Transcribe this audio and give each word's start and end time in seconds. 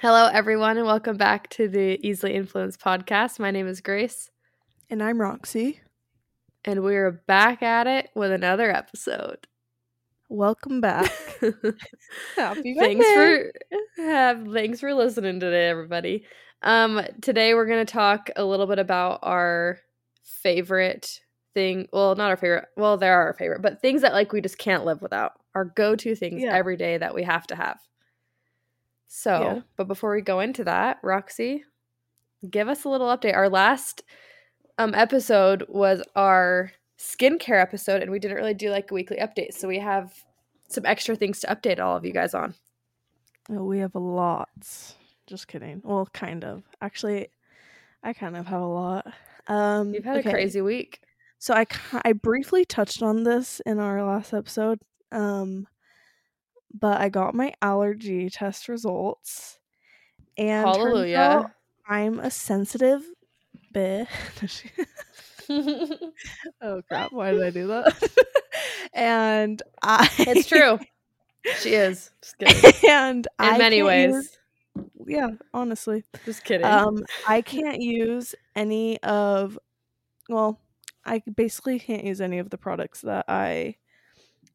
Hello, 0.00 0.28
everyone, 0.32 0.76
and 0.76 0.86
welcome 0.86 1.16
back 1.16 1.48
to 1.50 1.66
the 1.68 1.98
Easily 2.06 2.34
Influenced 2.34 2.80
podcast. 2.80 3.38
My 3.40 3.50
name 3.50 3.66
is 3.66 3.80
Grace, 3.80 4.30
And 4.88 5.02
I'm 5.02 5.20
Roxy. 5.20 5.80
and 6.64 6.84
we're 6.84 7.10
back 7.10 7.62
at 7.62 7.86
it 7.86 8.10
with 8.14 8.30
another 8.30 8.70
episode. 8.70 9.46
Welcome 10.28 10.80
back. 10.80 11.10
Happy 12.36 12.74
thanks 12.78 13.06
for 13.06 13.52
have 13.96 14.46
thanks 14.52 14.80
for 14.80 14.94
listening 14.94 15.40
today, 15.40 15.68
everybody. 15.68 16.24
Um, 16.62 17.00
today 17.20 17.54
we're 17.54 17.66
gonna 17.66 17.84
talk 17.84 18.30
a 18.36 18.44
little 18.44 18.66
bit 18.66 18.78
about 18.78 19.20
our 19.22 19.78
favorite 20.22 21.20
thing. 21.54 21.88
Well, 21.92 22.14
not 22.14 22.30
our 22.30 22.36
favorite. 22.36 22.66
Well, 22.76 22.96
they 22.96 23.08
are 23.08 23.26
our 23.26 23.34
favorite, 23.34 23.62
but 23.62 23.80
things 23.80 24.02
that 24.02 24.12
like 24.12 24.32
we 24.32 24.40
just 24.40 24.58
can't 24.58 24.84
live 24.84 25.02
without. 25.02 25.32
Our 25.54 25.64
go-to 25.64 26.14
things 26.14 26.42
Yeah. 26.42 26.54
every 26.54 26.76
day 26.76 26.98
that 26.98 27.14
we 27.14 27.22
have 27.24 27.46
to 27.48 27.56
have. 27.56 27.78
So, 29.08 29.40
Yeah. 29.42 29.60
but 29.76 29.88
before 29.88 30.14
we 30.14 30.20
go 30.22 30.40
into 30.40 30.64
that, 30.64 30.98
Roxy, 31.02 31.64
give 32.48 32.68
us 32.68 32.84
a 32.84 32.88
little 32.88 33.08
update. 33.08 33.34
Our 33.34 33.48
last 33.48 34.02
um 34.78 34.94
episode 34.94 35.64
was 35.68 36.02
our 36.14 36.70
skincare 36.98 37.60
episode, 37.60 38.02
and 38.02 38.10
we 38.10 38.18
didn't 38.18 38.36
really 38.36 38.54
do 38.54 38.70
like 38.70 38.90
a 38.90 38.94
weekly 38.94 39.16
update. 39.18 39.54
So 39.54 39.66
we 39.68 39.78
have 39.78 40.12
some 40.68 40.84
extra 40.86 41.16
things 41.16 41.40
to 41.40 41.46
update 41.48 41.80
all 41.80 41.96
of 41.96 42.04
you 42.04 42.12
guys 42.12 42.34
on. 42.34 42.54
Oh, 43.50 43.64
we 43.64 43.78
have 43.78 43.94
a 43.94 43.98
lot 44.00 44.50
Just 45.26 45.48
kidding. 45.48 45.80
Well, 45.84 46.08
kind 46.12 46.44
of. 46.44 46.62
Actually, 46.80 47.28
I 48.02 48.12
kind 48.12 48.36
of 48.36 48.46
have 48.46 48.60
a 48.62 48.66
lot. 48.66 49.06
Um, 49.46 49.92
You've 49.94 50.04
had 50.04 50.18
okay. 50.18 50.28
a 50.28 50.32
crazy 50.32 50.60
week. 50.60 51.00
So 51.38 51.54
I 51.54 51.66
I 52.04 52.12
briefly 52.12 52.64
touched 52.64 53.02
on 53.02 53.22
this 53.22 53.60
in 53.66 53.78
our 53.78 54.02
last 54.04 54.32
episode. 54.34 54.80
Um, 55.12 55.66
but 56.78 57.00
I 57.00 57.08
got 57.08 57.34
my 57.34 57.52
allergy 57.62 58.28
test 58.28 58.68
results, 58.68 59.58
and 60.36 60.66
Hallelujah. 60.66 61.54
I'm 61.88 62.20
a 62.20 62.30
sensitive 62.30 63.02
bitch. 63.74 64.68
oh 66.60 66.82
crap! 66.88 67.12
Why 67.12 67.32
did 67.32 67.42
I 67.42 67.50
do 67.50 67.66
that? 67.68 68.10
and 68.92 69.62
I 69.82 70.10
it's 70.18 70.46
true. 70.46 70.78
She 71.60 71.70
is. 71.74 72.10
Just 72.20 72.38
kidding. 72.38 72.90
and 72.90 73.26
In 73.40 73.46
I 73.46 73.56
many 73.58 73.82
ways. 73.82 74.12
use- 74.12 74.38
yeah, 75.06 75.28
honestly. 75.54 76.04
Just 76.26 76.44
kidding. 76.44 76.66
Um, 76.66 77.04
I 77.26 77.40
can't 77.40 77.80
use 77.80 78.34
any 78.54 79.02
of, 79.02 79.58
well, 80.28 80.60
I 81.08 81.22
basically 81.34 81.78
can't 81.78 82.04
use 82.04 82.20
any 82.20 82.38
of 82.38 82.50
the 82.50 82.58
products 82.58 83.00
that 83.00 83.24
I 83.28 83.76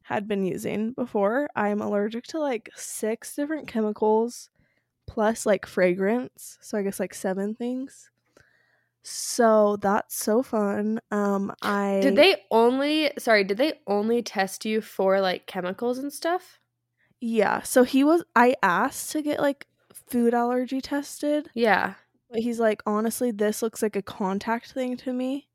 had 0.03 0.27
been 0.27 0.45
using 0.45 0.91
before. 0.93 1.49
I'm 1.55 1.81
allergic 1.81 2.25
to 2.27 2.39
like 2.39 2.69
six 2.75 3.35
different 3.35 3.67
chemicals 3.67 4.49
plus 5.07 5.45
like 5.45 5.65
fragrance. 5.65 6.57
So 6.61 6.77
I 6.77 6.83
guess 6.83 6.99
like 6.99 7.13
seven 7.13 7.55
things. 7.55 8.09
So 9.03 9.77
that's 9.81 10.15
so 10.15 10.43
fun. 10.43 11.01
Um, 11.11 11.53
I 11.61 11.99
did 12.01 12.15
they 12.15 12.37
only 12.51 13.11
sorry, 13.17 13.43
did 13.43 13.57
they 13.57 13.73
only 13.87 14.21
test 14.21 14.63
you 14.63 14.79
for 14.79 15.19
like 15.19 15.45
chemicals 15.45 15.97
and 15.97 16.11
stuff? 16.11 16.59
Yeah. 17.19 17.61
So 17.61 17.83
he 17.83 18.03
was. 18.03 18.23
I 18.35 18.55
asked 18.61 19.11
to 19.11 19.21
get 19.21 19.39
like 19.39 19.67
food 19.93 20.33
allergy 20.33 20.81
tested. 20.81 21.49
Yeah. 21.53 21.95
But 22.29 22.41
he's 22.41 22.59
like, 22.59 22.81
honestly, 22.85 23.31
this 23.31 23.61
looks 23.61 23.81
like 23.81 23.95
a 23.95 24.01
contact 24.01 24.71
thing 24.71 24.97
to 24.97 25.13
me. 25.13 25.47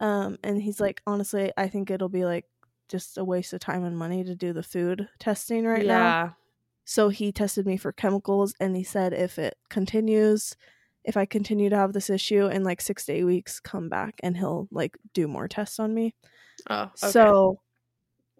Um, 0.00 0.38
and 0.42 0.60
he's 0.62 0.80
like, 0.80 1.02
honestly, 1.06 1.52
I 1.56 1.68
think 1.68 1.90
it'll 1.90 2.08
be 2.08 2.24
like 2.24 2.46
just 2.88 3.18
a 3.18 3.24
waste 3.24 3.52
of 3.52 3.60
time 3.60 3.84
and 3.84 3.96
money 3.98 4.24
to 4.24 4.34
do 4.34 4.52
the 4.52 4.62
food 4.62 5.08
testing 5.18 5.64
right 5.66 5.86
now. 5.86 6.16
yeah. 6.16 6.30
So 6.84 7.08
he 7.10 7.32
tested 7.32 7.66
me 7.66 7.76
for 7.76 7.92
chemicals 7.92 8.54
and 8.60 8.76
he 8.76 8.82
said 8.82 9.12
if 9.12 9.38
it 9.38 9.56
continues, 9.68 10.56
if 11.04 11.16
I 11.16 11.24
continue 11.26 11.70
to 11.70 11.76
have 11.76 11.92
this 11.92 12.10
issue 12.10 12.46
in 12.46 12.64
like 12.64 12.80
six 12.80 13.06
to 13.06 13.12
eight 13.12 13.24
weeks, 13.24 13.60
come 13.60 13.88
back 13.88 14.14
and 14.22 14.36
he'll 14.36 14.68
like 14.72 14.96
do 15.14 15.28
more 15.28 15.48
tests 15.48 15.78
on 15.78 15.94
me. 15.94 16.14
Oh. 16.68 16.82
Okay. 16.84 16.92
So, 16.94 17.60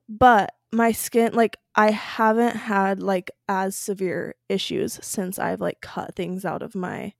but 0.09 0.54
my 0.72 0.92
skin, 0.92 1.32
like, 1.34 1.59
I 1.77 1.91
haven't 1.92 2.56
had 2.56 3.03
like 3.03 3.31
as 3.48 3.77
severe 3.77 4.34
issues 4.48 4.98
since 5.03 5.38
I've 5.38 5.60
like 5.60 5.81
cut 5.81 6.15
things 6.16 6.44
out 6.44 6.62
of 6.62 6.75
my 6.75 7.15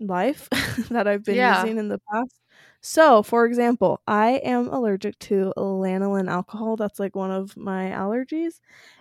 life 0.00 0.48
that 0.90 1.06
I've 1.06 1.24
been 1.24 1.36
Yeah. 1.36 1.62
using 1.62 1.78
in 1.78 1.88
the 1.88 2.00
past. 2.12 2.40
So, 2.86 3.22
for 3.22 3.46
example, 3.46 4.02
I 4.06 4.32
am 4.44 4.68
allergic 4.68 5.18
to 5.20 5.54
lanolin 5.56 6.28
alcohol. 6.30 6.76
That's 6.76 7.00
like 7.00 7.16
one 7.16 7.30
of 7.30 7.56
my 7.56 7.84
allergies, 7.90 8.60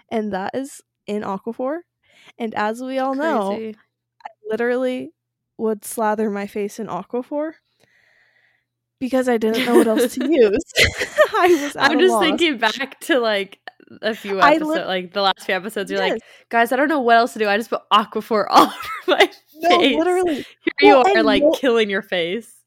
and 0.09 0.31
that 0.31 0.51
is 0.55 0.81
in 1.05 1.21
Aquaphor. 1.21 1.79
And 2.39 2.55
as 2.55 2.81
we 2.81 2.97
all 2.99 3.13
know, 3.13 3.49
Crazy. 3.55 3.75
literally 4.47 5.11
would 5.57 5.83
slather 5.83 6.29
my 6.29 6.47
face 6.47 6.79
in 6.79 6.87
Aquaphor 6.87 7.55
because 8.99 9.27
I 9.27 9.37
didn't 9.37 9.65
know 9.65 9.75
what 9.75 9.87
else 9.87 10.13
to 10.15 10.27
use. 10.31 10.63
I 11.37 11.47
was. 11.61 11.75
I'm 11.75 11.99
just 11.99 12.13
loss. 12.13 12.23
thinking 12.23 12.57
back 12.59 13.01
to 13.01 13.19
like 13.19 13.59
a 14.01 14.15
few 14.15 14.39
episodes, 14.41 14.65
lit- 14.69 14.87
like 14.87 15.11
the 15.13 15.21
last 15.21 15.41
few 15.45 15.55
episodes. 15.55 15.91
You're 15.91 15.99
Yes. 16.01 16.13
like, 16.13 16.21
guys, 16.47 16.71
I 16.71 16.77
don't 16.77 16.87
know 16.87 17.01
what 17.01 17.17
else 17.17 17.33
to 17.33 17.39
do. 17.39 17.49
I 17.49 17.57
just 17.57 17.69
put 17.69 17.81
Aquaphor 17.91 18.45
all 18.49 18.67
over 18.67 18.77
my 19.09 19.17
face. 19.27 19.35
no, 19.61 19.77
literally, 19.77 20.35
Here 20.35 20.73
you 20.81 20.95
are, 20.95 21.21
like 21.23 21.43
no- 21.43 21.51
killing 21.51 21.89
your 21.89 22.01
face. 22.01 22.62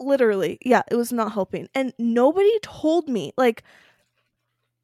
Literally, 0.00 0.58
yeah, 0.64 0.82
it 0.90 0.96
was 0.96 1.12
not 1.12 1.32
helping, 1.32 1.68
and 1.74 1.92
nobody 1.98 2.58
told 2.62 3.08
me 3.08 3.32
like. 3.36 3.62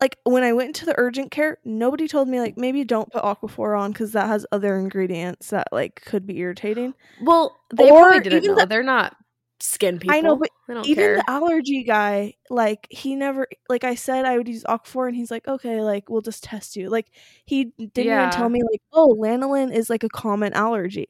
Like 0.02 0.16
when 0.24 0.42
I 0.42 0.54
went 0.54 0.68
into 0.68 0.86
the 0.86 0.94
urgent 0.96 1.30
care, 1.30 1.58
nobody 1.62 2.08
told 2.08 2.26
me 2.26 2.40
like 2.40 2.56
maybe 2.56 2.84
don't 2.84 3.12
put 3.12 3.22
Aquaphor 3.22 3.78
on 3.78 3.92
because 3.92 4.12
that 4.12 4.28
has 4.28 4.46
other 4.50 4.78
ingredients 4.78 5.50
that 5.50 5.68
like 5.72 6.00
could 6.06 6.26
be 6.26 6.38
irritating. 6.38 6.94
Well, 7.20 7.54
they 7.68 7.90
or 7.90 8.04
probably 8.04 8.20
didn't 8.20 8.46
know 8.46 8.60
the, 8.60 8.64
they're 8.64 8.82
not 8.82 9.14
skin 9.60 9.98
people. 9.98 10.16
I 10.16 10.22
know, 10.22 10.36
but 10.36 10.48
even 10.84 10.94
care. 10.94 11.16
the 11.16 11.30
allergy 11.30 11.82
guy 11.82 12.34
like 12.48 12.86
he 12.90 13.14
never 13.16 13.48
like 13.68 13.84
i 13.84 13.94
said 13.94 14.24
i 14.24 14.36
would 14.36 14.48
use 14.48 14.64
aquaphor 14.64 15.08
and 15.08 15.16
he's 15.16 15.30
like 15.30 15.46
okay 15.48 15.80
like 15.82 16.08
we'll 16.08 16.20
just 16.20 16.44
test 16.44 16.76
you 16.76 16.88
like 16.88 17.10
he 17.44 17.72
didn't 17.76 18.12
even 18.12 18.30
tell 18.30 18.48
me 18.48 18.62
like 18.70 18.80
oh 18.92 19.16
lanolin 19.20 19.72
is 19.72 19.90
like 19.90 20.04
a 20.04 20.08
common 20.08 20.52
allergy 20.52 21.08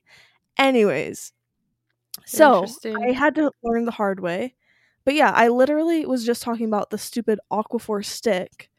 anyways 0.58 1.32
so 2.26 2.66
i 3.02 3.12
had 3.12 3.34
to 3.34 3.50
learn 3.62 3.84
the 3.84 3.90
hard 3.90 4.20
way 4.20 4.54
but 5.04 5.14
yeah 5.14 5.32
i 5.34 5.48
literally 5.48 6.06
was 6.06 6.24
just 6.24 6.42
talking 6.42 6.66
about 6.66 6.90
the 6.90 6.98
stupid 6.98 7.38
aquaphor 7.52 8.04
stick 8.04 8.70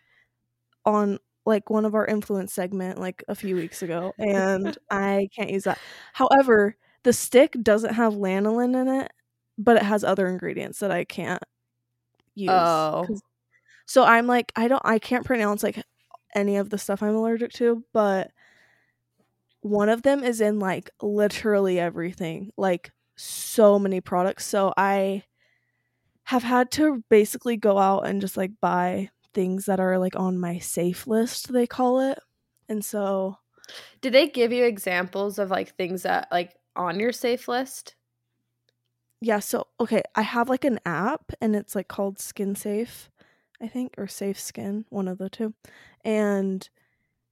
on 0.85 1.19
like 1.45 1.69
one 1.69 1.85
of 1.85 1.95
our 1.95 2.05
influence 2.05 2.53
segment 2.53 2.99
like 2.99 3.23
a 3.27 3.35
few 3.35 3.55
weeks 3.55 3.81
ago 3.81 4.13
and 4.19 4.77
i 4.91 5.27
can't 5.35 5.49
use 5.49 5.63
that 5.63 5.79
however 6.13 6.75
the 7.03 7.13
stick 7.13 7.55
doesn't 7.63 7.93
have 7.93 8.13
lanolin 8.13 8.79
in 8.79 8.87
it 8.87 9.11
but 9.57 9.77
it 9.77 9.83
has 9.83 10.03
other 10.03 10.27
ingredients 10.27 10.79
that 10.79 10.91
i 10.91 11.03
can't 11.03 11.43
use 12.35 12.49
Oh. 12.51 13.07
so 13.85 14.03
i'm 14.03 14.27
like 14.27 14.51
i 14.55 14.67
don't 14.67 14.81
i 14.85 14.99
can't 14.99 15.25
pronounce 15.25 15.63
like 15.63 15.81
any 16.35 16.57
of 16.57 16.69
the 16.69 16.77
stuff 16.77 17.03
i'm 17.03 17.15
allergic 17.15 17.51
to 17.53 17.83
but 17.93 18.31
one 19.61 19.89
of 19.89 20.01
them 20.01 20.23
is 20.23 20.41
in 20.41 20.59
like 20.59 20.89
literally 21.01 21.79
everything 21.79 22.51
like 22.57 22.91
so 23.21 23.77
many 23.79 24.01
products. 24.01 24.45
So 24.45 24.73
i 24.77 25.23
have 26.25 26.43
had 26.43 26.71
to 26.71 27.03
basically 27.09 27.57
go 27.57 27.77
out 27.77 28.05
and 28.07 28.21
just 28.21 28.37
like 28.37 28.51
buy 28.61 29.09
things 29.33 29.65
that 29.65 29.79
are 29.79 29.97
like 29.97 30.15
on 30.15 30.39
my 30.39 30.59
safe 30.59 31.07
list 31.07 31.51
they 31.51 31.67
call 31.67 31.99
it. 31.99 32.19
And 32.69 32.83
so 32.85 33.37
Did 34.01 34.13
they 34.13 34.27
give 34.27 34.51
you 34.51 34.63
examples 34.65 35.39
of 35.39 35.49
like 35.49 35.75
things 35.75 36.03
that 36.03 36.27
like 36.31 36.55
on 36.75 36.99
your 36.99 37.11
safe 37.11 37.47
list? 37.47 37.95
yeah 39.19 39.39
so 39.39 39.67
okay 39.79 40.01
i 40.15 40.21
have 40.21 40.49
like 40.49 40.65
an 40.65 40.79
app 40.85 41.31
and 41.41 41.55
it's 41.55 41.75
like 41.75 41.87
called 41.87 42.19
skin 42.19 42.55
safe 42.55 43.09
i 43.61 43.67
think 43.67 43.93
or 43.97 44.07
safe 44.07 44.39
skin 44.39 44.85
one 44.89 45.07
of 45.07 45.17
the 45.17 45.29
two. 45.29 45.53
And 46.03 46.67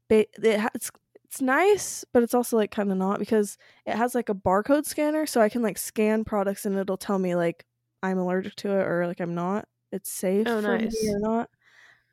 ba- 0.09 0.27
it 0.44 0.59
ha- 0.59 0.69
it's 0.75 0.92
it's 1.29 1.41
nice 1.41 2.03
but 2.11 2.23
it's 2.23 2.33
also 2.33 2.57
like 2.57 2.71
kind 2.71 2.91
of 2.91 2.97
not 2.97 3.19
because 3.19 3.57
it 3.85 3.95
has 3.95 4.15
like 4.15 4.29
a 4.29 4.33
barcode 4.33 4.85
scanner 4.85 5.25
so 5.27 5.39
i 5.41 5.49
can 5.49 5.61
like 5.61 5.77
scan 5.77 6.23
products 6.23 6.65
and 6.65 6.75
it'll 6.75 6.97
tell 6.97 7.19
me 7.19 7.35
like 7.35 7.65
i'm 8.01 8.17
allergic 8.17 8.55
to 8.55 8.69
it 8.71 8.81
or 8.87 9.05
like 9.07 9.19
i'm 9.19 9.35
not. 9.35 9.67
It's 9.91 10.11
safe 10.11 10.47
Oh, 10.47 10.61
for 10.61 10.77
me 10.77 10.89
or 11.09 11.19
not. 11.19 11.49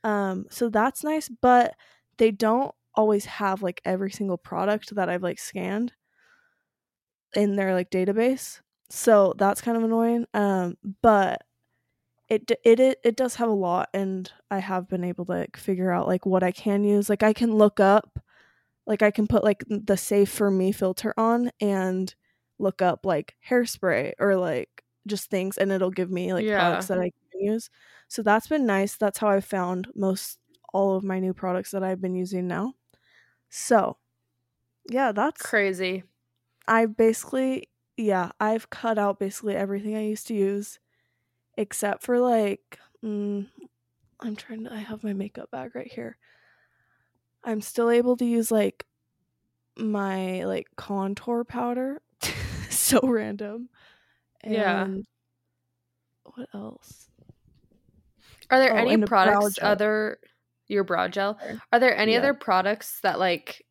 Um 0.04 0.46
so 0.50 0.68
that's 0.68 1.04
nice 1.04 1.28
but 1.28 1.74
they 2.18 2.30
don't 2.30 2.74
always 2.94 3.24
have 3.26 3.62
like 3.62 3.80
every 3.84 4.10
single 4.10 4.38
product 4.38 4.94
that 4.94 5.08
i've 5.08 5.22
like 5.22 5.38
scanned 5.38 5.92
in 7.34 7.56
their 7.56 7.74
like 7.74 7.90
database 7.90 8.60
so 8.88 9.34
that's 9.36 9.60
kind 9.60 9.76
of 9.76 9.82
annoying 9.84 10.26
um 10.34 10.76
but 11.02 11.42
it 12.28 12.50
it 12.64 12.80
it, 12.80 12.98
it 13.04 13.16
does 13.16 13.34
have 13.36 13.48
a 13.48 13.52
lot 13.52 13.88
and 13.94 14.32
i 14.50 14.58
have 14.58 14.88
been 14.88 15.04
able 15.04 15.24
to 15.24 15.32
like 15.32 15.56
figure 15.56 15.90
out 15.90 16.06
like 16.06 16.24
what 16.26 16.42
i 16.42 16.50
can 16.52 16.84
use 16.84 17.08
like 17.08 17.22
i 17.22 17.32
can 17.32 17.54
look 17.54 17.80
up 17.80 18.18
like 18.86 19.02
i 19.02 19.10
can 19.10 19.26
put 19.26 19.44
like 19.44 19.64
the 19.68 19.96
safe 19.96 20.30
for 20.30 20.50
me 20.50 20.72
filter 20.72 21.14
on 21.16 21.50
and 21.60 22.14
look 22.58 22.80
up 22.82 23.04
like 23.06 23.36
hairspray 23.48 24.12
or 24.18 24.36
like 24.36 24.84
just 25.06 25.30
things 25.30 25.58
and 25.58 25.70
it'll 25.72 25.90
give 25.90 26.10
me 26.10 26.32
like 26.32 26.48
Yeah. 26.48 26.50
products 26.50 26.88
that 26.88 26.98
I 26.98 27.10
can 27.30 27.40
use. 27.40 27.70
So 28.08 28.22
that's 28.22 28.48
been 28.48 28.66
nice. 28.66 28.96
That's 28.96 29.18
how 29.18 29.28
I've 29.28 29.44
found 29.44 29.88
most 29.94 30.38
all 30.72 30.96
of 30.96 31.04
my 31.04 31.20
new 31.20 31.32
products 31.32 31.70
that 31.70 31.84
I've 31.84 32.00
been 32.00 32.16
using 32.16 32.48
now. 32.48 32.74
So, 33.50 33.98
yeah, 34.90 35.12
that's 35.12 35.56
Crazy. 35.56 36.04
I 36.68 36.86
basically 36.86 37.70
yeah, 37.96 38.32
I've 38.40 38.68
cut 38.70 38.98
out 38.98 39.18
basically 39.18 39.56
everything 39.56 39.96
I 39.96 40.02
used 40.04 40.26
to 40.28 40.34
use 40.34 40.78
except 41.58 42.02
for 42.04 42.20
like 42.20 42.78
mm, 43.04 43.48
I'm 44.20 44.36
trying 44.36 44.64
to 44.64 44.72
I 44.74 44.78
have 44.78 45.04
my 45.04 45.14
makeup 45.14 45.50
bag 45.52 45.74
right 45.76 45.92
here. 45.92 46.18
I'm 47.46 47.60
still 47.60 47.90
able 47.90 48.16
to 48.16 48.24
use 48.24 48.50
like 48.50 48.84
my 49.78 50.44
like 50.44 50.68
contour 50.76 51.44
powder. 51.44 52.02
so 52.70 53.00
random. 53.02 53.68
Yeah. 54.44 54.88
What 56.34 56.48
else? 56.52 57.08
Are 58.50 58.58
there 58.58 58.72
Oh, 58.72 58.76
any 58.76 58.94
and 58.94 59.06
products 59.06 59.58
other 59.62 60.18
your 60.68 60.84
brow 60.84 61.08
gel? 61.08 61.38
Are 61.72 61.78
there 61.78 61.96
any 61.96 62.12
Yeah. 62.12 62.18
other 62.18 62.34
products 62.34 63.00
that 63.00 63.18
like 63.18 63.64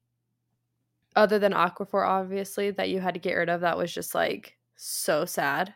other 1.15 1.39
than 1.39 1.53
Aquaphor 1.53 2.07
obviously 2.07 2.71
that 2.71 2.89
you 2.89 2.99
had 2.99 3.13
to 3.13 3.19
get 3.19 3.33
rid 3.33 3.49
of 3.49 3.61
that 3.61 3.77
was 3.77 3.93
just 3.93 4.15
like 4.15 4.57
so 4.75 5.25
sad? 5.25 5.73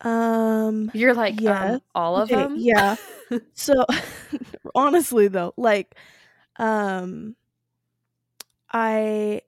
Um 0.00 0.90
You're 0.94 1.14
like 1.14 1.40
yeah, 1.40 1.74
um, 1.74 1.82
all 1.94 2.16
of 2.16 2.28
Okay, 2.30 2.42
them? 2.44 2.56
yeah. 2.56 2.96
So 3.54 3.84
honestly 4.74 5.28
though, 5.28 5.52
like 5.56 5.94
um 6.58 7.36
I 8.70 9.42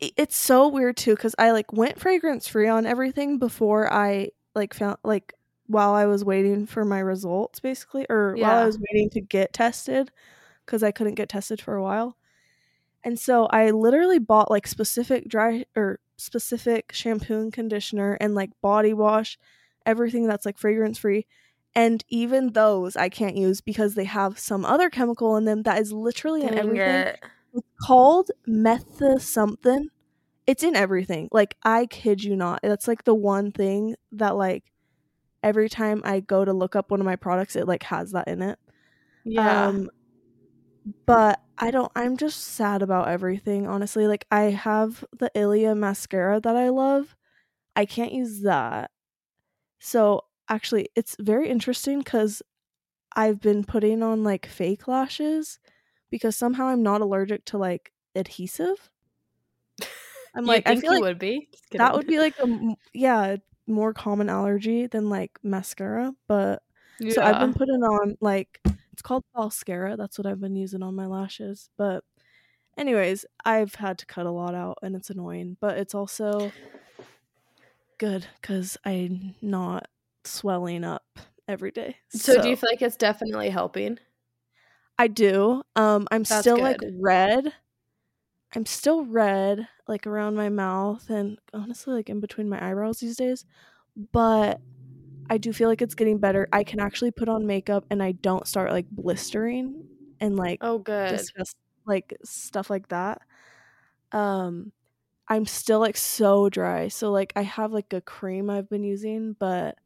it's 0.00 0.36
so 0.36 0.68
weird 0.68 0.96
too 0.96 1.16
cuz 1.16 1.34
I 1.38 1.50
like 1.52 1.72
went 1.72 1.98
fragrance 2.00 2.46
free 2.48 2.68
on 2.68 2.86
everything 2.86 3.38
before 3.38 3.92
I 3.92 4.30
like 4.54 4.74
found 4.74 4.96
like 5.04 5.34
while 5.66 5.92
I 5.94 6.06
was 6.06 6.24
waiting 6.24 6.66
for 6.66 6.84
my 6.84 7.00
results 7.00 7.60
basically 7.60 8.06
or 8.08 8.36
while 8.36 8.56
I 8.58 8.66
was 8.66 8.78
waiting 8.78 9.10
to 9.10 9.20
get 9.20 9.52
tested 9.52 10.10
cuz 10.66 10.82
I 10.82 10.92
couldn't 10.92 11.14
get 11.16 11.28
tested 11.28 11.60
for 11.60 11.74
a 11.76 11.82
while. 11.82 12.16
And 13.04 13.18
so 13.18 13.46
I 13.46 13.70
literally 13.70 14.18
bought 14.18 14.50
like 14.50 14.66
specific 14.66 15.28
dry 15.28 15.64
or 15.76 16.00
specific 16.16 16.92
shampoo 16.92 17.38
and 17.40 17.52
conditioner 17.52 18.14
and 18.20 18.34
like 18.34 18.50
body 18.60 18.92
wash, 18.92 19.38
everything 19.86 20.26
that's 20.26 20.46
like 20.46 20.58
fragrance 20.58 20.98
free. 20.98 21.26
And 21.78 22.04
even 22.08 22.54
those 22.54 22.96
I 22.96 23.08
can't 23.08 23.36
use 23.36 23.60
because 23.60 23.94
they 23.94 24.02
have 24.02 24.36
some 24.36 24.64
other 24.64 24.90
chemical 24.90 25.36
in 25.36 25.44
them 25.44 25.62
that 25.62 25.80
is 25.80 25.92
literally 25.92 26.42
in 26.42 26.58
everything. 26.58 26.88
it. 26.88 27.20
It's 27.54 27.68
called 27.80 28.32
metha 28.48 29.20
something. 29.20 29.86
It's 30.44 30.64
in 30.64 30.74
everything. 30.74 31.28
Like 31.30 31.56
I 31.62 31.86
kid 31.86 32.24
you 32.24 32.34
not. 32.34 32.58
That's 32.64 32.88
like 32.88 33.04
the 33.04 33.14
one 33.14 33.52
thing 33.52 33.94
that 34.10 34.34
like 34.34 34.64
every 35.44 35.68
time 35.68 36.02
I 36.04 36.18
go 36.18 36.44
to 36.44 36.52
look 36.52 36.74
up 36.74 36.90
one 36.90 36.98
of 36.98 37.06
my 37.06 37.14
products, 37.14 37.54
it 37.54 37.68
like 37.68 37.84
has 37.84 38.10
that 38.10 38.26
in 38.26 38.42
it. 38.42 38.58
Yeah. 39.24 39.68
Um 39.68 39.88
but 41.06 41.40
I 41.58 41.70
don't 41.70 41.92
I'm 41.94 42.16
just 42.16 42.42
sad 42.42 42.82
about 42.82 43.06
everything, 43.06 43.68
honestly. 43.68 44.08
Like 44.08 44.26
I 44.32 44.50
have 44.50 45.04
the 45.16 45.30
Ilia 45.32 45.76
mascara 45.76 46.40
that 46.40 46.56
I 46.56 46.70
love. 46.70 47.14
I 47.76 47.84
can't 47.84 48.12
use 48.12 48.40
that. 48.40 48.90
So 49.78 50.24
actually 50.48 50.88
it's 50.94 51.16
very 51.20 51.48
interesting 51.48 52.02
cuz 52.02 52.42
I've 53.14 53.40
been 53.40 53.64
putting 53.64 54.02
on 54.02 54.22
like 54.24 54.46
fake 54.46 54.86
lashes 54.88 55.58
because 56.10 56.36
somehow 56.36 56.66
I'm 56.66 56.82
not 56.82 57.00
allergic 57.00 57.44
to 57.46 57.58
like 57.58 57.92
adhesive. 58.14 58.90
I'm 60.34 60.44
like 60.46 60.66
I 60.66 60.70
think 60.72 60.82
feel 60.82 60.92
like 60.92 61.02
would 61.02 61.18
be? 61.18 61.48
That 61.72 61.94
would 61.94 62.06
be 62.06 62.18
like 62.18 62.38
a 62.38 62.76
yeah, 62.92 63.36
more 63.66 63.92
common 63.92 64.28
allergy 64.28 64.86
than 64.86 65.08
like 65.08 65.38
mascara, 65.42 66.14
but 66.26 66.62
so 67.10 67.22
I've 67.22 67.40
been 67.40 67.54
putting 67.54 67.82
on 67.82 68.16
like 68.20 68.60
it's 68.92 69.02
called 69.02 69.24
Falscara. 69.34 69.96
That's 69.96 70.18
what 70.18 70.26
I've 70.26 70.40
been 70.40 70.56
using 70.56 70.82
on 70.82 70.94
my 70.94 71.06
lashes. 71.06 71.70
But 71.76 72.04
anyways, 72.76 73.24
I've 73.44 73.74
had 73.76 73.98
to 73.98 74.06
cut 74.06 74.26
a 74.26 74.30
lot 74.30 74.54
out 74.54 74.78
and 74.82 74.96
it's 74.96 75.10
annoying, 75.10 75.56
but 75.60 75.78
it's 75.78 75.94
also 75.94 76.52
good 77.98 78.26
cuz 78.42 78.76
I'm 78.84 79.34
not 79.42 79.88
swelling 80.28 80.84
up 80.84 81.18
every 81.48 81.70
day. 81.70 81.96
So, 82.10 82.38
do 82.38 82.48
you 82.50 82.56
feel 82.56 82.68
like 82.70 82.82
it's 82.82 82.96
definitely 82.98 83.48
helping? 83.50 83.98
I 84.98 85.08
do. 85.08 85.62
Um 85.76 86.06
I'm 86.10 86.24
That's 86.28 86.48
still 86.48 86.60
like 86.60 86.78
red. 87.00 87.52
I'm 88.54 88.66
still 88.66 89.04
red 89.04 89.68
like 89.86 90.06
around 90.06 90.36
my 90.36 90.48
mouth 90.48 91.08
and 91.10 91.38
honestly 91.52 91.94
like 91.94 92.08
in 92.10 92.20
between 92.20 92.48
my 92.48 92.62
eyebrows 92.66 92.98
these 93.00 93.16
days. 93.16 93.44
But 94.12 94.62
I 95.30 95.38
do 95.38 95.52
feel 95.52 95.68
like 95.70 95.82
it's 95.82 95.94
getting 95.96 96.18
better. 96.20 96.48
I 96.52 96.64
can 96.64 96.80
actually 96.80 97.12
put 97.12 97.28
on 97.30 97.46
makeup 97.46 97.86
and 97.90 98.02
I 98.02 98.12
don't 98.14 98.48
start 98.48 98.72
like 98.72 98.88
blistering 98.90 99.84
and 100.20 100.36
like 100.36 100.60
Oh, 100.60 100.78
good. 100.78 101.30
disgust 101.32 101.56
like 101.86 102.16
stuff 102.24 102.70
like 102.70 102.88
that. 102.90 103.22
Um 104.12 104.72
I'm 105.28 105.46
still 105.46 105.80
like 105.80 105.96
so 105.98 106.48
dry. 106.50 106.88
So 106.88 107.12
like 107.12 107.32
I 107.36 107.42
have 107.42 107.72
like 107.72 107.92
a 107.94 108.00
cream 108.02 108.50
I've 108.50 108.68
been 108.70 108.84
using, 108.84 109.34
but 109.34 109.78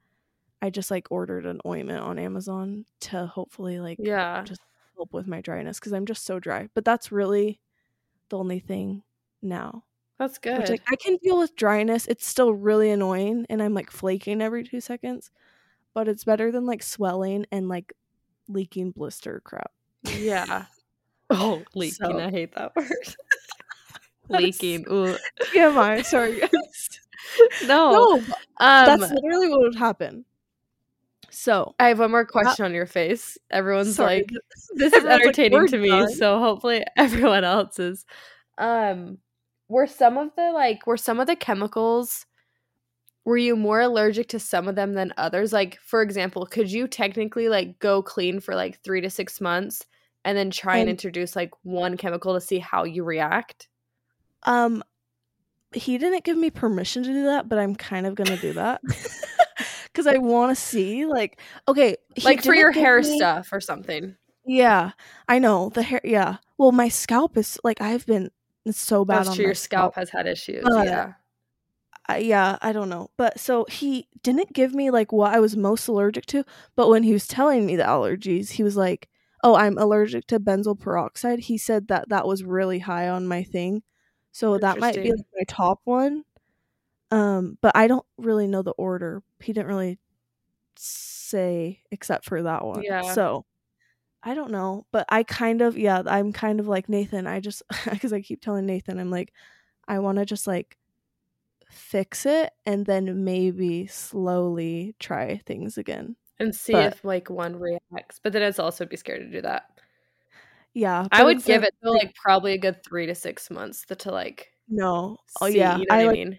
I 0.63 0.71
just 0.71 0.91
like 0.93 1.09
ordered 1.11 1.45
an 1.45 1.61
ointment 1.67 2.01
on 2.05 2.19
Amazon 2.21 2.85
to 3.01 3.27
hopefully 3.27 3.81
like 3.81 3.99
yeah. 4.01 4.43
just 4.45 4.61
help 4.97 5.13
with 5.13 5.27
my 5.27 5.41
dryness 5.41 5.81
because 5.81 5.93
I'm 5.93 6.07
just 6.07 6.25
so 6.25 6.39
dry. 6.39 6.69
But 6.75 6.85
that's 6.85 7.11
really 7.11 7.59
the 8.29 8.39
only 8.39 8.61
thing 8.61 9.03
now. 9.43 9.83
That's 10.19 10.39
good. 10.39 10.59
Which 10.59 10.71
like 10.71 10.83
I 10.89 10.95
can 10.95 11.17
deal 11.17 11.37
with 11.37 11.57
dryness. 11.57 12.07
It's 12.07 12.25
still 12.25 12.55
really 12.55 12.91
annoying 12.91 13.45
and 13.51 13.61
I'm 13.61 13.75
like 13.75 13.91
flaking 13.91 14.41
every 14.41 14.63
two 14.63 14.81
seconds. 14.81 15.33
But 15.95 16.07
it's 16.07 16.23
better 16.25 16.53
than 16.53 16.65
like 16.65 16.83
swelling 16.85 17.45
and 17.51 17.69
like 17.69 17.93
leaking 18.49 18.93
blister 18.93 19.41
crap. 19.45 19.73
yeah. 20.05 20.67
Oh, 21.35 21.63
leaking. 21.75 21.95
So- 21.95 22.19
I 22.21 22.31
hate 22.31 22.55
that 22.57 22.77
word. 22.77 22.93
Leaking. 24.29 24.85
Ooh. 24.91 25.17
TMI, 25.41 26.05
sorry. 26.05 26.43
No. 27.67 27.93
no, 27.93 28.15
Um, 28.17 28.23
that's 28.59 29.13
literally 29.13 29.49
what 29.49 29.61
would 29.61 29.77
happen. 29.77 30.25
So 31.33 31.75
I 31.81 31.89
have 31.89 31.99
one 31.99 32.11
more 32.11 32.27
question 32.27 32.65
on 32.67 32.75
your 32.75 32.87
face. 32.87 33.39
Everyone's 33.51 33.97
sorry, 33.97 34.17
like, 34.19 34.29
this 34.75 34.93
is 34.93 34.99
everyone's 35.05 35.05
like, 35.05 35.21
entertaining 35.23 35.67
to 35.69 35.79
me, 35.79 35.89
done." 35.89 36.13
so 36.13 36.39
hopefully 36.39 36.85
everyone 36.97 37.43
else 37.45 37.79
is. 37.79 38.05
Um, 38.59 39.19
were 39.69 39.87
some 39.87 40.19
of 40.19 40.31
the 40.37 40.53
like 40.53 40.87
were 40.87 40.99
some 40.99 41.19
of 41.21 41.27
the 41.27 41.35
chemicals 41.37 42.27
were 43.25 43.37
you 43.39 43.55
more 43.57 43.81
allergic 43.81 44.29
to 44.29 44.39
some 44.41 44.67
of 44.69 44.75
them 44.75 44.95
than 44.95 45.15
others? 45.17 45.53
Like, 45.53 45.79
for 45.81 46.03
example, 46.03 46.45
could 46.45 46.71
you 46.71 46.89
technically 46.89 47.49
like 47.49 47.79
go 47.79 48.03
clean 48.03 48.41
for 48.41 48.55
like 48.57 48.83
three 48.83 49.01
to 49.01 49.09
six 49.09 49.41
months 49.41 49.87
and 50.25 50.37
then 50.37 50.51
try 50.51 50.75
and 50.75 50.83
And- 50.83 50.91
introduce 50.91 51.35
like 51.37 51.53
one 51.63 51.97
chemical 51.97 52.35
to 52.35 52.41
see 52.41 52.59
how 52.59 52.85
you 52.85 53.05
react? 53.05 53.69
um 54.45 54.83
he 55.73 55.97
didn't 55.97 56.25
give 56.25 56.37
me 56.37 56.51
permission 56.51 57.03
to 57.05 57.09
do 57.11 57.25
that, 57.25 57.49
but 57.49 57.59
I'm 57.59 57.75
kind 57.75 58.07
of 58.07 58.15
gonna 58.17 58.37
do 58.37 58.53
that. 58.53 58.83
Cause 59.95 60.07
I 60.07 60.17
wanna 60.19 60.55
see 60.55 61.05
like 61.05 61.39
okay, 61.69 61.97
like 62.25 62.43
for 62.43 62.55
your 62.55 62.71
hair 62.73 63.01
me- 63.03 63.19
stuff 63.19 63.53
or 63.53 63.61
something. 63.61 64.17
Yeah, 64.45 64.93
I 65.29 65.39
know 65.39 65.69
the 65.69 65.83
hair. 65.83 66.01
Yeah, 66.03 66.37
well, 66.59 66.73
my 66.73 66.89
scalp 66.89 67.37
is 67.37 67.59
like 67.63 67.81
I've 67.81 68.07
been 68.07 68.31
so 68.71 69.05
bad. 69.05 69.19
That's 69.19 69.29
on 69.31 69.37
true. 69.37 69.45
Your 69.47 69.55
scalp 69.55 69.95
has 69.97 70.11
had 70.11 70.27
issues. 70.27 70.65
Uh, 70.65 70.83
yeah. 70.85 71.13
I- 72.09 72.19
yeah, 72.19 72.59
I 72.61 72.73
don't 72.73 72.89
know, 72.89 73.11
but 73.17 73.39
so 73.39 73.65
he 73.69 74.09
didn't 74.23 74.53
give 74.53 74.75
me 74.75 74.91
like 74.91 75.13
what 75.13 75.35
I 75.35 75.39
was 75.41 75.57
most 75.57 75.87
allergic 75.89 76.27
to. 76.27 76.45
But 76.75 76.89
when 76.89 77.05
he 77.05 77.13
was 77.13 77.27
telling 77.29 77.65
me 77.67 77.77
the 77.77 77.85
allergies, 77.85 78.51
he 78.51 78.63
was 78.65 78.77
like, 78.77 79.09
"Oh, 79.45 79.55
I'm 79.55 79.79
allergic 79.79 80.27
to 80.29 80.41
benzoyl 80.41 80.79
peroxide." 80.79 81.39
He 81.41 81.57
said 81.59 81.89
that 81.89 82.09
that 82.09 82.27
was 82.27 82.43
really 82.43 82.81
high 82.81 83.09
on 83.09 83.29
my 83.29 83.45
thing, 83.45 83.83
so 84.33 84.59
that 84.59 84.79
might 84.81 84.97
be 84.97 85.11
like 85.13 85.27
my 85.37 85.45
top 85.47 85.81
one. 85.85 86.25
Um, 87.13 87.59
but 87.61 87.77
I 87.77 87.89
don't 87.89 88.07
really 88.17 88.47
know 88.47 88.63
the 88.63 88.71
order. 88.73 89.23
He 89.41 89.53
didn't 89.53 89.69
really 89.69 89.99
say 90.77 91.83
except 91.91 92.25
for 92.25 92.43
that 92.43 92.65
one. 92.65 92.83
Yeah. 92.83 93.03
So 93.13 93.45
I 94.23 94.35
don't 94.35 94.51
know, 94.51 94.87
but 94.93 95.05
I 95.11 95.23
kind 95.23 95.61
of 95.61 95.77
yeah, 95.77 96.03
I'm 96.07 96.33
kind 96.33 96.59
of 96.59 96.69
like 96.69 96.89
Nathan. 96.89 97.27
I 97.27 97.41
just 97.41 97.63
because 97.91 98.15
I 98.15 98.23
keep 98.23 98.41
telling 98.41 98.65
Nathan, 98.65 98.99
I'm 98.99 99.11
like, 99.11 99.33
I 99.87 99.99
want 99.99 100.19
to 100.19 100.25
just 100.25 100.47
like 100.47 100.79
fix 101.71 102.25
it 102.25 102.53
and 102.65 102.87
then 102.87 103.25
maybe 103.25 103.87
slowly 103.87 104.95
try 104.99 105.37
things 105.45 105.77
again. 105.77 106.17
And 106.41 106.55
see 106.55 106.73
but- 106.73 106.95
if 106.95 107.05
like 107.05 107.29
one 107.29 107.57
reacts. 107.59 108.21
But 108.23 108.33
then 108.33 108.43
it's 108.43 108.59
also 108.59 108.87
be 108.87 108.97
scared 108.97 109.21
to 109.21 109.31
do 109.31 109.43
that. 109.43 109.65
Yeah, 110.75 111.07
I 111.13 111.25
would 111.25 111.45
give 111.45 111.63
it 111.63 111.75
like 111.83 112.15
probably 112.15 112.55
a 112.55 112.59
good 112.59 112.83
three 112.83 113.05
to 113.05 113.15
six 113.15 113.51
months 113.51 113.85
to, 113.87 113.97
to 113.97 114.11
like 114.11 114.49
no. 114.67 115.19
Oh 115.43 115.51
see, 115.51 115.59
yeah, 115.59 115.77
you 115.77 115.85
know 115.87 115.95
I 115.95 116.01
I 116.01 116.05
like 116.07 116.15
mean? 116.15 116.39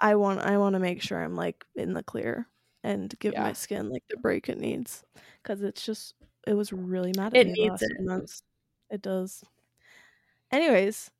I 0.00 0.14
want 0.16 0.40
I 0.40 0.58
want 0.58 0.74
to 0.74 0.80
make 0.80 1.02
sure 1.02 1.22
I'm 1.22 1.36
like 1.36 1.64
in 1.76 1.92
the 1.94 2.02
clear 2.02 2.48
and 2.82 3.14
give 3.20 3.36
Yeah. 3.36 3.38
my 3.38 3.52
skin 3.52 3.90
like 3.90 4.04
the 4.10 4.16
break 4.16 4.48
it 4.48 4.58
needs 4.58 5.04
because 5.42 5.62
it's 5.62 5.84
just 5.84 6.14
it 6.46 6.54
was 6.54 6.72
really 6.72 7.12
mad 7.12 7.34
at 7.34 7.40
It 7.40 7.44
me 7.44 7.54
needs 7.56 7.82
last 7.82 7.82
it. 7.82 7.98
months. 7.98 8.42
It 8.90 9.02
does. 9.02 9.44
Anyways, 10.52 11.10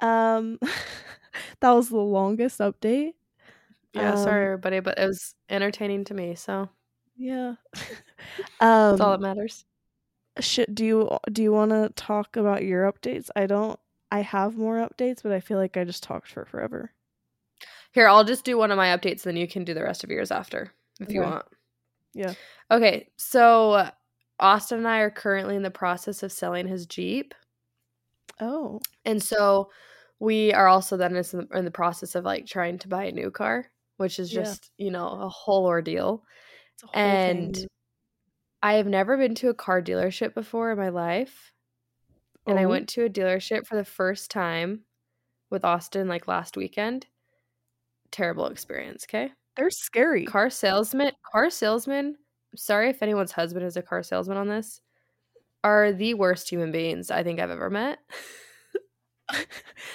um, 0.00 0.58
that 1.60 1.70
was 1.72 1.88
the 1.88 1.98
longest 1.98 2.60
update. 2.60 3.14
Yeah, 3.92 4.14
sorry 4.14 4.44
Um, 4.44 4.46
everybody, 4.46 4.80
but 4.80 4.98
it 4.98 5.06
was 5.06 5.34
entertaining 5.48 6.04
to 6.04 6.14
me, 6.14 6.34
so 6.34 6.70
Yeah. 7.16 7.56
that's 8.88 9.00
all 9.00 9.12
um, 9.12 9.18
that 9.18 9.20
matters. 9.20 9.64
should 10.40 10.74
do 10.74 10.84
you 10.84 11.18
do 11.32 11.42
you 11.42 11.52
want 11.52 11.70
to 11.70 11.90
talk 11.96 12.36
about 12.36 12.64
your 12.64 12.90
updates? 12.90 13.30
I 13.36 13.46
don't. 13.46 13.78
I 14.10 14.20
have 14.22 14.56
more 14.56 14.76
updates, 14.76 15.22
but 15.22 15.30
I 15.32 15.38
feel 15.40 15.58
like 15.58 15.76
I 15.76 15.84
just 15.84 16.02
talked 16.02 16.28
for 16.28 16.44
forever. 16.44 16.92
Here, 17.92 18.08
I'll 18.08 18.24
just 18.24 18.44
do 18.44 18.56
one 18.56 18.70
of 18.70 18.76
my 18.76 18.96
updates, 18.96 19.22
then 19.22 19.36
you 19.36 19.48
can 19.48 19.64
do 19.64 19.74
the 19.74 19.82
rest 19.82 20.04
of 20.04 20.10
yours 20.10 20.30
after 20.30 20.72
if 21.00 21.12
you 21.12 21.22
want. 21.22 21.44
Yeah. 22.14 22.34
Okay, 22.70 23.10
so 23.16 23.90
Austin 24.38 24.78
and 24.78 24.88
I 24.88 24.98
are 25.00 25.10
currently 25.10 25.56
in 25.56 25.62
the 25.62 25.70
process 25.70 26.22
of 26.22 26.32
selling 26.32 26.66
his 26.68 26.86
Jeep. 26.86 27.34
Oh. 28.40 28.80
And 29.04 29.22
so 29.22 29.70
we 30.18 30.52
are 30.52 30.68
also 30.68 30.96
then 30.96 31.16
in 31.16 31.22
the, 31.22 31.48
in 31.54 31.64
the 31.64 31.70
process 31.70 32.14
of 32.14 32.24
like 32.24 32.46
trying 32.46 32.78
to 32.78 32.88
buy 32.88 33.04
a 33.04 33.12
new 33.12 33.30
car, 33.30 33.66
which 33.96 34.18
is 34.18 34.32
Yeah. 34.32 34.42
just, 34.42 34.70
you 34.78 34.90
know, 34.90 35.08
a 35.08 35.28
whole 35.28 35.66
ordeal. 35.66 36.24
It's 36.74 36.84
a 36.84 36.86
whole 36.86 36.94
thing. 36.94 37.56
And 37.56 37.66
I 38.62 38.74
have 38.74 38.86
never 38.86 39.16
been 39.16 39.34
to 39.36 39.48
a 39.48 39.54
car 39.54 39.82
dealership 39.82 40.34
before 40.34 40.70
in 40.70 40.78
my 40.78 40.90
life. 40.90 41.52
And 42.46 42.58
I 42.58 42.64
Oh. 42.64 42.68
went 42.68 42.88
to 42.90 43.04
a 43.04 43.10
dealership 43.10 43.66
for 43.66 43.76
the 43.76 43.84
first 43.84 44.30
time 44.30 44.84
with 45.50 45.64
Austin 45.64 46.08
like 46.08 46.28
last 46.28 46.56
weekend. 46.56 47.06
Terrible 48.10 48.46
experience, 48.46 49.04
okay? 49.08 49.32
They're 49.56 49.70
scary. 49.70 50.24
Car 50.24 50.50
salesman, 50.50 51.12
car 51.30 51.50
salesman, 51.50 52.16
sorry 52.56 52.90
if 52.90 53.02
anyone's 53.02 53.32
husband 53.32 53.66
is 53.66 53.76
a 53.76 53.82
car 53.82 54.02
salesman 54.02 54.36
on 54.36 54.48
this, 54.48 54.80
are 55.62 55.92
the 55.92 56.14
worst 56.14 56.50
human 56.50 56.72
beings 56.72 57.10
I 57.10 57.22
think 57.22 57.40
I've 57.40 57.50
ever 57.50 57.70
met. 57.70 57.98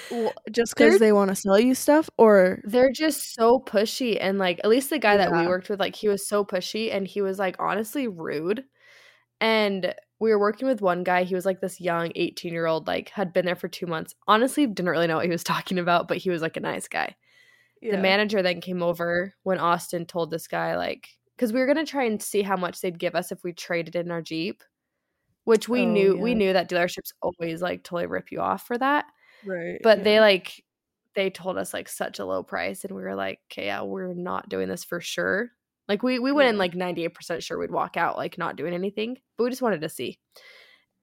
Well, 0.09 0.33
just 0.51 0.75
because 0.75 0.99
they 0.99 1.11
want 1.11 1.29
to 1.29 1.35
sell 1.35 1.59
you 1.59 1.75
stuff, 1.75 2.09
or 2.17 2.59
They're 2.63 2.91
just 2.91 3.33
so 3.33 3.59
pushy 3.59 4.17
and 4.19 4.37
like 4.37 4.59
at 4.63 4.69
least 4.69 4.89
the 4.89 4.99
guy 4.99 5.17
that 5.17 5.31
we 5.31 5.47
worked 5.47 5.69
with 5.69 5.79
like 5.79 5.95
he 5.95 6.07
was 6.07 6.27
so 6.27 6.45
pushy 6.45 6.93
and 6.93 7.07
he 7.07 7.21
was 7.21 7.39
like 7.39 7.55
honestly 7.59 8.07
rude. 8.07 8.63
And 9.41 9.93
we 10.19 10.31
were 10.31 10.39
working 10.39 10.67
with 10.67 10.81
one 10.81 11.03
guy, 11.03 11.23
he 11.23 11.35
was 11.35 11.45
like 11.45 11.59
this 11.61 11.81
young 11.81 12.11
18-year-old 12.15 12.87
like 12.87 13.09
had 13.09 13.33
been 13.33 13.45
there 13.45 13.55
for 13.55 13.67
2 13.67 13.85
months. 13.87 14.15
Honestly 14.27 14.65
didn't 14.67 14.89
really 14.89 15.07
know 15.07 15.17
what 15.17 15.25
he 15.25 15.31
was 15.31 15.43
talking 15.43 15.79
about, 15.79 16.07
but 16.07 16.17
he 16.17 16.29
was 16.29 16.41
like 16.41 16.57
a 16.57 16.61
nice 16.61 16.87
guy. 16.87 17.15
Yeah. 17.81 17.91
The 17.95 18.01
manager 18.01 18.41
then 18.41 18.61
came 18.61 18.81
over 18.81 19.33
when 19.43 19.59
Austin 19.59 20.05
told 20.05 20.31
this 20.31 20.47
guy 20.47 20.75
like 20.77 21.09
cuz 21.37 21.51
we 21.53 21.59
were 21.59 21.65
going 21.65 21.83
to 21.85 21.89
try 21.89 22.05
and 22.05 22.21
see 22.21 22.41
how 22.41 22.55
much 22.57 22.81
they'd 22.81 22.97
give 22.99 23.15
us 23.15 23.31
if 23.31 23.43
we 23.43 23.53
traded 23.53 23.95
in 23.95 24.09
our 24.11 24.21
Jeep, 24.21 24.63
which 25.43 25.67
we 25.69 25.81
Oh, 25.81 25.85
knew 25.85 26.17
we 26.17 26.33
knew 26.35 26.53
that 26.53 26.69
dealerships 26.69 27.11
always 27.21 27.61
like 27.61 27.83
totally 27.83 28.07
rip 28.07 28.31
you 28.31 28.39
off 28.41 28.65
for 28.65 28.77
that 28.77 29.05
right. 29.45 29.79
but 29.83 30.03
they 30.03 30.19
like 30.19 30.63
they 31.13 31.29
told 31.29 31.57
us 31.57 31.73
like 31.73 31.87
such 31.87 32.19
a 32.19 32.25
low 32.25 32.43
price 32.43 32.83
and 32.83 32.95
we 32.95 33.01
were 33.01 33.15
like 33.15 33.39
okay 33.51 33.65
yeah 33.65 33.81
we're 33.83 34.13
not 34.13 34.49
doing 34.49 34.67
this 34.67 34.83
for 34.83 34.99
sure. 35.01 35.51
Like 35.87 36.01
we 36.01 36.17
we 36.19 36.31
went 36.31 36.49
in 36.49 36.57
like 36.57 36.73
98% 36.73 37.43
sure 37.43 37.59
we'd 37.59 37.69
walk 37.71 37.95
out 37.95 38.17
like 38.17 38.37
not 38.39 38.55
doing 38.55 38.73
anything 38.73 39.17
but 39.37 39.43
we 39.43 39.49
just 39.51 39.61
wanted 39.61 39.81
to 39.81 39.89
see. 39.89 40.19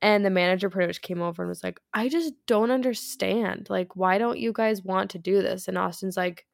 And 0.02 0.24
the 0.24 0.30
manager 0.30 0.68
pretty 0.68 0.88
much 0.88 1.00
came 1.02 1.22
over 1.22 1.42
and 1.42 1.48
was 1.48 1.62
like 1.62 1.78
i 1.94 2.08
just 2.08 2.32
don't 2.46 2.70
understand. 2.72 3.68
Like 3.70 3.94
why 3.96 4.18
don't 4.18 4.38
you 4.40 4.52
guys 4.52 4.82
want 4.82 5.10
to 5.12 5.18
do 5.18 5.40
this? 5.42 5.68
And 5.68 5.78
austin's 5.78 6.16
like 6.16 6.44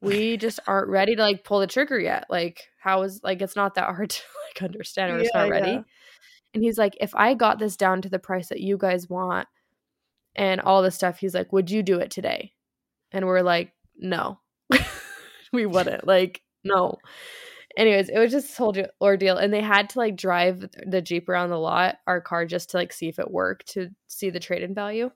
we 0.00 0.36
just 0.36 0.60
aren't 0.66 0.88
ready 0.88 1.16
to 1.16 1.22
like 1.22 1.42
pull 1.44 1.58
the 1.60 1.66
trigger 1.66 1.98
yet 1.98 2.24
like 2.30 2.68
how 2.80 3.02
is 3.02 3.20
like 3.24 3.42
it's 3.42 3.56
not 3.56 3.74
that 3.74 3.84
hard 3.94 4.10
to 4.18 4.22
like 4.54 4.62
understand 4.62 5.12
we're 5.12 5.20
just 5.20 5.32
Yeah, 5.34 5.42
not 5.42 5.50
ready. 5.50 5.70
yeah. 5.72 5.82
and 6.54 6.62
he's 6.62 6.78
like 6.78 6.96
if 7.00 7.14
i 7.14 7.34
got 7.34 7.58
this 7.58 7.76
down 7.76 8.02
to 8.02 8.08
the 8.08 8.18
price 8.18 8.48
that 8.48 8.60
you 8.60 8.76
guys 8.78 9.08
want 9.08 9.48
and 10.36 10.60
all 10.60 10.82
this 10.82 10.94
stuff 10.94 11.18
he's 11.18 11.34
like 11.34 11.52
would 11.52 11.70
you 11.70 11.82
do 11.82 11.98
it 11.98 12.10
today? 12.10 12.52
And 13.10 13.26
we're 13.26 13.42
like 13.42 13.72
no. 13.96 14.38
We 15.52 15.64
wouldn't 15.66 16.06
like 16.06 16.42
no. 16.62 16.96
Anyways 17.76 18.08
it 18.10 18.18
was 18.18 18.30
just 18.32 18.48
this 18.48 18.56
whole 18.56 18.74
ordeal 19.00 19.36
and 19.38 19.52
they 19.52 19.62
had 19.62 19.88
to 19.90 19.98
like 19.98 20.14
drive 20.16 20.68
the 20.86 21.00
jeep 21.02 21.28
around 21.28 21.50
the 21.50 21.58
lot 21.58 21.96
our 22.06 22.20
car 22.20 22.44
just 22.44 22.70
to 22.70 22.76
like 22.76 22.92
see 22.92 23.08
if 23.08 23.18
it 23.18 23.30
worked 23.30 23.68
to 23.68 23.88
see 24.08 24.30
the 24.30 24.40
trade-in 24.40 24.74
value 24.74 25.10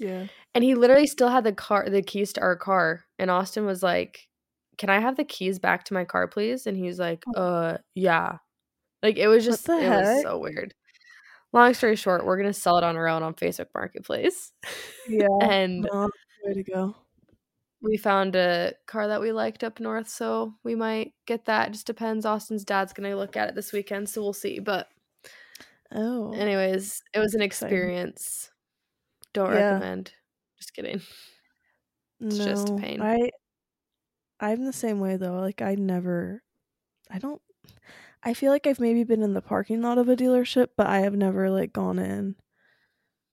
yeah. 0.00 0.26
and 0.54 0.64
he 0.64 0.74
literally 0.74 1.06
still 1.06 1.28
had 1.28 1.44
the 1.44 1.52
car 1.52 1.88
the 1.88 2.02
keys 2.02 2.32
to 2.32 2.40
our 2.40 2.56
car 2.56 3.04
and 3.18 3.30
austin 3.30 3.64
was 3.66 3.82
like 3.82 4.26
can 4.78 4.88
i 4.88 4.98
have 4.98 5.16
the 5.16 5.24
keys 5.24 5.58
back 5.58 5.84
to 5.84 5.92
my 5.94 6.04
car 6.06 6.26
please? 6.26 6.66
And 6.66 6.74
he's 6.74 6.98
like 6.98 7.22
uh 7.36 7.76
yeah. 7.94 8.38
Like 9.02 9.18
it 9.18 9.28
was 9.28 9.44
just 9.44 9.68
it 9.68 9.72
was 9.88 10.22
so 10.22 10.38
weird. 10.38 10.72
Long 11.52 11.74
story 11.74 11.96
short 11.96 12.24
we're 12.24 12.38
gonna 12.38 12.54
sell 12.54 12.78
it 12.78 12.84
on 12.84 12.96
our 12.96 13.06
own 13.06 13.22
on 13.22 13.34
facebook 13.34 13.66
marketplace. 13.74 14.52
Yeah. 15.06 15.26
and 15.42 15.86
No, 15.92 16.08
way 16.44 16.54
to 16.54 16.62
go. 16.62 16.96
we 17.82 17.98
found 17.98 18.36
a 18.36 18.72
car 18.86 19.08
that 19.08 19.20
we 19.20 19.32
liked 19.32 19.64
up 19.64 19.80
north 19.80 20.08
so 20.08 20.54
we 20.64 20.74
might 20.74 21.12
get 21.26 21.44
that. 21.44 21.72
Just 21.72 21.86
depends. 21.86 22.24
Austin's 22.24 22.64
dad's 22.64 22.94
gonna 22.94 23.14
look 23.16 23.36
at 23.36 23.50
it 23.50 23.54
this 23.54 23.72
weekend 23.74 24.08
so 24.08 24.22
we'll 24.22 24.32
see 24.32 24.60
but 24.60 24.88
Oh. 25.92 26.32
anyways 26.32 27.02
it 27.12 27.18
was 27.18 27.34
an 27.34 27.42
experience 27.42 28.49
don't 29.34 29.52
Yeah. 29.52 29.72
recommend 29.74 30.12
just 30.58 30.74
kidding 30.74 31.00
it's 32.20 32.38
no, 32.38 32.44
just 32.44 32.76
pain. 32.76 33.00
I 33.00 33.30
I'm 34.40 34.64
the 34.64 34.72
same 34.72 35.00
way 35.00 35.16
though. 35.16 35.38
Like 35.40 35.62
I 35.62 35.74
never 35.74 36.42
I 37.10 37.18
don't 37.18 37.40
I 38.22 38.34
feel 38.34 38.52
like 38.52 38.66
I've 38.66 38.80
maybe 38.80 39.04
been 39.04 39.22
in 39.22 39.32
the 39.34 39.40
parking 39.42 39.80
lot 39.82 39.96
of 39.98 40.08
a 40.08 40.16
dealership, 40.16 40.68
but 40.76 40.86
I 40.86 41.00
have 41.00 41.14
never 41.14 41.48
like 41.50 41.72
gone 41.72 41.98
in. 41.98 42.36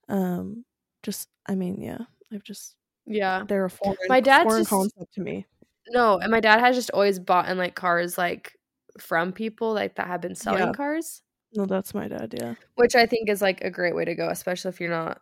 Um 0.09 0.65
just 1.03 1.27
I 1.45 1.55
mean, 1.55 1.81
yeah. 1.81 1.99
I've 2.33 2.43
just 2.43 2.75
yeah 3.05 3.43
they're 3.47 3.65
a 3.65 3.69
foreign 3.69 3.97
My 4.09 4.19
dad's 4.19 4.43
foreign 4.45 4.61
just- 4.61 4.69
concept 4.69 5.13
to 5.13 5.21
me. 5.21 5.45
No, 5.89 6.17
and 6.17 6.29
my 6.31 6.41
dad 6.41 6.59
has 6.59 6.75
just 6.75 6.91
always 6.91 7.17
bought 7.19 7.47
in 7.47 7.57
like 7.57 7.73
cars 7.75 8.17
like 8.17 8.53
from 8.99 9.31
people 9.31 9.73
like 9.73 9.95
that 9.95 10.07
have 10.07 10.19
been 10.21 10.35
selling 10.35 10.59
Yeah. 10.67 10.71
cars, 10.73 11.21
No, 11.53 11.65
that's 11.65 11.93
my 11.93 12.09
dad, 12.09 12.33
yeah. 12.37 12.55
which 12.75 12.93
I 12.95 13.05
think 13.05 13.29
is 13.29 13.41
like 13.41 13.61
a 13.61 13.69
great 13.69 13.95
way 13.95 14.03
to 14.03 14.13
go, 14.15 14.27
especially 14.27 14.69
if 14.69 14.81
you're 14.81 14.89
not 14.89 15.21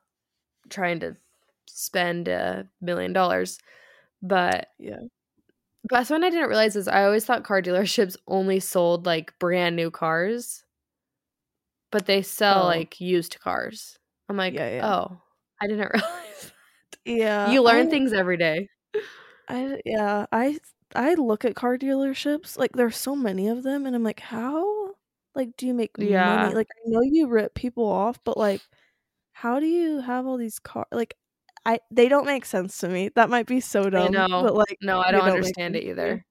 trying 0.69 1.00
to 1.01 1.17
spend 1.67 2.27
a 2.27 2.67
million 2.81 3.13
dollars. 3.13 3.60
But 4.22 4.69
Yeah. 4.79 5.01
but 5.89 6.10
one 6.10 6.24
I 6.24 6.29
didn't 6.29 6.50
realize 6.50 6.75
is 6.75 6.88
I 6.88 7.05
always 7.05 7.25
thought 7.25 7.43
car 7.45 7.62
dealerships 7.62 8.17
only 8.27 8.60
sold 8.60 9.05
like 9.05 9.38
brand 9.39 9.75
new 9.75 9.91
cars, 9.91 10.63
but 11.91 12.05
they 12.05 12.22
sell 12.22 12.63
Oh. 12.63 12.67
like 12.67 13.00
used 13.00 13.39
cars. 13.39 13.98
I'm 14.29 14.38
like, 14.38 14.53
Yeah, 14.53 14.69
yeah. 14.75 14.88
oh, 14.95 15.22
I 15.62 15.67
didn't 15.67 15.89
realize. 15.93 16.51
Yeah. 17.05 17.51
you 17.51 17.62
learn 17.62 17.88
I- 17.88 17.89
things 17.89 18.13
every 18.13 18.38
day. 18.38 18.69
I 19.50 19.81
yeah, 19.86 20.25
I 20.31 20.60
I 20.95 21.15
look 21.15 21.45
at 21.45 21.55
car 21.55 21.77
dealerships 21.77 22.57
like 22.57 22.74
there's 22.74 22.98
so 22.98 23.15
many 23.15 23.48
of 23.50 23.63
them, 23.63 23.86
and 23.86 23.95
I'm 23.95 24.03
like, 24.03 24.19
how 24.22 24.95
like 25.36 25.55
do 25.57 25.67
you 25.67 25.74
make 25.74 25.91
Yeah. 25.98 26.50
money? 26.50 26.55
Like 26.55 26.67
I 26.72 26.89
know 26.89 27.01
you 27.03 27.27
rip 27.27 27.53
people 27.55 27.86
off, 27.88 28.19
but 28.24 28.38
like, 28.38 28.62
how 29.37 29.59
do 29.59 29.65
you 29.67 29.99
have 30.01 30.25
all 30.25 30.37
these 30.37 30.59
cars? 30.59 30.87
like? 30.91 31.15
I 31.67 31.79
they 31.91 32.07
don't 32.09 32.25
make 32.27 32.45
sense 32.45 32.77
to 32.79 32.87
me. 32.87 33.09
That 33.15 33.29
might 33.29 33.47
be 33.47 33.59
so 33.59 33.89
dumb, 33.89 34.13
but 34.13 34.53
like 34.53 34.77
No, 34.81 34.99
I 35.01 35.11
they 35.11 35.17
don't 35.17 35.29
understand 35.29 35.75
it 35.75 35.81
sense 35.83 35.91
either. 35.91 36.25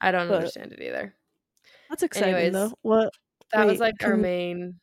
I 0.00 0.12
don't 0.12 0.28
But- 0.28 0.36
understand 0.36 0.72
it 0.72 0.80
either. 0.80 1.14
That's 1.90 2.02
exciting 2.04 2.34
Anyways, 2.34 2.52
though. 2.52 2.72
What 2.82 3.10
That 3.52 3.66
was 3.66 3.80
like 3.80 3.96
our 4.04 4.16
main. 4.16 4.78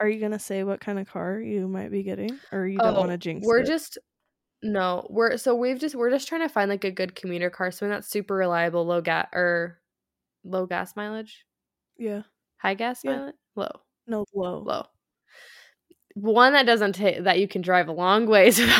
are 0.00 0.08
you 0.08 0.20
gonna 0.20 0.38
say? 0.40 0.64
What 0.64 0.80
kind 0.80 0.98
of 0.98 1.08
car 1.08 1.38
you 1.40 1.68
might 1.68 1.90
be 1.92 2.02
getting, 2.02 2.38
or 2.52 2.66
you 2.66 2.76
don't 2.78 2.96
want 2.96 3.08
to 3.10 3.14
Oh, 3.14 3.16
jinx 3.16 3.46
we're 3.46 3.60
it? 3.60 3.66
just 3.66 3.98
no, 4.64 5.06
we're 5.10 5.36
so 5.36 5.54
we've 5.54 5.78
just 5.78 5.94
we're 5.94 6.10
just 6.10 6.26
trying 6.26 6.40
to 6.42 6.48
find 6.48 6.68
like 6.68 6.84
a 6.84 6.90
good 6.90 7.14
commuter 7.14 7.50
car, 7.50 7.70
something 7.70 7.90
that's 7.90 8.08
super 8.10 8.34
reliable, 8.34 8.84
low 8.84 9.00
gas 9.00 9.28
or 9.32 9.80
low 10.42 10.66
gas 10.66 10.96
mileage, 10.96 11.46
yeah, 11.98 12.22
high 12.56 12.74
gas 12.74 13.00
Yeah. 13.04 13.16
mileage, 13.16 13.34
low, 13.54 13.80
no 14.08 14.24
low. 14.34 14.58
low. 14.58 14.86
One 16.14 16.52
that 16.52 16.66
doesn't 16.66 16.94
take 16.94 17.24
that 17.24 17.38
you 17.38 17.48
can 17.48 17.62
drive 17.62 17.88
a 17.88 17.92
long 17.92 18.26
ways 18.26 18.60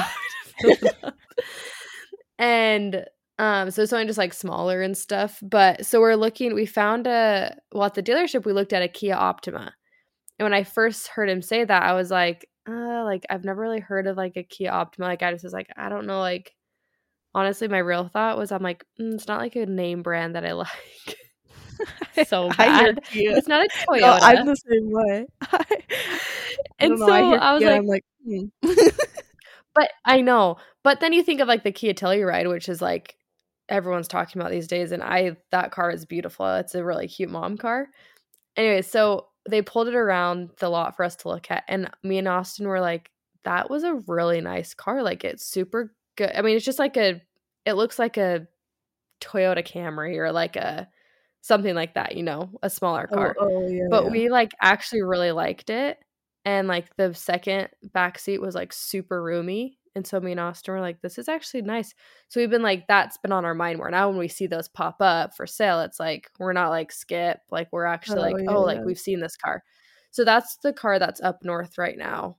and 2.38 3.04
um 3.38 3.70
so 3.70 3.84
something 3.84 4.06
just 4.06 4.18
like 4.18 4.32
smaller 4.32 4.82
and 4.82 4.96
stuff 4.96 5.38
but 5.42 5.84
so 5.84 6.00
we're 6.00 6.14
looking 6.14 6.54
we 6.54 6.66
found 6.66 7.06
a 7.06 7.56
well 7.72 7.86
at 7.86 7.94
the 7.94 8.02
dealership 8.02 8.44
we 8.44 8.52
looked 8.52 8.72
at 8.72 8.82
a 8.82 8.88
kia 8.88 9.14
optima. 9.14 9.72
And 10.38 10.46
when 10.46 10.54
i 10.54 10.62
first 10.62 11.08
heard 11.08 11.28
him 11.28 11.42
say 11.42 11.64
that 11.64 11.82
i 11.82 11.92
was 11.94 12.10
like 12.10 12.48
uh 12.68 13.02
like 13.04 13.24
i've 13.30 13.44
never 13.44 13.60
really 13.60 13.80
heard 13.80 14.06
of 14.06 14.16
like 14.16 14.36
a 14.36 14.44
kia 14.44 14.70
optima. 14.70 15.06
Like 15.06 15.22
i 15.22 15.32
just 15.32 15.44
was 15.44 15.52
like 15.52 15.68
i 15.76 15.88
don't 15.88 16.06
know 16.06 16.20
like 16.20 16.52
honestly 17.34 17.66
my 17.68 17.78
real 17.78 18.08
thought 18.08 18.38
was 18.38 18.52
i'm 18.52 18.62
like 18.62 18.84
mm, 19.00 19.14
it's 19.14 19.26
not 19.26 19.40
like 19.40 19.56
a 19.56 19.66
name 19.66 20.02
brand 20.02 20.36
that 20.36 20.46
i 20.46 20.52
like. 20.52 20.68
So 22.26 22.48
bad. 22.56 23.00
it's 23.12 23.48
not 23.48 23.64
a 23.64 23.68
toyota 23.68 24.00
No, 24.00 24.18
I'm 24.20 24.46
the 24.46 24.56
same 24.56 24.90
way. 24.90 25.26
I 25.42 25.64
and 26.78 26.98
so 26.98 27.10
I, 27.10 27.22
hear 27.22 27.38
I 27.38 27.52
was 27.52 27.60
Kia, 27.60 27.70
like 27.70 27.78
I'm 27.78 27.86
like, 27.86 28.04
hmm. 28.24 28.88
But 29.74 29.90
I 30.04 30.20
know. 30.20 30.56
But 30.82 31.00
then 31.00 31.12
you 31.12 31.22
think 31.22 31.40
of 31.40 31.48
like 31.48 31.64
the 31.64 31.72
Kia 31.72 31.94
Telluride, 31.94 32.48
which 32.48 32.68
is 32.68 32.80
like 32.80 33.16
everyone's 33.68 34.08
talking 34.08 34.40
about 34.40 34.52
these 34.52 34.68
days, 34.68 34.92
and 34.92 35.02
I 35.02 35.36
that 35.50 35.72
car 35.72 35.90
is 35.90 36.06
beautiful. 36.06 36.46
It's 36.54 36.74
a 36.74 36.84
really 36.84 37.08
cute 37.08 37.30
mom 37.30 37.56
car. 37.56 37.88
Anyway, 38.56 38.82
so 38.82 39.28
they 39.48 39.62
pulled 39.62 39.88
it 39.88 39.94
around 39.94 40.50
the 40.58 40.68
lot 40.68 40.96
for 40.96 41.04
us 41.04 41.16
to 41.16 41.28
look 41.28 41.50
at, 41.50 41.64
and 41.68 41.90
me 42.02 42.18
and 42.18 42.28
Austin 42.28 42.68
were 42.68 42.80
like, 42.80 43.10
"That 43.42 43.68
was 43.68 43.82
a 43.82 44.00
really 44.06 44.40
nice 44.40 44.74
car. 44.74 45.02
Like 45.02 45.24
it's 45.24 45.44
super 45.44 45.92
good. 46.16 46.30
I 46.34 46.42
mean, 46.42 46.56
it's 46.56 46.64
just 46.64 46.78
like 46.78 46.96
a. 46.96 47.20
It 47.66 47.74
looks 47.74 47.98
like 47.98 48.16
a 48.16 48.46
Toyota 49.20 49.66
Camry 49.66 50.18
or 50.18 50.30
like 50.30 50.56
a 50.56 50.88
something 51.40 51.74
like 51.74 51.94
that, 51.94 52.16
you 52.16 52.22
know, 52.22 52.50
a 52.62 52.70
smaller 52.70 53.06
car. 53.06 53.34
Oh, 53.38 53.48
oh 53.50 53.68
yeah. 53.68 53.84
but 53.90 54.04
yeah. 54.04 54.10
we 54.10 54.28
like 54.30 54.52
actually 54.62 55.02
really 55.02 55.32
liked 55.32 55.68
it. 55.68 55.98
And 56.44 56.68
like 56.68 56.94
the 56.96 57.14
second 57.14 57.68
back 57.92 58.18
seat 58.18 58.40
was 58.40 58.54
like 58.54 58.72
super 58.72 59.22
roomy. 59.22 59.78
And 59.96 60.06
so 60.06 60.20
me 60.20 60.32
and 60.32 60.40
Austin 60.40 60.74
were 60.74 60.80
like, 60.80 61.00
this 61.00 61.18
is 61.18 61.28
actually 61.28 61.62
nice. 61.62 61.94
So 62.28 62.40
we've 62.40 62.50
been 62.50 62.62
like, 62.62 62.86
that's 62.88 63.16
been 63.18 63.32
on 63.32 63.44
our 63.44 63.54
mind 63.54 63.78
more. 63.78 63.90
Now 63.90 64.08
when 64.08 64.18
we 64.18 64.28
see 64.28 64.46
those 64.46 64.68
pop 64.68 64.96
up 65.00 65.36
for 65.36 65.46
sale, 65.46 65.80
it's 65.82 66.00
like 66.00 66.30
we're 66.38 66.52
not 66.52 66.70
like 66.70 66.90
skip. 66.90 67.38
Like 67.50 67.68
we're 67.72 67.84
actually 67.84 68.18
Oh, 68.18 68.22
like, 68.22 68.34
oh, 68.36 68.42
yeah, 68.42 68.56
oh, 68.56 68.60
like 68.62 68.84
we've 68.84 68.98
seen 68.98 69.20
this 69.20 69.36
car. 69.36 69.62
So 70.10 70.24
that's 70.24 70.56
the 70.58 70.72
car 70.72 70.98
that's 70.98 71.20
up 71.22 71.44
north 71.44 71.78
right 71.78 71.96
now. 71.96 72.38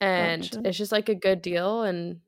And 0.00 0.42
Gotcha. 0.42 0.62
it's 0.64 0.78
just 0.78 0.92
like 0.92 1.08
a 1.08 1.14
good 1.14 1.42
deal 1.42 1.82
and 1.82 2.20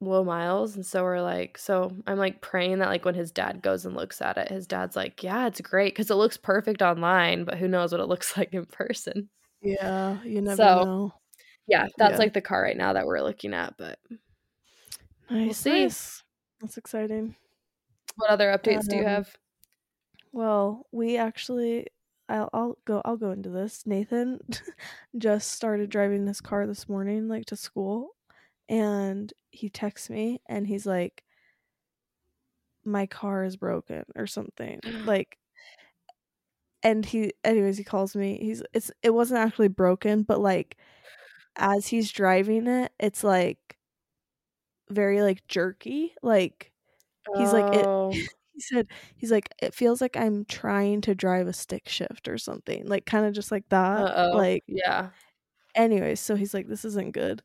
low 0.00 0.24
miles. 0.24 0.76
And 0.76 0.84
so 0.86 1.02
we're 1.02 1.20
like, 1.20 1.58
so 1.58 1.90
I'm 2.06 2.18
like 2.18 2.40
praying 2.40 2.78
that 2.78 2.88
like 2.88 3.04
when 3.04 3.14
his 3.14 3.30
dad 3.30 3.62
goes 3.62 3.84
and 3.84 3.94
looks 3.94 4.20
at 4.22 4.38
it, 4.38 4.48
his 4.48 4.66
dad's 4.66 4.96
like, 4.96 5.22
yeah, 5.22 5.46
it's 5.46 5.60
great 5.60 5.92
because 5.94 6.10
it 6.10 6.14
looks 6.16 6.36
perfect 6.36 6.80
online, 6.82 7.44
but 7.44 7.58
who 7.58 7.68
knows 7.68 7.92
what 7.92 8.00
it 8.00 8.06
looks 8.08 8.36
like 8.36 8.52
in 8.54 8.64
person. 8.66 9.28
yeah, 9.62 10.22
you 10.22 10.40
never 10.40 10.56
So- 10.56 10.84
know. 10.84 11.14
Yeah, 11.66 11.86
that's 11.98 12.12
Yeah. 12.14 12.18
like 12.18 12.32
the 12.32 12.40
car 12.40 12.62
right 12.62 12.76
now 12.76 12.94
that 12.94 13.06
we're 13.06 13.20
looking 13.20 13.54
at. 13.54 13.76
But 13.78 13.98
Nice, 15.30 15.58
see. 15.58 15.82
nice. 15.82 16.22
That's 16.60 16.76
exciting. 16.76 17.36
what 18.16 18.30
other 18.30 18.48
updates 18.56 18.88
do 18.88 18.96
you 18.96 19.02
Um, 19.02 19.08
have? 19.08 19.36
Well, 20.32 20.86
we 20.92 21.16
actually 21.16 21.86
I'll 22.28 22.50
I'll 22.52 22.78
go 22.84 23.02
I'll 23.04 23.16
go 23.16 23.30
into 23.30 23.50
this. 23.50 23.86
Nathan 23.86 24.40
just 25.18 25.52
started 25.52 25.90
driving 25.90 26.26
his 26.26 26.40
car 26.40 26.66
this 26.66 26.88
morning 26.88 27.28
like 27.28 27.46
to 27.46 27.56
school 27.56 28.10
and 28.68 29.32
he 29.50 29.68
texts 29.68 30.10
me 30.10 30.40
and 30.46 30.66
he's 30.66 30.86
like 30.86 31.24
my 32.84 33.06
car 33.06 33.44
is 33.44 33.56
broken 33.56 34.04
or 34.16 34.26
something. 34.26 34.80
Like 35.04 35.36
and 36.82 37.04
he 37.04 37.32
anyways 37.44 37.76
he 37.76 37.84
calls 37.84 38.16
me. 38.16 38.38
He's 38.40 38.62
it's 38.72 38.90
it 39.02 39.10
wasn't 39.10 39.40
actually 39.40 39.68
broken, 39.68 40.22
but 40.22 40.40
like 40.40 40.76
as 41.56 41.86
he's 41.86 42.10
driving 42.10 42.66
it, 42.66 42.92
it's 42.98 43.22
like 43.22 43.76
very 44.88 45.22
like 45.22 45.46
jerky. 45.46 46.14
Like 46.22 46.72
he's 47.36 47.52
like, 47.52 47.74
it- 47.74 47.86
Oh, 47.86 48.12
he 48.60 48.60
said 48.60 48.86
he's 49.16 49.30
like 49.30 49.48
it 49.62 49.74
feels 49.74 50.00
like 50.00 50.16
i'm 50.16 50.44
trying 50.44 51.00
to 51.00 51.14
drive 51.14 51.46
a 51.46 51.52
stick 51.52 51.88
shift 51.88 52.28
or 52.28 52.36
something 52.36 52.86
like 52.86 53.06
kind 53.06 53.24
of 53.24 53.32
just 53.32 53.50
like 53.50 53.66
that 53.70 54.00
uh-oh. 54.00 54.36
like 54.36 54.62
yeah. 54.66 55.08
anyways 55.74 56.20
so 56.20 56.36
he's 56.36 56.52
like 56.52 56.68
this 56.68 56.84
isn't 56.84 57.12
good 57.12 57.42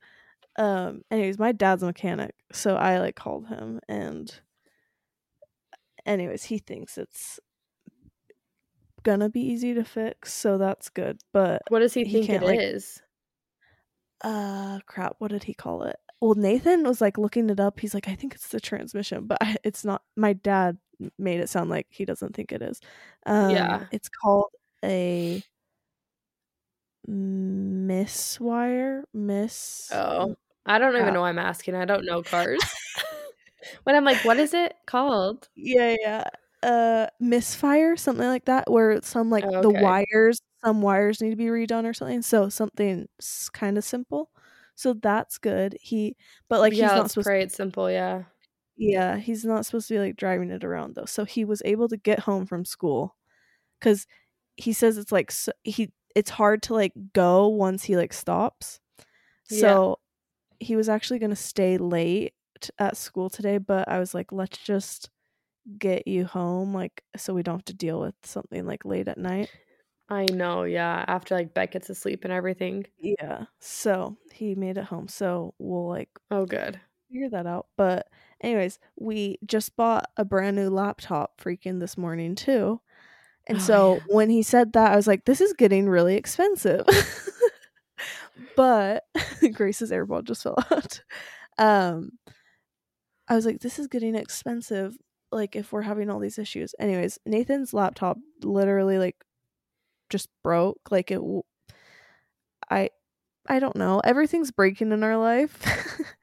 um 0.57 1.01
anyways 1.11 1.37
my 1.39 1.51
dad's 1.51 1.83
a 1.83 1.85
mechanic 1.85 2.33
so 2.51 2.75
i 2.75 2.97
like 2.99 3.15
called 3.15 3.47
him 3.47 3.79
and 3.89 4.39
anyways 6.05 6.43
he 6.45 6.57
thinks 6.59 6.97
it's 6.97 7.39
gonna 9.03 9.29
be 9.29 9.41
easy 9.41 9.73
to 9.73 9.83
fix 9.83 10.33
so 10.33 10.57
that's 10.57 10.89
good 10.89 11.19
but 11.31 11.61
What 11.67 11.79
does 11.79 11.93
he 11.93 12.05
he 12.05 12.17
think 12.17 12.33
it 12.33 12.41
can't, 12.41 12.43
is? 12.43 13.03
uh 14.21 14.79
crap 14.85 15.15
what 15.19 15.29
did 15.31 15.43
he 15.43 15.53
call 15.53 15.83
it 15.83 15.97
well 16.21 16.35
nathan 16.35 16.83
was 16.83 17.01
like 17.01 17.17
looking 17.17 17.49
it 17.49 17.59
up 17.59 17.79
he's 17.79 17.93
like 17.93 18.07
i 18.07 18.15
think 18.15 18.33
it's 18.33 18.47
the 18.49 18.59
transmission 18.59 19.25
but 19.27 19.37
it's 19.63 19.83
not 19.83 20.03
my 20.15 20.33
dad 20.33 20.77
made 21.17 21.39
it 21.41 21.49
sound 21.49 21.69
like 21.69 21.87
he 21.89 22.05
doesn't 22.05 22.33
think 22.35 22.51
it 22.51 22.61
is 22.61 22.79
um 23.25 23.49
Yeah. 23.51 23.83
it's 23.91 24.09
called 24.09 24.49
a 24.83 25.43
miswire 27.07 29.03
miss 29.13 29.91
Oh, 29.91 30.35
I 30.65 30.79
don't 30.79 30.89
even 30.91 31.03
crap. 31.03 31.13
know 31.13 31.21
why 31.21 31.29
I'm 31.29 31.39
asking. 31.39 31.75
I 31.75 31.85
don't 31.85 32.05
know 32.05 32.23
cars. 32.23 32.59
when 33.83 33.95
I'm 33.95 34.05
like, 34.05 34.23
what 34.25 34.39
is 34.39 34.53
it 34.53 34.75
called? 34.85 35.47
yeah 35.55 35.95
yeah 36.01 36.23
uh 36.63 37.07
misfire 37.19 37.95
something 37.95 38.27
like 38.27 38.45
that 38.45 38.69
where 38.71 38.99
some 39.01 39.29
like 39.29 39.43
Oh, 39.45 39.61
the 39.61 39.69
wires 39.69 40.41
some 40.63 40.81
wires 40.81 41.21
need 41.21 41.29
to 41.29 41.35
be 41.35 41.45
redone 41.45 41.85
or 41.85 41.93
something 41.93 42.23
so 42.23 42.49
something 42.49 43.07
kind 43.53 43.77
of 43.77 43.83
simple 43.83 44.31
so 44.73 44.93
that's 44.93 45.37
good 45.37 45.77
he 45.79 46.15
but 46.49 46.59
like 46.59 46.73
yeah, 46.73 46.87
he's 46.87 46.97
not 46.97 47.11
supposed 47.11 47.25
pray 47.25 47.43
it's 47.43 47.55
simple. 47.55 47.89
Yeah. 47.91 48.23
Yeah, 48.77 49.17
he's 49.17 49.45
not 49.45 49.65
supposed 49.65 49.87
to 49.87 49.93
be 49.93 49.99
like 49.99 50.17
driving 50.17 50.49
it 50.51 50.63
around 50.65 50.95
though. 50.95 51.05
So 51.05 51.23
he 51.23 51.45
was 51.45 51.61
able 51.63 51.87
to 51.87 51.97
get 51.97 52.19
home 52.19 52.45
from 52.45 52.65
school 52.65 53.15
cuz 53.79 54.05
he 54.57 54.73
says 54.73 54.97
it's 54.97 55.11
like 55.11 55.31
so, 55.31 55.51
he 55.63 55.91
it's 56.15 56.31
hard 56.31 56.61
to 56.63 56.73
like 56.73 56.93
go 57.13 57.47
once 57.47 57.83
he 57.83 57.95
like 57.95 58.11
stops. 58.11 58.79
So 59.43 59.99
he 60.59 60.75
was 60.75 60.89
actually 60.89 61.19
going 61.19 61.29
to 61.31 61.35
stay 61.35 61.77
late 61.77 62.33
at 62.79 62.97
school 62.97 63.29
today, 63.29 63.57
but 63.57 63.87
I 63.89 63.99
was 63.99 64.13
like 64.13 64.31
let's 64.31 64.57
just 64.57 65.09
get 65.79 66.07
you 66.07 66.25
home 66.25 66.73
like 66.73 67.03
so 67.17 67.33
we 67.33 67.43
don't 67.43 67.55
have 67.55 67.65
to 67.65 67.73
deal 67.73 67.99
with 67.99 68.15
something 68.23 68.65
like 68.65 68.85
late 68.85 69.07
at 69.07 69.17
night. 69.17 69.49
I 70.09 70.25
know. 70.25 70.63
Yeah. 70.63 71.03
After 71.07 71.35
like 71.35 71.53
Beck 71.53 71.71
gets 71.71 71.89
asleep 71.89 72.23
and 72.23 72.33
everything. 72.33 72.85
Yeah. 72.99 73.45
So 73.59 74.17
he 74.31 74.53
made 74.55 74.77
it 74.77 74.85
home. 74.85 75.07
So 75.07 75.55
we'll 75.57 75.87
like 75.87 76.09
Oh, 76.29 76.45
good. 76.45 76.79
figure 77.11 77.29
that 77.31 77.47
out. 77.47 77.67
But 77.77 78.07
anyways, 78.41 78.79
we 78.99 79.39
just 79.45 79.75
bought 79.75 80.05
a 80.17 80.23
brand 80.25 80.55
new 80.57 80.69
laptop 80.69 81.41
freaking 81.41 81.79
this 81.79 81.97
morning 81.97 82.35
too. 82.35 82.81
And 83.47 83.59
Oh, 83.59 83.61
so 83.61 83.93
yeah. 83.95 84.01
when 84.07 84.29
he 84.29 84.43
said 84.43 84.73
that, 84.73 84.91
I 84.91 84.95
was 84.95 85.07
like, 85.07 85.25
this 85.25 85.41
is 85.41 85.53
getting 85.53 85.89
really 85.89 86.15
expensive. 86.15 86.85
but 88.55 89.03
Grace's 89.53 89.91
AirPod 89.91 90.23
just 90.25 90.43
fell 90.43 90.55
out. 90.71 91.01
Um 91.57 92.11
I 93.27 93.35
was 93.35 93.45
like, 93.45 93.59
this 93.59 93.79
is 93.79 93.87
getting 93.87 94.13
expensive, 94.15 94.95
like 95.31 95.55
if 95.55 95.71
we're 95.71 95.81
having 95.81 96.09
all 96.11 96.19
these 96.19 96.37
issues. 96.37 96.75
Anyways, 96.79 97.17
Nathan's 97.25 97.73
laptop 97.73 98.17
literally 98.43 98.97
like 98.99 99.15
just 100.09 100.29
broke. 100.43 100.79
Like 100.91 101.09
it 101.11 101.15
w- 101.15 101.41
I 102.69 102.89
I 103.47 103.59
don't 103.59 103.75
know. 103.75 103.99
Everything's 104.03 104.51
breaking 104.51 104.91
in 104.91 105.03
our 105.03 105.17
life. 105.17 105.59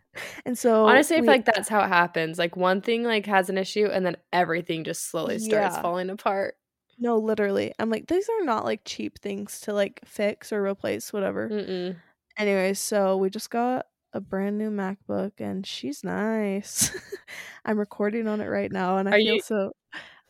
and 0.47 0.57
so 0.59 0.87
Honestly, 0.87 1.17
I 1.17 1.19
feel 1.21 1.23
we- 1.23 1.29
like 1.29 1.45
that's 1.45 1.69
how 1.69 1.81
it 1.83 1.89
happens. 1.89 2.39
Like 2.39 2.57
one 2.57 2.81
thing 2.83 3.03
like 3.05 3.27
has 3.27 3.49
an 3.51 3.59
issue 3.59 3.87
and 3.87 4.05
then 4.07 4.17
everything 4.33 4.85
just 4.85 5.09
slowly 5.11 5.39
starts 5.39 5.77
Yeah. 5.77 5.83
falling 5.83 6.11
apart. 6.11 6.55
No, 7.03 7.17
literally. 7.19 7.73
I'm 7.81 7.91
like, 7.91 8.07
these 8.07 8.29
are 8.29 8.45
not 8.45 8.65
like 8.65 8.83
cheap 8.85 9.19
things 9.19 9.61
to 9.63 9.73
like 9.73 10.01
fix 10.05 10.53
or 10.53 10.65
replace, 10.65 11.13
whatever. 11.13 11.49
Mm-mm. 11.49 11.97
Anyways, 12.39 12.79
so 12.79 13.17
we 13.17 13.29
just 13.29 13.51
got 13.51 13.87
a 14.13 14.21
brand 14.21 14.57
new 14.57 14.71
MacBook 14.71 15.33
and 15.39 15.67
she's 15.67 16.05
nice. 16.05 16.93
I'm 17.65 17.79
recording 17.79 18.29
on 18.29 18.41
it 18.41 18.47
right 18.47 18.71
now 18.71 18.99
and 18.99 19.09
I 19.09 19.13
Are 19.13 19.17
feel 19.19 19.35
you- 19.35 19.43
so 19.43 19.73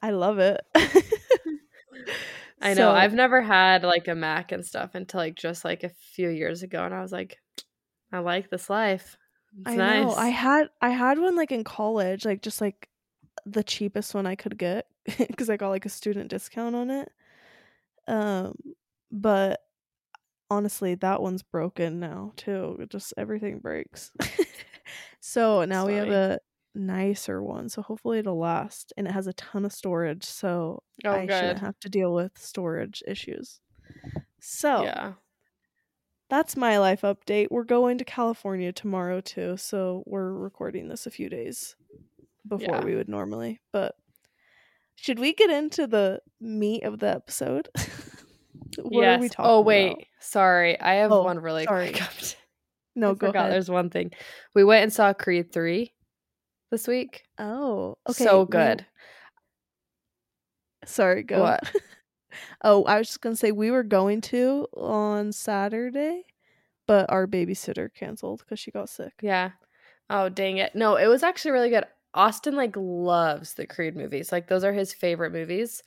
I 0.00 0.10
love 0.12 0.38
it. 0.38 0.60
I 2.60 2.68
know. 2.70 2.74
So- 2.74 2.90
I've 2.92 3.14
never 3.14 3.42
had 3.42 3.82
like 3.82 4.08
a 4.08 4.14
Mac 4.14 4.52
and 4.52 4.64
stuff 4.64 4.94
until 4.94 5.18
like 5.20 5.34
just 5.34 5.64
like 5.64 5.84
a 5.84 5.90
few 6.14 6.28
years 6.28 6.62
ago, 6.62 6.84
and 6.84 6.94
I 6.94 7.02
was 7.02 7.12
like, 7.12 7.38
I 8.12 8.20
like 8.20 8.50
this 8.50 8.70
life. 8.70 9.16
It's 9.60 9.68
I 9.70 9.76
nice. 9.76 10.06
know. 10.06 10.14
I 10.14 10.28
had 10.28 10.68
I 10.80 10.90
had 10.90 11.18
one 11.18 11.36
like 11.36 11.52
in 11.52 11.64
college, 11.64 12.24
like 12.24 12.40
just 12.40 12.60
like 12.60 12.88
the 13.44 13.62
cheapest 13.64 14.14
one 14.14 14.26
I 14.26 14.34
could 14.34 14.58
get 14.58 14.86
because 15.18 15.50
I 15.50 15.56
got 15.56 15.70
like 15.70 15.86
a 15.86 15.90
student 15.90 16.30
discount 16.30 16.74
on 16.74 16.90
it. 16.90 17.10
Um, 18.08 18.54
but 19.10 19.60
honestly, 20.50 20.94
that 20.96 21.22
one's 21.22 21.42
broken 21.42 22.00
now 22.00 22.32
too. 22.36 22.76
It 22.80 22.90
just 22.90 23.14
everything 23.16 23.58
breaks. 23.58 24.10
so 25.20 25.64
now 25.64 25.86
we 25.86 25.94
have 25.94 26.10
a 26.10 26.38
nicer 26.74 27.42
one. 27.42 27.68
So 27.68 27.82
hopefully 27.82 28.18
it'll 28.18 28.38
last, 28.38 28.92
and 28.96 29.06
it 29.06 29.12
has 29.12 29.26
a 29.26 29.32
ton 29.34 29.64
of 29.64 29.72
storage, 29.72 30.24
so 30.24 30.82
oh, 31.04 31.10
I 31.10 31.26
good. 31.26 31.38
shouldn't 31.38 31.60
have 31.60 31.78
to 31.80 31.88
deal 31.88 32.12
with 32.14 32.36
storage 32.38 33.02
issues. 33.06 33.60
So 34.40 34.84
Yeah. 34.84 35.14
that's 36.28 36.56
my 36.56 36.78
life 36.78 37.02
update. 37.02 37.48
We're 37.50 37.64
going 37.64 37.98
to 37.98 38.04
California 38.04 38.72
tomorrow 38.72 39.20
too, 39.20 39.56
so 39.56 40.02
we're 40.06 40.32
recording 40.32 40.88
this 40.88 41.06
a 41.06 41.10
few 41.10 41.28
days 41.28 41.76
before 42.46 42.76
Yeah. 42.76 42.84
we 42.84 42.94
would 42.94 43.08
normally. 43.08 43.60
But 43.72 43.94
should 44.96 45.18
we 45.18 45.32
get 45.32 45.50
into 45.50 45.86
the 45.86 46.20
meat 46.40 46.84
of 46.84 46.98
the 46.98 47.08
episode? 47.08 47.68
what 48.82 49.02
yes. 49.02 49.18
are 49.18 49.20
we 49.20 49.26
oh, 49.26 49.28
talking 49.28 49.50
oh 49.50 49.60
wait, 49.60 49.92
about? 49.92 50.04
sorry. 50.20 50.80
I 50.80 50.94
have 50.94 51.12
Oh, 51.12 51.22
one 51.22 51.38
really 51.38 51.64
sorry. 51.64 51.90
quick 51.92 52.02
update. 52.02 52.36
No, 52.94 53.10
I 53.10 53.14
go 53.14 53.26
forgot 53.28 53.40
ahead. 53.40 53.52
There's 53.52 53.70
one 53.70 53.90
thing. 53.90 54.12
We 54.54 54.64
went 54.64 54.82
and 54.82 54.92
saw 54.92 55.12
Creed 55.12 55.52
three 55.52 55.92
this 56.70 56.86
week. 56.86 57.22
Oh, 57.38 57.96
okay. 58.08 58.24
so 58.24 58.40
we- 58.42 58.48
good. 58.48 58.86
sorry, 60.84 61.22
go. 61.22 61.40
What? 61.42 61.72
oh, 62.64 62.84
I 62.84 62.98
was 62.98 63.08
just 63.08 63.20
gonna 63.20 63.36
say 63.36 63.52
we 63.52 63.70
were 63.70 63.82
going 63.82 64.20
to 64.22 64.66
on 64.76 65.32
Saturday, 65.32 66.24
but 66.86 67.10
our 67.10 67.26
babysitter 67.26 67.88
canceled 67.94 68.40
because 68.40 68.58
she 68.58 68.70
got 68.70 68.88
sick. 68.88 69.12
Yeah. 69.22 69.50
Oh 70.10 70.28
dang 70.28 70.58
it. 70.58 70.74
No, 70.74 70.96
it 70.96 71.06
was 71.06 71.22
actually 71.22 71.52
really 71.52 71.70
good. 71.70 71.84
Austin 72.14 72.54
like 72.56 72.74
loves 72.76 73.54
the 73.54 73.66
Creed 73.66 73.96
movies. 73.96 74.32
Like 74.32 74.48
those 74.48 74.64
are 74.64 74.72
his 74.72 74.92
favorite 74.92 75.32
movies. 75.32 75.82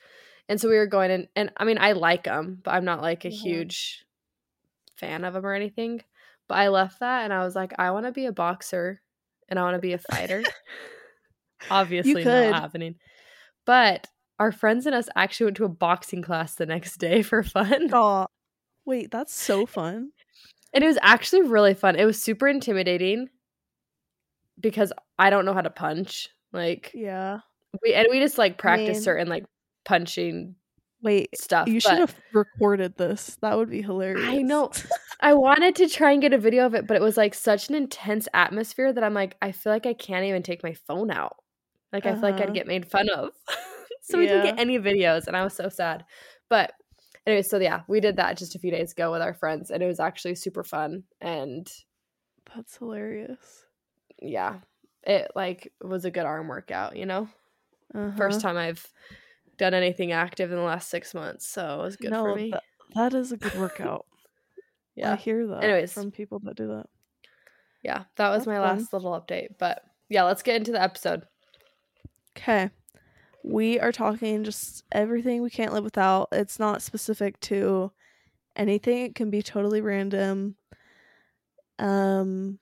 And 0.49 0.59
so 0.59 0.69
we 0.69 0.75
were 0.77 0.87
going 0.87 1.11
and 1.11 1.27
and 1.35 1.51
I 1.57 1.65
mean 1.65 1.77
I 1.79 1.93
like 1.93 2.23
them, 2.25 2.59
but 2.63 2.73
I'm 2.73 2.85
not 2.85 3.01
like 3.01 3.25
a 3.25 3.29
Mhm. 3.29 3.31
huge 3.31 4.05
fan 4.95 5.23
of 5.25 5.33
them 5.33 5.45
or 5.45 5.53
anything. 5.53 6.01
But 6.47 6.55
I 6.59 6.67
left 6.69 6.99
that 6.99 7.23
and 7.23 7.33
I 7.33 7.43
was 7.43 7.55
like 7.55 7.73
I 7.79 7.91
want 7.91 8.05
to 8.05 8.11
be 8.11 8.25
a 8.25 8.31
boxer 8.31 9.01
and 9.49 9.59
I 9.59 9.63
want 9.63 9.75
to 9.75 9.81
be 9.81 9.93
a 9.93 9.97
fighter. 9.97 10.43
Obviously 11.69 12.23
not 12.23 12.61
happening. 12.61 12.95
But 13.65 14.07
our 14.39 14.51
friends 14.51 14.85
and 14.85 14.95
us 14.95 15.09
actually 15.15 15.45
went 15.45 15.57
to 15.57 15.65
a 15.65 15.69
boxing 15.69 16.21
class 16.21 16.55
the 16.55 16.65
next 16.65 16.97
day 16.97 17.21
for 17.21 17.41
fun. 17.43 17.91
Aw. 17.93 18.27
Wait, 18.85 19.09
that's 19.11 19.33
so 19.33 19.65
fun. 19.65 20.11
And 20.73 20.83
it 20.83 20.87
was 20.87 20.99
actually 21.01 21.43
really 21.43 21.73
fun. 21.73 21.95
It 21.95 22.05
was 22.05 22.21
super 22.21 22.47
intimidating 22.47 23.29
because 24.59 24.91
I 25.17 25.29
don't 25.29 25.45
know 25.45 25.53
how 25.53 25.61
to 25.61 25.69
punch. 25.69 26.29
Like 26.53 26.91
Yeah. 26.93 27.39
we 27.83 27.93
and 27.93 28.07
we 28.09 28.19
just 28.19 28.37
like 28.37 28.57
practice 28.57 28.95
mean- 28.97 29.03
certain 29.03 29.27
like 29.29 29.45
punching 29.85 30.55
Wait, 31.01 31.29
stuff. 31.37 31.67
you 31.67 31.79
should 31.79 31.99
have 31.99 32.15
recorded 32.33 32.97
this. 32.97 33.37
That 33.41 33.57
would 33.57 33.69
be 33.69 33.81
hilarious. 33.83 34.27
I 34.27 34.41
know. 34.41 34.71
I 35.21 35.33
wanted 35.35 35.75
to 35.75 35.87
try 35.87 36.11
and 36.11 36.21
get 36.21 36.33
a 36.33 36.37
video 36.37 36.65
of 36.65 36.73
it, 36.73 36.87
but 36.87 36.97
it 36.97 37.01
was 37.01 37.15
like 37.17 37.35
such 37.35 37.69
an 37.69 37.75
intense 37.75 38.27
atmosphere 38.33 38.91
that 38.91 39.03
I'm 39.03 39.13
like, 39.13 39.35
I 39.41 39.51
feel 39.51 39.71
like 39.71 39.85
I 39.85 39.93
can't 39.93 40.25
even 40.25 40.41
take 40.41 40.63
my 40.63 40.73
phone 40.73 41.11
out. 41.11 41.35
Like 41.93 42.05
I 42.07 42.13
feel 42.13 42.21
like 42.21 42.35
Uh-huh. 42.35 42.45
I'd 42.45 42.53
get 42.55 42.65
made 42.67 42.89
fun 42.89 43.09
of. 43.09 43.29
so 44.01 44.17
we 44.17 44.25
didn't 44.25 44.45
get 44.45 44.59
any 44.59 44.79
videos, 44.79 45.27
and 45.27 45.37
I 45.37 45.43
was 45.43 45.53
so 45.53 45.69
sad. 45.69 46.05
But 46.49 46.73
anyway, 47.27 47.43
so 47.43 47.59
yeah, 47.59 47.81
we 47.87 47.99
did 47.99 48.17
that 48.17 48.37
just 48.37 48.55
a 48.55 48.59
few 48.59 48.71
days 48.71 48.91
ago 48.93 49.11
with 49.11 49.21
our 49.21 49.33
friends, 49.35 49.69
and 49.69 49.83
it 49.83 49.87
was 49.87 49.99
actually 49.99 50.35
super 50.35 50.63
fun. 50.63 51.03
And 51.21 51.71
That's 52.55 52.77
hilarious. 52.77 53.65
yeah, 54.21 54.55
it 55.05 55.31
like 55.35 55.71
was 55.81 56.05
a 56.05 56.11
good 56.11 56.25
arm 56.25 56.47
workout. 56.47 56.95
You 56.95 57.05
know, 57.05 57.29
Uh-huh. 57.93 58.15
first 58.17 58.41
time 58.41 58.57
I've 58.57 58.85
done 59.57 59.73
anything 59.73 60.11
active 60.11 60.51
in 60.51 60.57
the 60.57 60.63
last 60.63 60.89
six 60.89 61.13
months, 61.13 61.47
so 61.47 61.79
it 61.79 61.83
was 61.83 61.95
good 61.97 62.11
no, 62.11 62.23
for 62.23 62.35
me. 62.35 62.51
tha- 62.51 62.61
that 62.95 63.13
is 63.13 63.31
a 63.31 63.37
good 63.37 63.55
workout. 63.55 64.05
Yeah. 64.97 65.11
I 65.11 65.15
hear 65.17 65.45
that 65.47 65.61
Anyways. 65.61 65.91
from 65.91 66.09
people 66.09 66.39
that 66.45 66.55
do 66.55 66.67
that. 66.69 66.85
yeah, 67.83 68.05
that 68.15 68.29
was 68.29 68.45
That's 68.45 68.47
my 68.47 68.55
fun. 68.65 68.77
last 68.77 68.93
little 68.93 69.11
update. 69.11 69.49
But 69.59 69.83
yeah, 70.07 70.23
let's 70.23 70.41
get 70.41 70.55
into 70.55 70.71
the 70.71 70.81
episode. 70.81 71.23
Okay. 72.37 72.69
We 73.43 73.77
are 73.77 73.91
talking 73.91 74.45
just 74.45 74.85
everything 74.93 75.41
we 75.41 75.49
can't 75.49 75.73
live 75.73 75.83
without. 75.83 76.29
It's 76.31 76.59
not 76.59 76.81
specific 76.81 77.37
to 77.41 77.91
anything. 78.55 78.99
It 79.05 79.15
can 79.15 79.29
be 79.29 79.41
totally 79.43 79.81
random. 79.81 80.55
Um 81.77 82.59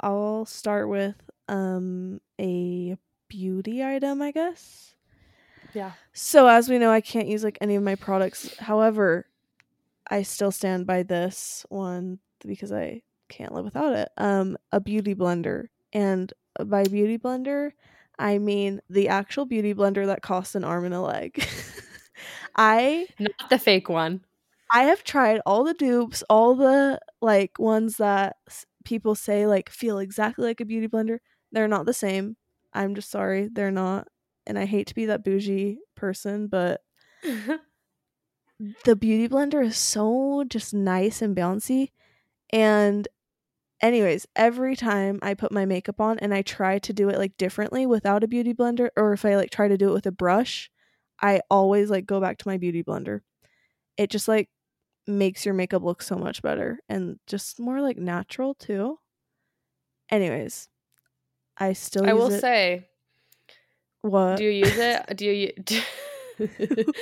I'll 0.00 0.44
start 0.44 0.88
with 0.88 1.16
um 1.48 2.20
a 2.40 2.96
beauty 3.28 3.84
item, 3.84 4.22
I 4.22 4.32
guess. 4.32 4.94
Yeah. 5.74 5.92
So 6.12 6.46
as 6.46 6.68
we 6.68 6.78
know, 6.78 6.90
I 6.90 7.00
can't 7.00 7.28
use 7.28 7.44
like 7.44 7.58
any 7.60 7.74
of 7.74 7.82
my 7.82 7.94
products. 7.94 8.56
However, 8.58 9.26
I 10.10 10.22
still 10.22 10.50
stand 10.50 10.86
by 10.86 11.02
this 11.02 11.66
one 11.68 12.18
because 12.46 12.72
I 12.72 13.02
can't 13.28 13.52
live 13.52 13.64
without 13.64 13.94
it. 13.94 14.08
Um, 14.16 14.56
a 14.72 14.80
beauty 14.80 15.14
blender, 15.14 15.66
and 15.92 16.32
by 16.64 16.84
beauty 16.84 17.18
blender, 17.18 17.72
I 18.18 18.38
mean 18.38 18.80
the 18.88 19.08
actual 19.08 19.44
beauty 19.44 19.74
blender 19.74 20.06
that 20.06 20.22
costs 20.22 20.54
an 20.54 20.64
arm 20.64 20.84
and 20.84 20.94
a 20.94 21.00
leg. 21.00 21.44
I 22.56 23.08
Not 23.18 23.50
the 23.50 23.58
fake 23.58 23.88
one. 23.88 24.24
I 24.70 24.84
have 24.84 25.04
tried 25.04 25.40
all 25.46 25.64
the 25.64 25.74
dupes, 25.74 26.24
all 26.28 26.54
the 26.54 27.00
like 27.20 27.58
ones 27.58 27.98
that 27.98 28.36
people 28.86 29.14
say 29.14 29.46
like 29.46 29.68
feel 29.68 29.98
exactly 29.98 30.46
like 30.46 30.60
a 30.60 30.64
beauty 30.64 30.88
blender. 30.88 31.18
They're 31.52 31.68
not 31.68 31.86
the 31.86 31.92
same. 31.92 32.36
I'm 32.72 32.94
just 32.94 33.10
sorry, 33.10 33.48
they're 33.52 33.70
not. 33.70 34.08
And 34.46 34.58
I 34.58 34.64
hate 34.64 34.86
to 34.86 34.94
be 34.94 35.06
that 35.06 35.24
bougie 35.24 35.80
person, 35.96 36.46
but 36.46 36.82
the 38.84 38.96
beauty 38.96 39.28
blender 39.28 39.64
is 39.64 39.76
so 39.76 40.44
just 40.48 40.72
nice 40.72 41.20
and 41.20 41.36
bouncy. 41.36 41.90
And 42.50 43.08
anyways, 43.80 44.26
every 44.36 44.76
time 44.76 45.18
I 45.22 45.34
put 45.34 45.52
my 45.52 45.66
makeup 45.66 46.00
on 46.00 46.18
and 46.20 46.32
I 46.32 46.42
try 46.42 46.78
to 46.80 46.92
do 46.92 47.08
it 47.08 47.18
like 47.18 47.36
differently 47.36 47.86
without 47.86 48.24
a 48.24 48.28
beauty 48.28 48.54
blender 48.54 48.90
or 48.96 49.12
if 49.12 49.24
I 49.24 49.36
like 49.36 49.50
try 49.50 49.68
to 49.68 49.76
do 49.76 49.90
it 49.90 49.94
with 49.94 50.06
a 50.06 50.12
brush, 50.12 50.70
I 51.20 51.40
always 51.50 51.90
like 51.90 52.06
go 52.06 52.20
back 52.20 52.38
to 52.38 52.48
my 52.48 52.58
beauty 52.58 52.84
blender. 52.84 53.20
It 53.96 54.10
just 54.10 54.28
like 54.28 54.50
makes 55.06 55.44
your 55.44 55.54
makeup 55.54 55.82
look 55.82 56.02
so 56.02 56.16
much 56.16 56.42
better 56.42 56.80
and 56.88 57.18
just 57.26 57.58
more 57.60 57.80
like 57.80 57.96
natural 57.96 58.54
too. 58.54 58.98
Anyways, 60.10 60.68
I 61.58 61.72
still 61.72 62.08
I 62.08 62.12
will 62.12 62.30
it. 62.32 62.40
say, 62.40 62.86
what? 64.02 64.36
do 64.36 64.44
you 64.44 64.50
use 64.50 64.76
it? 64.78 65.04
Do 65.16 65.26
you? 65.26 65.52
Do- 65.64 66.92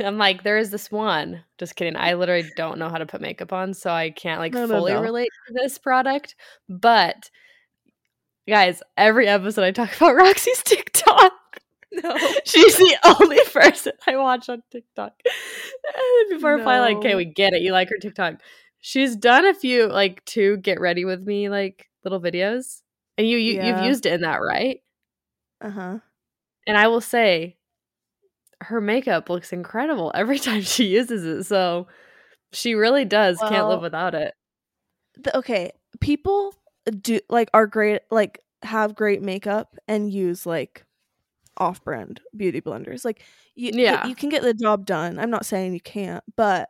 I'm 0.00 0.18
like, 0.18 0.44
there 0.44 0.58
is 0.58 0.70
this 0.70 0.90
one. 0.90 1.42
Just 1.58 1.74
kidding. 1.74 1.96
I 1.96 2.14
literally 2.14 2.48
don't 2.56 2.78
know 2.78 2.88
how 2.88 2.98
to 2.98 3.06
put 3.06 3.20
makeup 3.20 3.52
on, 3.52 3.74
so 3.74 3.90
I 3.90 4.10
can't 4.10 4.38
like 4.38 4.52
No, 4.52 4.66
no, 4.66 4.76
fully 4.76 4.92
no. 4.92 5.02
relate 5.02 5.30
to 5.48 5.54
this 5.54 5.76
product. 5.78 6.36
But 6.68 7.30
guys, 8.48 8.80
every 8.96 9.26
episode 9.26 9.64
I 9.64 9.72
talk 9.72 9.92
about 9.96 10.14
Roxy's 10.14 10.62
TikTok. 10.62 11.32
No. 11.92 12.16
She's 12.44 12.76
the 12.76 12.96
only 13.20 13.38
person 13.52 13.92
I 14.06 14.16
watch 14.16 14.48
on 14.48 14.62
TikTok. 14.70 15.12
Before 16.30 16.58
I 16.58 16.62
probably 16.62 16.80
like, 16.80 16.96
okay, 16.98 17.14
we 17.14 17.24
get 17.24 17.52
it. 17.54 17.62
You 17.62 17.72
like 17.72 17.88
her 17.90 17.96
TikTok. 18.00 18.40
She's 18.80 19.16
done 19.16 19.46
a 19.46 19.54
few 19.54 19.86
like 19.88 20.24
two 20.24 20.56
get 20.58 20.80
ready 20.80 21.04
with 21.04 21.20
me 21.22 21.48
like 21.48 21.88
little 22.04 22.20
videos. 22.20 22.82
And 23.16 23.26
you, 23.26 23.36
you 23.38 23.54
Yeah. 23.54 23.66
you've 23.66 23.86
used 23.86 24.06
it 24.06 24.12
in 24.12 24.20
that, 24.20 24.36
right? 24.36 24.80
Uh-huh. 25.60 25.98
And 26.66 26.76
I 26.76 26.86
will 26.88 27.00
say 27.00 27.56
her 28.60 28.80
makeup 28.80 29.30
looks 29.30 29.52
incredible 29.52 30.12
every 30.14 30.38
time 30.48 30.62
she 30.62 30.86
uses 30.86 31.24
it. 31.24 31.44
So 31.44 31.88
she 32.52 32.74
really 32.74 33.04
does 33.04 33.38
can't 33.38 33.68
live 33.68 33.80
without 33.82 34.14
it. 34.14 34.34
the, 35.16 35.36
okay 35.38 35.72
people 36.00 36.54
do 37.00 37.18
like 37.28 37.50
are 37.52 37.66
great 37.66 38.02
like 38.10 38.40
have 38.62 38.94
great 38.94 39.20
makeup 39.22 39.76
and 39.88 40.12
use 40.12 40.46
like 40.46 40.84
off-brand 41.58 42.20
beauty 42.36 42.60
blenders 42.60 43.04
like 43.04 43.22
you 43.54 43.70
Yeah. 43.74 44.06
you 44.06 44.14
can 44.14 44.28
get 44.28 44.42
the 44.42 44.54
job 44.54 44.86
done 44.86 45.18
i'm 45.18 45.30
not 45.30 45.44
saying 45.44 45.74
you 45.74 45.80
can't 45.80 46.24
but 46.36 46.68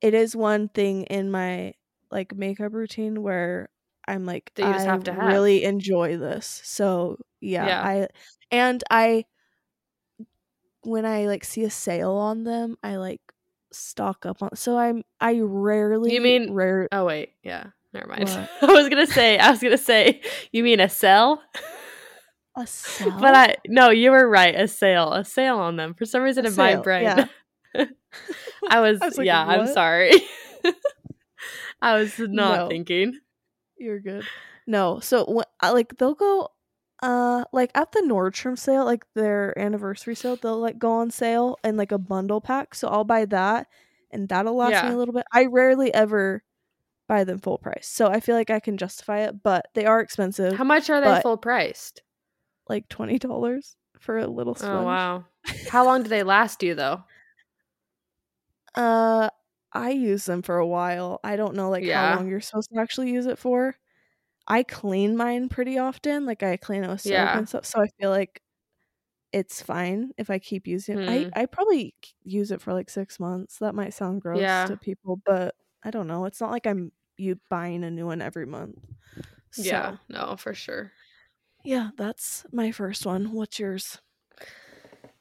it 0.00 0.14
is 0.14 0.34
one 0.34 0.68
thing 0.68 1.02
in 1.04 1.30
my 1.30 1.74
like 2.10 2.34
makeup 2.34 2.72
routine 2.72 3.22
where 3.22 3.68
i'm 4.08 4.24
like 4.26 4.52
That 4.54 4.66
you 4.66 4.72
just 4.72 4.86
I 4.86 4.90
have 4.90 5.04
to 5.04 5.12
have. 5.12 5.26
really 5.32 5.64
enjoy 5.64 6.16
this 6.16 6.60
so 6.64 7.18
yeah, 7.40 7.66
Yeah. 7.66 7.82
i 7.82 8.08
and 8.50 8.82
i 8.90 9.24
when 10.82 11.04
i 11.04 11.26
like 11.26 11.44
see 11.44 11.64
a 11.64 11.70
sale 11.70 12.12
on 12.12 12.44
them 12.44 12.76
i 12.82 12.96
like 12.96 13.20
stock 13.72 14.24
up 14.26 14.42
on 14.42 14.54
so 14.56 14.78
i'm 14.78 15.02
i 15.20 15.38
rarely 15.42 16.12
you 16.14 16.20
mean- 16.20 16.52
rare 16.52 16.88
Oh 16.92 17.04
wait, 17.04 17.32
yeah. 17.42 17.66
Never 17.92 18.06
mind. 18.06 18.28
What? 18.28 18.48
I 18.70 18.72
was 18.72 18.88
gonna 18.88 19.06
say 19.06 19.36
I 19.38 19.50
was 19.50 19.60
gonna 19.60 19.76
say 19.76 20.22
you 20.52 20.62
mean 20.62 20.78
a 20.80 20.88
sell? 20.88 21.42
A 22.56 22.66
sale 22.66 23.18
But 23.20 23.34
I 23.34 23.56
no, 23.66 23.90
you 23.90 24.10
were 24.10 24.28
right. 24.28 24.54
A 24.54 24.66
sale, 24.68 25.12
a 25.12 25.24
sale 25.24 25.58
on 25.58 25.76
them. 25.76 25.94
For 25.94 26.04
some 26.04 26.22
reason 26.22 26.44
A 26.44 26.48
in 26.48 26.56
my 26.56 26.76
brain, 26.76 27.04
yeah. 27.04 27.26
I 28.68 28.80
was, 28.80 29.00
I 29.00 29.06
was 29.06 29.18
like, 29.18 29.26
yeah. 29.26 29.44
I'm 29.46 29.66
sorry. 29.68 30.12
I 31.82 31.98
was 31.98 32.18
not 32.18 32.58
No. 32.58 32.68
thinking. 32.68 33.18
You're 33.78 34.00
good. 34.00 34.26
No, 34.66 35.00
so 35.00 35.42
I, 35.60 35.70
like 35.70 35.96
they'll 35.96 36.14
go, 36.14 36.50
uh, 37.02 37.44
like 37.52 37.70
at 37.74 37.92
the 37.92 38.00
Nordstrom 38.00 38.58
sale, 38.58 38.84
like 38.84 39.04
their 39.14 39.58
anniversary 39.58 40.14
sale, 40.14 40.36
they'll 40.36 40.60
like 40.60 40.78
go 40.78 40.92
on 40.92 41.10
sale 41.10 41.58
in 41.64 41.76
like 41.76 41.92
a 41.92 41.98
bundle 41.98 42.40
pack. 42.40 42.74
So 42.74 42.88
I'll 42.88 43.04
buy 43.04 43.24
that, 43.26 43.68
and 44.10 44.28
that'll 44.28 44.56
last 44.56 44.84
me 44.84 44.92
a 44.92 44.96
little 44.96 45.14
bit. 45.14 45.24
I 45.32 45.46
rarely 45.46 45.92
ever 45.94 46.42
buy 47.08 47.24
them 47.24 47.38
full 47.38 47.58
price, 47.58 47.88
so 47.88 48.06
I 48.08 48.20
feel 48.20 48.36
like 48.36 48.50
I 48.50 48.60
can 48.60 48.76
justify 48.76 49.20
it. 49.20 49.42
But 49.42 49.66
they 49.74 49.86
are 49.86 50.00
expensive, 50.00 50.54
How 50.54 50.64
much 50.64 50.90
are 50.90 51.00
they 51.00 51.22
full 51.22 51.38
priced? 51.38 52.02
Like 52.70 52.88
twenty 52.90 53.18
dollars 53.20 53.76
for 54.00 54.18
a 54.18 54.28
little 54.28 54.56
sponge. 54.56 54.72
Oh 54.72 54.84
wow. 54.84 55.24
How 55.66 55.84
long 55.84 56.02
do 56.02 56.08
they 56.08 56.22
last 56.22 56.62
you 56.62 56.74
though? 56.74 57.04
Uh, 58.74 59.30
I 59.72 59.90
use 59.90 60.24
them 60.26 60.42
for 60.42 60.58
a 60.58 60.66
while. 60.66 61.20
I 61.24 61.36
don't 61.36 61.54
know 61.54 61.70
like 61.70 61.86
Yeah. 61.86 61.88
how 61.88 62.06
long 62.08 62.28
you're 62.28 62.40
supposed 62.40 62.70
to 62.72 62.80
actually 62.80 63.10
use 63.12 63.26
it 63.26 63.38
for. 63.38 63.76
I 64.48 64.64
clean 64.64 65.16
mine 65.16 65.48
pretty 65.50 65.78
often. 65.78 66.26
Like 66.26 66.42
I 66.44 66.58
clean 66.58 66.84
it 66.84 66.88
with 66.88 67.00
soap 67.02 67.34
Yeah. 67.34 67.36
and 67.36 67.48
stuff. 67.48 67.66
So 67.66 67.82
I 67.82 67.88
feel 68.00 68.10
like 68.10 68.42
it's 69.32 69.62
fine 69.62 70.12
if 70.18 70.30
I 70.30 70.38
keep 70.40 70.66
using 70.68 70.96
it. 70.96 71.02
Hmm. 71.02 71.30
I 71.34 71.42
I 71.42 71.46
probably 71.46 71.94
use 72.24 72.50
it 72.52 72.62
for 72.62 72.74
like 72.74 72.90
six 72.90 73.20
months. 73.20 73.58
That 73.60 73.74
might 73.76 73.94
sound 73.94 74.22
gross 74.22 74.62
Yeah. 74.62 74.66
to 74.66 74.78
people, 74.78 75.20
but 75.26 75.56
I 75.84 75.90
don't 75.90 76.08
know. 76.08 76.26
It's 76.26 76.40
not 76.40 76.50
like 76.52 76.66
I'm 76.66 76.92
you 77.18 77.40
buying 77.50 77.84
a 77.84 77.90
new 77.90 78.06
one 78.06 78.22
every 78.22 78.46
month. 78.46 78.78
So, 79.52 79.76
Yeah, 79.78 79.98
no, 80.08 80.36
for 80.36 80.54
sure. 80.54 80.92
Yeah, 81.64 81.90
that's 81.96 82.44
my 82.52 82.70
first 82.70 83.06
one. 83.06 83.32
What's 83.32 83.58
yours? 83.58 83.98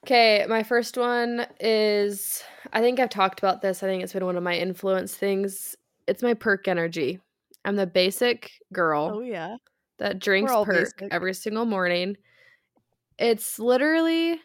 Okay, 0.05 0.45
my 0.47 0.63
first 0.63 0.97
one 0.97 1.45
is 1.59 2.43
I 2.73 2.81
think 2.81 2.99
I've 2.99 3.09
talked 3.09 3.39
about 3.39 3.61
this. 3.61 3.83
I 3.83 3.87
think 3.87 4.03
it's 4.03 4.13
been 4.13 4.25
one 4.25 4.37
of 4.37 4.43
my 4.43 4.55
influence 4.55 5.15
things. 5.15 5.75
It's 6.07 6.23
my 6.23 6.33
perk 6.33 6.67
energy. 6.67 7.19
I'm 7.65 7.75
the 7.75 7.85
basic 7.85 8.51
girl 8.71 9.11
Oh 9.15 9.19
yeah. 9.21 9.57
that 9.97 10.19
drinks 10.19 10.51
perk 10.51 10.97
basic. 10.97 11.13
every 11.13 11.33
single 11.33 11.65
morning. 11.65 12.17
It's 13.17 13.59
literally 13.59 14.39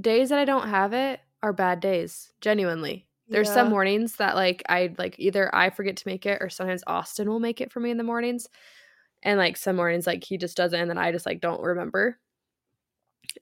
days 0.00 0.30
that 0.30 0.38
I 0.38 0.44
don't 0.44 0.68
have 0.68 0.92
it 0.92 1.20
are 1.42 1.52
bad 1.52 1.80
days, 1.80 2.32
genuinely. 2.40 3.06
There's 3.28 3.50
some 3.50 3.70
mornings 3.70 4.16
that 4.16 4.34
like 4.34 4.62
I 4.68 4.94
like 4.98 5.16
either 5.18 5.54
I 5.54 5.70
forget 5.70 5.96
to 5.98 6.08
make 6.08 6.26
it 6.26 6.42
or 6.42 6.48
sometimes 6.48 6.82
Austin 6.86 7.28
will 7.28 7.40
make 7.40 7.60
it 7.60 7.72
for 7.72 7.80
me 7.80 7.90
in 7.90 7.96
the 7.96 8.04
mornings. 8.04 8.48
And 9.24 9.38
like 9.38 9.56
some 9.56 9.76
mornings 9.76 10.06
like 10.06 10.22
he 10.22 10.36
just 10.38 10.56
doesn't 10.56 10.78
and 10.78 10.90
then 10.90 10.98
I 10.98 11.10
just 11.12 11.26
like 11.26 11.40
don't 11.40 11.62
remember. 11.62 12.18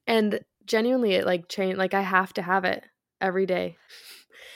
And 0.07 0.40
genuinely 0.64 1.14
it 1.14 1.27
like 1.27 1.49
changed 1.49 1.79
like 1.79 1.95
I 1.95 2.03
have 2.03 2.33
to 2.35 2.42
have 2.42 2.64
it 2.64 2.85
every 3.21 3.47
day. 3.47 3.77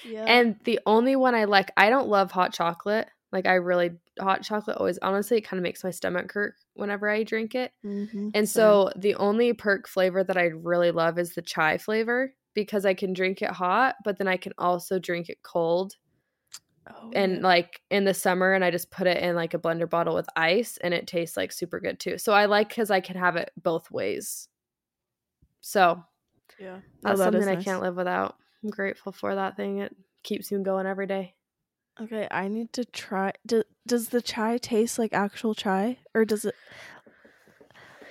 Yeah. 0.05 0.25
And 0.27 0.57
the 0.65 0.81
only 0.87 1.17
one 1.17 1.35
I 1.35 1.45
like, 1.45 1.71
I 1.77 1.91
don't 1.91 2.09
love 2.09 2.31
hot 2.31 2.53
chocolate. 2.53 3.09
Like 3.33 3.47
I 3.47 3.55
really 3.55 3.91
hot 4.21 4.43
chocolate 4.43 4.79
always 4.79 4.99
honestly 5.03 5.37
it 5.39 5.43
kind 5.43 5.59
of 5.59 5.62
makes 5.62 5.85
my 5.85 5.91
stomach 5.91 6.33
hurt 6.33 6.55
whenever 6.75 7.09
I 7.09 7.23
drink 7.23 7.55
it. 7.55 7.73
Mhm, 7.85 8.31
And 8.35 8.49
so 8.49 8.91
the 8.97 9.15
only 9.17 9.53
perk 9.53 9.89
flavor 9.89 10.23
that 10.25 10.37
I 10.37 10.45
really 10.47 10.91
love 10.91 11.19
is 11.19 11.35
the 11.35 11.43
chai 11.43 11.77
flavor 11.77 12.33
because 12.55 12.87
I 12.87 12.95
can 12.95 13.12
drink 13.12 13.43
it 13.43 13.51
hot, 13.51 13.97
but 14.05 14.17
then 14.19 14.29
I 14.29 14.37
can 14.37 14.53
also 14.59 14.99
drink 14.99 15.29
it 15.29 15.43
cold. 15.43 15.97
Oh, 16.88 17.11
And 17.12 17.42
like 17.42 17.81
in 17.90 18.05
the 18.05 18.14
summer 18.14 18.53
and 18.53 18.64
I 18.64 18.70
just 18.70 18.90
put 18.90 19.07
it 19.07 19.22
in 19.22 19.35
like 19.35 19.55
a 19.55 19.59
blender 19.59 19.88
bottle 19.88 20.14
with 20.14 20.29
ice 20.37 20.79
and 20.79 20.94
it 20.94 21.07
tastes 21.07 21.37
like 21.37 21.53
super 21.53 21.81
good 21.81 21.99
too. 21.99 22.18
So 22.18 22.33
I 22.33 22.46
like 22.46 22.75
cuz 22.75 22.90
I 22.90 23.01
can 23.01 23.16
have 23.16 23.37
it 23.37 23.51
both 23.57 23.90
ways. 23.90 24.49
So 25.61 26.05
yeah. 26.59 26.81
that's 27.03 27.20
Oh, 27.20 27.25
that 27.25 27.33
something 27.33 27.49
I 27.49 27.62
can't 27.62 27.83
live 27.83 27.96
without. 27.96 28.37
I'm 28.62 28.70
grateful 28.70 29.12
for 29.12 29.35
that 29.35 29.57
thing. 29.57 29.79
It 29.79 29.94
keeps 30.22 30.51
me 30.53 30.62
going 30.62 30.87
every 30.87 31.07
day. 31.07 31.35
Okay, 32.01 32.29
I 32.31 32.49
need 32.49 32.72
to 32.75 32.85
try. 32.85 33.33
Do, 33.46 33.62
does 33.87 34.09
the 34.09 34.20
chai 34.20 34.59
taste 34.59 34.99
like 34.99 35.14
actual 35.14 35.55
chai, 35.55 35.99
or 36.14 36.25
does 36.25 36.44
it? 36.44 36.55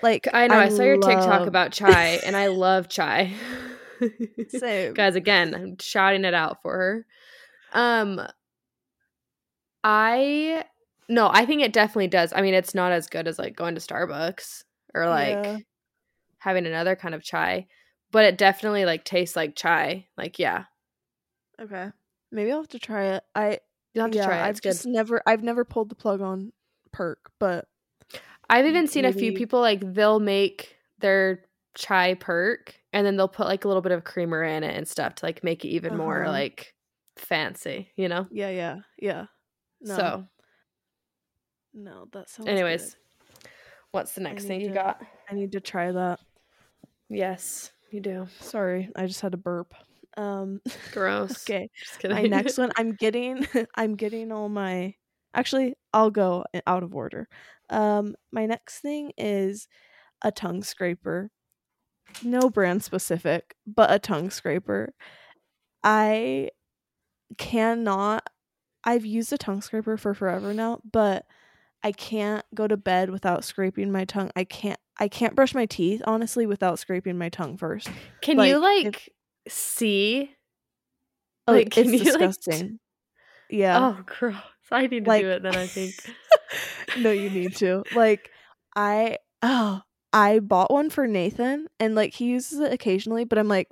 Like 0.01 0.27
I 0.33 0.47
know 0.47 0.57
I, 0.57 0.69
saw 0.69 0.83
your 0.83 0.97
TikTok 0.97 1.47
about 1.47 1.71
chai 1.71 2.19
and 2.25 2.35
I 2.35 2.47
love 2.47 2.89
chai. 2.89 3.33
Same. 4.49 4.93
Guys, 4.93 5.15
again, 5.15 5.53
I'm 5.53 5.77
shouting 5.79 6.25
it 6.25 6.33
out 6.33 6.61
for 6.61 6.73
her. 6.73 7.05
Um 7.73 8.21
I 9.86 10.65
no, 11.10 11.30
I 11.32 11.45
think 11.45 11.62
it 11.63 11.74
definitely 11.74 12.08
does. 12.10 12.34
I 12.36 12.41
mean, 12.41 12.56
it's 12.56 12.76
not 12.76 12.91
as 12.91 13.08
good 13.08 13.28
as 13.28 13.39
like 13.39 13.56
going 13.56 13.76
to 13.76 13.82
Starbucks 13.82 14.63
or 14.95 15.08
like 15.08 15.48
Yeah. 15.48 15.60
having 16.39 16.65
another 16.67 16.95
kind 16.95 17.15
of 17.15 17.24
chai, 17.24 17.67
but 18.12 18.26
it 18.26 18.38
definitely 18.39 18.86
like 18.86 19.06
tastes 19.06 19.36
like 19.36 19.56
chai. 19.56 20.08
Like, 20.17 20.39
yeah. 20.39 20.65
Okay, 21.60 21.91
maybe 22.32 22.52
I'll 22.52 22.60
have 22.60 22.67
to 22.69 22.80
try 22.80 23.15
it. 23.15 23.24
I 23.34 23.60
You'll 23.93 24.04
have 24.04 24.12
to 24.12 24.17
yeah, 24.17 24.26
try 24.26 24.43
it. 24.45 24.50
I've 24.50 24.62
good. 24.62 24.80
just 24.80 24.86
never, 24.86 25.21
I've 25.26 25.43
never 25.43 25.63
pulled 25.63 25.89
the 25.89 25.95
plug 25.95 26.21
on 26.21 26.52
perk, 26.91 27.32
but 27.39 27.67
I've 28.50 28.65
even 28.65 28.88
seen 28.88 29.06
a 29.06 29.13
few 29.13 29.32
people 29.34 29.62
like 29.62 29.93
they'll 29.93 30.19
make 30.19 30.76
their 31.00 31.45
chai 31.76 32.13
perk 32.15 32.76
and 32.93 33.06
then 33.06 33.17
they'll 33.17 33.28
put 33.28 33.48
like 33.48 33.65
a 33.65 33.67
little 33.67 33.82
bit 33.82 33.91
of 33.91 34.04
creamer 34.04 34.43
in 34.43 34.63
it 34.63 34.76
and 34.76 34.88
stuff 34.88 35.15
to 35.15 35.26
like 35.26 35.43
make 35.43 35.65
it 35.65 35.69
even 35.69 35.95
more 35.95 36.26
Uh-huh. 36.26 36.30
like 36.30 36.74
fancy, 37.17 37.91
you 37.95 38.08
know? 38.10 38.28
yeah, 38.30 38.50
yeah, 38.50 38.80
yeah. 38.98 39.26
No, 39.86 39.95
So, 39.95 40.26
no, 41.74 42.08
that 42.12 42.30
sounds. 42.30 42.50
anyways, 42.50 42.95
good. 42.95 43.43
what's 43.91 44.13
the 44.13 44.21
next 44.21 44.45
thing 44.45 44.62
you 44.62 44.69
got? 44.74 45.02
I 45.30 45.34
need 45.36 45.52
to 45.54 45.60
try 45.60 45.91
that. 45.91 46.19
Yes, 47.10 47.71
you 47.91 48.02
do. 48.02 48.28
Sorry, 48.39 48.89
I 48.95 49.06
just 49.06 49.21
had 49.21 49.34
a 49.34 49.38
burp. 49.38 49.74
Um, 50.17 50.62
Gross. 50.91 51.43
okay. 51.43 51.69
Just 51.78 52.00
kidding. 52.00 52.15
my 52.15 52.24
next 52.24 52.58
one 52.58 52.71
i'm 52.78 52.93
getting 52.93 53.45
i'm 53.76 53.95
getting 53.95 54.32
all 54.32 54.48
my 54.48 54.93
actually 55.34 55.76
i'll 55.93 56.10
go 56.10 56.45
out 56.65 56.84
of 56.84 56.95
order 56.95 57.28
um 57.69 58.15
my 58.32 58.45
next 58.45 58.80
thing 58.80 59.12
is 59.17 59.67
a 60.24 60.32
tongue 60.32 60.63
scraper 60.63 61.30
no 62.24 62.50
brand 62.50 62.82
specific 62.82 63.56
but 63.67 63.91
a 63.91 64.00
tongue 64.00 64.30
scraper 64.30 64.93
i 65.84 66.50
cannot 67.38 68.26
i've 68.86 69.06
used 69.06 69.34
a 69.34 69.38
tongue 69.38 69.62
scraper 69.62 69.98
for 69.98 70.13
forever 70.13 70.54
now 70.54 70.80
but 70.91 71.26
i 71.84 71.91
can't 71.91 72.45
go 72.54 72.67
to 72.67 72.78
bed 72.78 73.10
without 73.10 73.43
scraping 73.43 73.91
my 73.91 74.06
tongue 74.06 74.32
i 74.36 74.43
can't 74.43 74.80
i 75.00 75.08
can't 75.08 75.36
brush 75.36 75.54
my 75.54 75.65
teeth 75.65 76.02
honestly 76.06 76.45
without 76.45 76.80
scraping 76.80 77.17
my 77.17 77.30
tongue 77.30 77.58
first 77.58 77.89
Can 78.21 78.39
you 78.39 78.60
like, 78.60 78.86
like 78.86 79.10
see? 79.50 80.32
oh 81.48 81.54
Like, 81.54 81.71
can 81.71 81.84
it's 81.84 81.91
you, 81.93 81.98
like, 81.98 82.06
disgusting 82.19 82.80
yeah 83.50 83.80
Oh, 83.80 84.04
gross. 84.06 84.36
I 84.71 84.88
need 84.88 85.06
to 85.06 85.10
Like- 85.10 85.21
do 85.21 85.30
it 85.30 85.43
then, 85.43 85.56
I 85.56 85.67
think. 85.67 85.93
no, 86.98 87.12
you 87.12 87.30
need 87.30 87.56
to. 87.58 87.84
Like 87.95 88.32
I 88.76 89.19
oh, 89.43 89.82
I 90.12 90.39
bought 90.39 90.71
one 90.71 90.89
for 90.89 91.06
Nathan 91.06 91.67
and 91.80 91.93
like 91.93 92.13
he 92.15 92.26
uses 92.26 92.60
it 92.60 92.74
occasionally, 92.74 93.24
but 93.26 93.38
I'm 93.38 93.48
like 93.48 93.69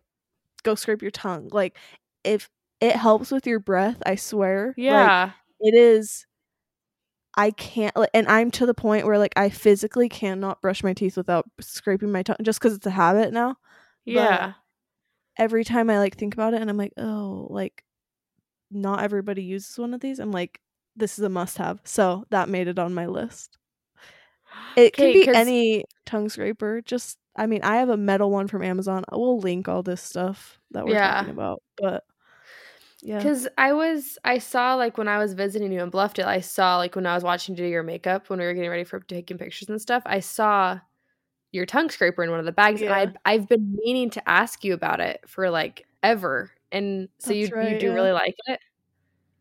go 0.62 0.76
scrape 0.76 1.02
your 1.02 1.10
tongue. 1.10 1.50
Like 1.52 1.76
if 2.24 2.48
it 2.84 2.96
helps 2.96 3.32
with 3.32 3.48
your 3.48 3.60
breath, 3.60 4.02
I 4.06 4.16
swear. 4.16 4.68
Like, 4.70 4.78
Yeah. 4.78 5.32
it 5.60 5.74
is 5.76 6.26
I 7.36 7.50
can't 7.52 7.96
like 7.96 8.12
and 8.14 8.28
I'm 8.28 8.52
to 8.52 8.66
the 8.68 8.76
point 8.76 9.06
where 9.08 9.18
like 9.18 9.34
I 9.36 9.50
physically 9.50 10.08
cannot 10.08 10.62
brush 10.62 10.84
my 10.84 10.94
teeth 10.94 11.18
without 11.18 11.50
scraping 11.60 12.12
my 12.12 12.22
tongue 12.22 12.36
just 12.44 12.62
cuz 12.62 12.74
it's 12.76 12.86
a 12.86 12.92
habit 12.92 13.34
now. 13.34 13.56
yeah. 14.06 14.54
Every 15.38 15.64
time 15.64 15.90
I 15.90 15.98
like 15.98 16.16
think 16.16 16.36
about 16.36 16.54
it 16.54 16.62
and 16.62 16.70
I'm 16.70 16.78
like, 16.78 16.94
"Oh, 16.98 17.48
like 17.50 17.84
not 18.70 19.02
everybody 19.02 19.42
uses 19.44 19.80
one 19.80 19.94
of 19.96 20.00
these." 20.02 20.20
I'm 20.20 20.32
like 20.32 20.60
this 20.96 21.18
is 21.18 21.24
a 21.26 21.30
must 21.30 21.58
have. 21.58 21.80
So 21.86 22.26
that 22.30 22.50
made 22.50 22.68
it 22.68 22.78
on 22.78 22.94
my 22.94 23.08
list. 23.08 23.58
It 24.76 24.94
can 24.94 25.12
be 25.14 25.28
any 25.28 25.86
tongue 26.06 26.30
scraper. 26.30 26.82
Just, 26.86 27.18
I 27.36 27.48
mean, 27.48 27.62
I 27.64 27.78
have 27.78 27.90
a 27.90 27.98
metal 27.98 28.30
one 28.30 28.48
from 28.48 28.62
Amazon. 28.64 29.04
I 29.10 29.16
will 29.16 29.40
link 29.40 29.68
all 29.68 29.82
this 29.82 30.02
stuff 30.04 30.60
that 30.72 30.86
we're 30.86 30.94
Yeah. 30.94 31.16
talking 31.16 31.32
about. 31.32 31.64
But 31.78 32.04
yeah, 33.04 33.20
Because 33.20 33.48
I 33.58 33.74
was, 33.74 34.18
I 34.26 34.40
saw 34.40 34.76
like 34.76 34.98
when 34.98 35.08
I 35.08 35.18
was 35.20 35.34
visiting 35.34 35.72
you 35.72 35.82
in 35.82 35.92
Bluffdale, 35.92 36.26
I 36.26 36.40
saw 36.42 36.78
like 36.78 36.96
when 36.96 37.06
I 37.06 37.16
was 37.16 37.24
watching 37.24 37.56
you 37.56 37.64
do 37.64 37.70
your 37.70 37.84
makeup 37.84 38.30
when 38.30 38.40
we 38.40 38.46
were 38.46 38.54
getting 38.54 38.70
ready 38.72 38.84
for 38.84 39.00
taking 39.02 39.38
pictures 39.38 39.70
and 39.70 39.82
stuff, 39.82 40.04
I 40.06 40.20
saw 40.20 40.80
your 41.52 41.66
tongue 41.68 41.90
scraper 41.92 42.24
in 42.24 42.32
one 42.32 42.40
of 42.40 42.46
the 42.46 42.52
bags, 42.54 42.82
Yeah. 42.82 43.00
and 43.02 43.18
I 43.26 43.34
I've 43.34 43.50
been 43.50 43.76
meaning 43.84 44.10
to 44.12 44.30
ask 44.30 44.64
you 44.66 44.74
about 44.74 45.00
it 45.02 45.22
for 45.28 45.50
like 45.52 45.88
ever, 46.04 46.52
and 46.72 47.10
so 47.20 47.34
you 47.34 47.48
That's 47.48 47.52
you 47.58 47.58
right, 47.58 47.80
do 47.80 47.88
yeah. 47.88 47.94
really 47.94 48.12
like 48.14 48.36
it. 48.48 48.60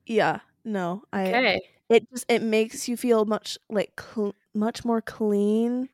yeah, 0.06 0.40
no, 0.64 1.04
I. 1.12 1.36
Okay, 1.36 1.60
It 1.88 2.08
just 2.10 2.24
it 2.28 2.42
makes 2.42 2.88
you 2.88 2.96
feel 2.96 3.24
much 3.26 3.58
like 3.70 4.00
cl- 4.00 4.34
much 4.54 4.84
more 4.84 5.02
clean. 5.02 5.88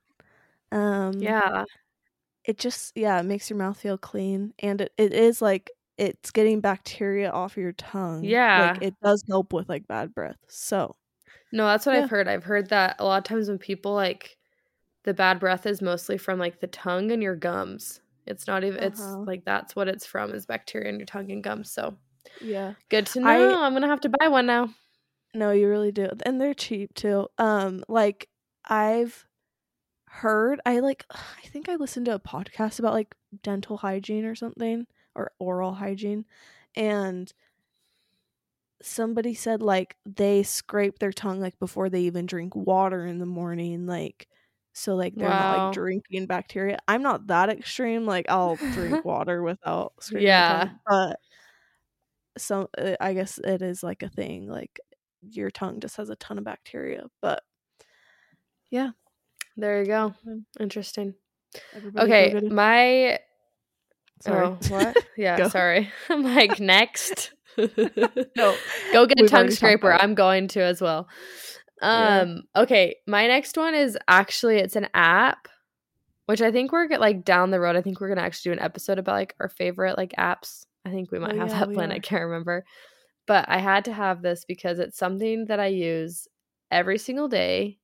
Um, 0.73 1.37
yeah, 1.41 1.65
it 2.45 2.59
just 2.59 2.97
yeah, 2.97 3.21
it 3.21 3.25
makes 3.25 3.51
your 3.51 3.59
mouth 3.59 3.79
feel 3.81 3.99
clean, 3.99 4.55
and 4.61 4.81
it, 4.81 4.93
it 4.99 5.13
is 5.13 5.43
like 5.43 5.71
it's 5.99 6.31
getting 6.31 6.61
bacteria 6.61 7.31
off 7.31 7.57
your 7.57 7.73
tongue. 7.73 8.25
Yeah. 8.25 8.73
like 8.73 8.83
it 8.83 8.95
does 9.03 9.23
help 9.29 9.53
with 9.53 9.69
like 9.69 9.87
bad 9.89 10.15
breath. 10.15 10.39
So 10.49 10.97
no, 11.53 11.67
that's 11.67 11.85
what 11.87 11.97
Yeah. 11.97 12.05
I've 12.05 12.11
heard. 12.11 12.29
I've 12.29 12.45
heard 12.45 12.69
that 12.71 12.97
a 12.99 13.05
lot 13.05 13.19
of 13.19 13.25
times 13.25 13.49
when 13.49 13.59
people 13.59 13.95
like 13.95 14.37
the 15.05 15.15
bad 15.15 15.41
breath 15.41 15.67
is 15.67 15.81
mostly 15.83 16.17
from 16.19 16.39
like 16.39 16.61
the 16.61 16.67
tongue 16.69 17.11
and 17.11 17.23
your 17.23 17.37
gums. 17.37 18.01
It's 18.27 18.47
not 18.47 18.63
even. 18.65 18.83
It's 18.83 19.01
Uh-huh. 19.01 19.21
like 19.27 19.45
that's 19.45 19.75
what 19.75 19.89
it's 19.89 20.05
from 20.07 20.33
is 20.35 20.47
bacteria 20.47 20.89
in 20.91 20.99
your 20.99 21.07
tongue 21.07 21.31
and 21.33 21.43
gums. 21.43 21.71
So 21.73 21.97
yeah, 22.41 22.75
good 22.91 23.07
to 23.07 23.21
I- 23.23 23.39
know. 23.39 23.63
I'm 23.63 23.73
gonna 23.73 23.87
have 23.89 24.01
to 24.03 24.11
buy 24.21 24.29
one 24.29 24.47
now. 24.47 24.69
No, 25.35 25.51
you 25.51 25.69
really 25.69 25.93
do. 25.93 26.09
And 26.25 26.41
they're 26.41 26.55
cheap 26.55 26.95
too. 26.95 27.29
Um 27.39 27.83
like 27.89 28.29
I've 28.69 29.25
heard 30.07 30.61
I 30.67 30.81
like 30.81 31.05
I 31.11 31.47
think 31.49 31.69
I 31.69 31.77
listened 31.77 32.07
to 32.07 32.15
a 32.15 32.19
podcast 32.21 32.79
about 32.79 32.95
like 32.95 33.15
dental 33.43 33.79
hygiene 33.79 34.25
or 34.25 34.35
something 34.35 34.87
or 35.15 35.33
oral 35.39 35.75
hygiene 35.75 36.25
and 36.77 37.33
somebody 38.83 39.35
said 39.35 39.61
like 39.63 39.97
they 40.07 40.43
scrape 40.43 40.99
their 40.99 41.13
tongue 41.13 41.41
like 41.41 41.59
before 41.59 41.89
they 41.91 42.03
even 42.03 42.27
drink 42.27 42.55
water 42.55 43.05
in 43.07 43.19
the 43.19 43.27
morning 43.27 43.87
like 43.87 44.29
so 44.73 44.95
like 44.95 45.19
they're 45.19 45.35
not 45.35 45.49
like 45.51 45.69
drinking 45.71 46.27
bacteria. 46.27 46.79
I'm 46.87 47.03
not 47.03 47.27
that 47.29 47.49
extreme 47.51 48.07
like 48.07 48.27
I'll 48.31 48.63
drink 48.71 49.05
water 49.05 49.43
without 49.43 49.95
scraping 50.01 50.43
Yeah. 50.43 50.45
tongue, 50.45 50.79
but 50.87 51.19
some 52.37 52.69
uh, 52.79 52.97
I 53.01 53.15
guess 53.15 53.39
it 53.39 53.63
is 53.63 53.83
like 53.83 54.03
a 54.03 54.09
thing 54.09 54.49
like 54.49 54.81
your 55.23 55.51
tongue 55.51 55.81
just 55.81 55.97
has 55.97 56.11
a 56.11 56.17
ton 56.17 56.39
of 56.39 56.45
bacteria 56.45 57.07
but 57.21 57.43
yeah 58.71 58.93
There 59.57 59.81
you 59.83 59.87
go. 59.87 60.15
Mhm. 60.25 60.45
Interesting. 60.61 61.15
everybody 61.73 62.15
Okay, 62.15 62.35
my 62.51 63.21
sorry 64.21 64.47
Oh, 64.47 64.59
what? 64.69 64.97
Yeah, 65.17 65.49
sorry. 65.49 65.91
I'm 66.09 66.23
like 66.23 66.61
next. 66.61 67.33
no 67.57 68.55
Go 68.93 69.07
get 69.07 69.21
a 69.21 69.29
tongue 69.29 69.51
scraper. 69.51 69.93
I'm 69.93 70.15
going 70.15 70.49
to 70.49 70.63
as 70.63 70.81
well. 70.81 71.09
Yeah. 71.83 72.21
Um, 72.21 72.43
okay, 72.57 72.97
my 73.07 73.27
next 73.27 73.57
one 73.57 73.75
is 73.75 73.97
actually 74.09 74.59
it's 74.59 74.77
an 74.77 74.89
app, 74.95 75.49
which 76.27 76.41
I 76.43 76.51
think 76.53 76.73
we're 76.73 76.89
like 76.99 77.25
down 77.25 77.51
the 77.51 77.61
road. 77.61 77.77
I 77.77 77.83
think 77.83 78.01
we're 78.01 78.09
gonna 78.09 78.23
actually 78.23 78.51
do 78.51 78.59
an 78.59 78.65
episode 78.65 78.99
about 78.99 79.15
like 79.15 79.35
our 79.41 79.49
favorite 79.49 79.97
like 79.97 80.13
apps. 80.19 80.65
I 80.85 80.91
think 80.91 81.11
we 81.13 81.19
might 81.19 81.35
Oh, 81.35 81.39
have 81.39 81.49
yeah, 81.49 81.59
that 81.61 81.73
plan. 81.75 81.91
are. 81.93 81.95
I 81.95 81.99
can't 82.01 82.25
remember. 82.25 82.65
But 83.27 83.45
I 83.49 83.59
had 83.59 83.85
to 83.87 83.93
have 83.93 84.23
this 84.23 84.45
because 84.45 84.79
it's 84.79 84.97
something 84.99 85.47
that 85.47 85.61
I 85.61 85.67
use 85.67 86.27
every 86.71 86.99
single 86.99 87.29
day 87.29 87.79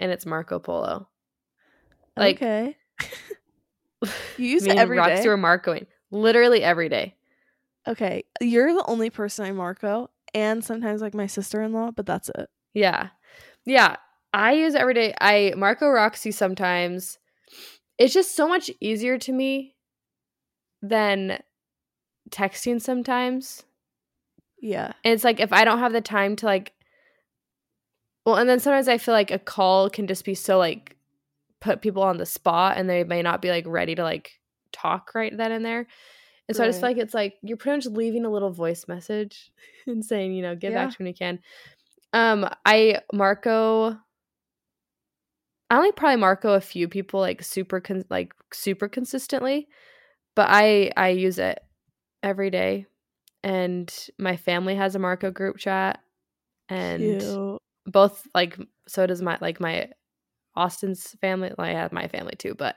and 0.00 0.10
it's 0.10 0.26
Marco 0.26 0.58
Polo. 0.58 1.08
Like 2.16 2.36
okay 2.36 2.76
you 4.38 4.46
use 4.46 4.62
me 4.62 4.70
it 4.70 4.78
every 4.78 4.96
Roxy 4.98 5.22
day 5.22 5.28
were 5.28 5.36
Marcoing 5.38 5.86
literally 6.10 6.62
every 6.62 6.88
day. 6.88 7.14
okay 7.86 8.24
you're 8.40 8.72
the 8.72 8.84
only 8.86 9.10
person 9.10 9.44
I 9.44 9.52
Marco 9.52 10.10
and 10.34 10.64
sometimes 10.64 11.00
like 11.00 11.14
my 11.14 11.26
sister-in-law 11.26 11.92
but 11.92 12.06
that's 12.06 12.28
it 12.30 12.48
Yeah. 12.74 13.08
Yeah. 13.64 13.96
I 14.32 14.52
use 14.52 14.74
every 14.76 14.94
day. 14.94 15.12
I 15.20 15.54
Marco 15.56 15.88
Roxy 15.88 16.30
sometimes. 16.30 17.18
It's 17.98 18.14
just 18.14 18.36
so 18.36 18.46
much 18.46 18.70
easier 18.80 19.18
to 19.18 19.32
me 19.32 19.74
than 20.82 21.40
texting 22.30 22.80
sometimes. 22.80 23.64
Yeah. 24.62 24.92
And 25.04 25.14
it's 25.14 25.24
like 25.24 25.40
if 25.40 25.52
I 25.52 25.64
don't 25.64 25.80
have 25.80 25.92
the 25.92 26.00
time 26.00 26.36
to 26.36 26.46
like 26.46 26.72
well, 28.24 28.36
and 28.36 28.48
then 28.48 28.60
sometimes 28.60 28.86
I 28.86 28.98
feel 28.98 29.14
like 29.14 29.30
a 29.32 29.38
call 29.38 29.90
can 29.90 30.06
just 30.06 30.24
be 30.24 30.34
so 30.34 30.58
like 30.58 30.96
put 31.60 31.82
people 31.82 32.02
on 32.02 32.18
the 32.18 32.26
spot 32.26 32.76
and 32.76 32.88
they 32.88 33.04
may 33.04 33.22
not 33.22 33.42
be 33.42 33.50
like 33.50 33.66
ready 33.66 33.94
to 33.94 34.02
like 34.02 34.38
talk 34.72 35.12
right 35.14 35.36
then 35.36 35.52
and 35.52 35.64
there. 35.64 35.86
And 36.48 36.56
so 36.56 36.64
I 36.64 36.66
just 36.66 36.80
feel 36.80 36.90
like 36.90 36.98
it's 36.98 37.14
like 37.14 37.36
you're 37.42 37.56
pretty 37.56 37.76
much 37.76 37.86
leaving 37.96 38.24
a 38.24 38.30
little 38.30 38.50
voice 38.50 38.86
message 38.88 39.52
and 39.86 40.04
saying, 40.04 40.32
you 40.32 40.42
know, 40.42 40.56
get 40.56 40.72
Yeah. 40.72 40.86
back 40.86 40.96
to 40.96 41.02
me 41.02 41.04
when 41.04 41.06
you 41.08 41.14
can. 41.14 41.38
Um, 42.12 42.48
I 42.66 43.00
Marco 43.12 43.96
I 45.70 45.76
only 45.76 45.92
probably 45.92 46.16
Marco 46.16 46.54
a 46.54 46.60
few 46.60 46.88
people 46.88 47.20
like 47.20 47.42
super 47.42 47.80
con- 47.80 48.04
like 48.10 48.34
super 48.52 48.88
consistently, 48.88 49.68
but 50.34 50.48
I 50.50 50.90
I 50.96 51.10
use 51.10 51.38
it 51.38 51.60
every 52.22 52.50
day. 52.50 52.86
And 53.44 53.94
my 54.18 54.36
family 54.36 54.74
has 54.74 54.94
a 54.94 54.98
Marco 54.98 55.30
group 55.30 55.56
chat 55.56 56.00
and 56.68 57.20
Cute. 57.20 57.60
both 57.86 58.26
like 58.34 58.58
so 58.88 59.06
does 59.06 59.22
my 59.22 59.38
like 59.40 59.60
my 59.60 59.90
Austin's 60.56 61.16
family. 61.20 61.52
Like, 61.56 61.74
I 61.74 61.78
have 61.78 61.92
my 61.92 62.08
family 62.08 62.34
too, 62.38 62.54
but 62.54 62.76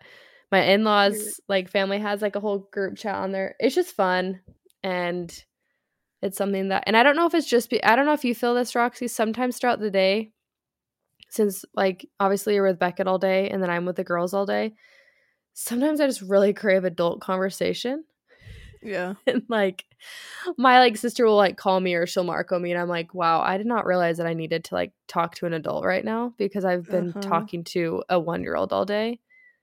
my 0.54 0.62
in 0.66 0.84
laws 0.84 1.16
mm. 1.16 1.40
like 1.50 1.68
family 1.68 1.98
has 1.98 2.22
like 2.22 2.36
a 2.36 2.40
whole 2.40 2.60
group 2.72 2.96
chat 2.96 3.16
on 3.16 3.32
there. 3.32 3.56
It's 3.60 3.74
just 3.74 3.96
fun 3.96 4.40
and 4.84 5.44
it's 6.22 6.38
something 6.38 6.70
that 6.70 6.84
and 6.86 6.96
I 6.96 7.02
don't 7.02 7.16
know 7.16 7.26
if 7.26 7.34
it's 7.34 7.50
just 7.50 7.72
be 7.72 7.84
I 7.84 7.96
don't 7.96 8.06
know 8.06 8.14
if 8.14 8.24
you 8.24 8.36
feel 8.36 8.54
this, 8.54 8.76
Roxy, 8.76 9.08
sometimes 9.08 9.58
throughout 9.58 9.80
the 9.80 9.90
day, 9.90 10.32
since 11.30 11.66
like 11.74 12.08
obviously 12.20 12.54
you're 12.54 12.68
with 12.68 12.78
Beckett 12.78 13.08
all 13.08 13.18
day 13.18 13.50
and 13.50 13.64
then 13.64 13.72
I'm 13.72 13.86
with 13.86 13.96
the 13.96 14.04
girls 14.04 14.36
all 14.36 14.46
day. 14.46 14.76
Sometimes 15.54 16.00
I 16.00 16.06
just 16.06 16.22
really 16.22 16.54
crave 16.54 16.86
adult 16.86 17.20
conversation. 17.20 18.04
Yeah. 18.86 19.14
and 19.28 19.44
like 19.50 19.86
my 20.58 20.80
like 20.80 20.98
sister 20.98 21.26
will 21.26 21.38
like 21.38 21.56
call 21.58 21.80
me 21.80 21.94
or 21.96 22.06
she'll 22.06 22.24
marco 22.26 22.60
me 22.60 22.72
and 22.72 22.82
i'm 22.82 22.90
like 22.90 23.14
wow 23.14 23.40
i 23.42 23.58
did 23.58 23.66
not 23.66 23.86
realize 23.86 24.18
that 24.18 24.28
i 24.28 24.34
needed 24.34 24.66
to 24.66 24.76
like 24.76 24.92
talk 25.08 25.36
to 25.36 25.46
an 25.46 25.54
adult 25.54 25.86
right 25.86 26.04
now 26.04 26.34
because 26.38 26.66
i've 26.66 26.86
been 26.90 27.10
Uh-huh. 27.10 27.22
talking 27.22 27.64
to 27.66 28.04
a 28.10 28.20
one 28.20 28.44
year 28.44 28.56
old 28.58 28.74
all 28.74 28.84
day 28.86 29.20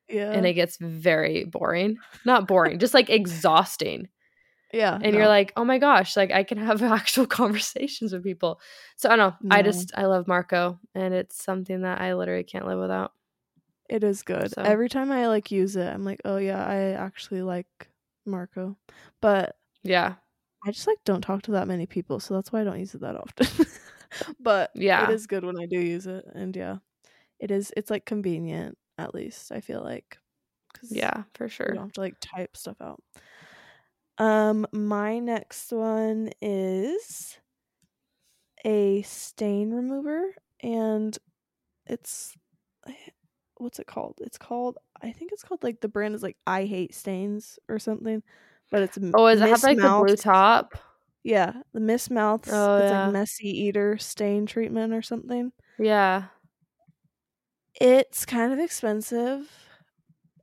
Yeah. 0.08 0.32
and 0.32 0.46
it 0.46 0.54
gets 0.54 0.78
very 0.78 1.44
boring 1.44 1.98
not 2.24 2.46
boring 2.48 2.78
just 2.78 2.94
like 2.94 3.10
exhausting 3.10 4.08
yeah. 4.72 4.98
and 5.02 5.14
you're 5.14 5.28
like 5.28 5.52
oh 5.56 5.64
my 5.64 5.78
gosh 5.78 6.16
like 6.16 6.30
i 6.30 6.42
can 6.44 6.56
have 6.56 6.82
actual 7.00 7.26
conversations 7.26 8.12
with 8.12 8.22
people 8.24 8.60
so 8.96 9.10
i 9.10 9.16
don't 9.16 9.42
know 9.42 9.50
i 9.56 9.60
just 9.62 9.92
i 9.96 10.06
love 10.06 10.26
marco 10.28 10.78
and 10.94 11.12
it's 11.12 11.42
something 11.44 11.82
that 11.82 12.00
i 12.00 12.14
literally 12.14 12.44
can't 12.44 12.66
live 12.66 12.78
without 12.78 13.12
It 13.90 14.04
is 14.04 14.22
good. 14.22 14.52
So- 14.52 14.62
Every 14.62 14.88
time 14.88 15.10
I 15.10 15.26
like 15.26 15.50
use 15.50 15.74
it, 15.74 15.88
I'm 15.92 16.04
like, 16.04 16.20
oh 16.24 16.36
yeah, 16.38 16.62
I 16.64 16.76
actually 16.94 17.42
like 17.42 17.66
Marco. 18.30 18.76
But 19.20 19.56
yeah 19.82 20.16
I 20.64 20.70
just 20.72 20.86
like 20.86 20.98
don't 21.04 21.22
talk 21.22 21.42
to 21.42 21.52
that 21.52 21.68
many 21.68 21.86
people, 21.86 22.20
so 22.20 22.34
that's 22.34 22.52
why 22.52 22.60
I 22.60 22.64
don't 22.64 22.78
use 22.78 22.94
it 22.94 23.00
that 23.00 23.16
often. 23.16 23.46
but 24.40 24.72
Yeah. 24.74 24.98
it 24.98 25.08
is 25.10 25.26
good 25.26 25.44
when 25.44 25.58
I 25.60 25.66
do 25.66 25.80
use 25.80 26.06
it, 26.06 26.24
and 26.34 26.54
yeah, 26.54 26.78
it 27.40 27.50
is. 27.52 27.72
It's 27.76 27.90
like 27.90 28.06
convenient 28.06 28.78
at 28.98 29.14
least. 29.14 29.52
I 29.52 29.60
feel 29.62 29.82
like. 29.82 30.18
'cause 30.74 30.90
yeah 30.90 31.24
for 31.34 31.48
sure. 31.48 31.68
You 31.68 31.76
don't 31.76 31.84
have 31.86 31.92
to 31.94 32.00
like 32.02 32.16
type 32.20 32.56
stuff 32.56 32.80
out. 32.82 33.02
Um, 34.18 34.66
my 34.72 35.18
next 35.18 35.72
one 35.72 36.30
is 36.40 37.38
a 38.64 39.02
stain 39.02 39.70
remover, 39.72 40.34
and 40.60 41.16
it's 41.86 42.36
eh, 42.86 43.10
what's 43.60 43.78
it 43.78 43.86
called? 43.86 44.18
It's 44.20 44.38
called 44.38 44.78
I 45.02 45.12
think 45.12 45.32
it's 45.32 45.42
called 45.42 45.62
like 45.62 45.80
the 45.80 45.88
brand 45.88 46.14
is 46.14 46.22
like 46.22 46.36
I 46.46 46.64
hate 46.64 46.94
stains 46.94 47.58
or 47.68 47.78
something, 47.78 48.22
but 48.70 48.82
it's 48.82 48.98
oh 49.14 49.26
is 49.26 49.40
it 49.40 49.48
have 49.48 49.62
like 49.62 49.78
the 49.78 49.88
blue 49.88 50.16
top 50.16 50.74
Yeah, 51.22 51.54
the 51.72 51.80
Miss 51.80 52.10
Mouth's. 52.10 52.50
Oh, 52.52 52.78
it's 52.78 52.90
yeah. 52.90 53.04
like 53.04 53.12
messy 53.12 53.48
eater 53.48 53.98
stain 53.98 54.46
treatment 54.46 54.92
or 54.92 55.02
something. 55.02 55.52
yeah 55.78 56.24
It's 57.80 58.26
kind 58.26 58.52
of 58.52 58.58
expensive 58.58 59.50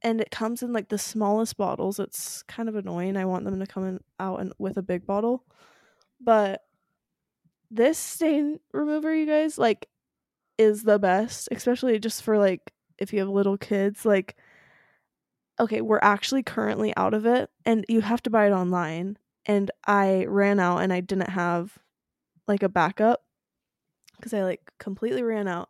and 0.02 0.22
it 0.22 0.32
comes 0.32 0.62
in 0.64 0.74
like 0.74 0.90
the 0.90 0.98
smallest 0.98 1.58
bottles. 1.58 2.00
It's 2.00 2.44
kind 2.44 2.70
of 2.70 2.76
annoying. 2.76 3.18
I 3.18 3.26
want 3.26 3.46
them 3.46 3.60
to 3.60 3.68
come 3.68 3.86
in 3.86 4.00
out 4.20 4.40
and 4.40 4.54
with 4.58 4.78
a 4.78 4.84
big 4.84 5.06
bottle. 5.06 5.44
But 6.20 6.62
this 7.70 7.98
stain 7.98 8.60
remover, 8.74 9.14
you 9.14 9.26
guys, 9.26 9.58
like 9.58 9.88
is 10.58 10.84
the 10.84 11.00
best, 11.00 11.50
especially 11.52 12.00
just 12.00 12.24
for 12.24 12.38
like 12.38 12.72
if 12.98 13.14
you 13.14 13.20
have 13.20 13.30
little 13.30 13.58
kids 13.58 14.06
like 14.06 14.36
okay, 15.60 15.82
we're 15.82 16.00
actually 16.04 16.44
currently 16.44 16.96
out 16.96 17.16
of 17.16 17.26
it 17.26 17.50
and 17.66 17.84
you 17.90 18.02
have 18.02 18.22
to 18.22 18.30
buy 18.30 18.48
it 18.48 18.52
online 18.52 19.18
and 19.46 19.72
I 19.88 20.26
ran 20.28 20.60
out 20.60 20.80
and 20.80 20.94
I 20.94 21.00
didn't 21.00 21.32
have 21.32 21.80
like 22.48 22.62
a 22.64 22.70
backup 22.70 23.24
cuz 24.22 24.34
I 24.34 24.44
like 24.44 24.62
completely 24.80 25.24
ran 25.24 25.48
out. 25.48 25.70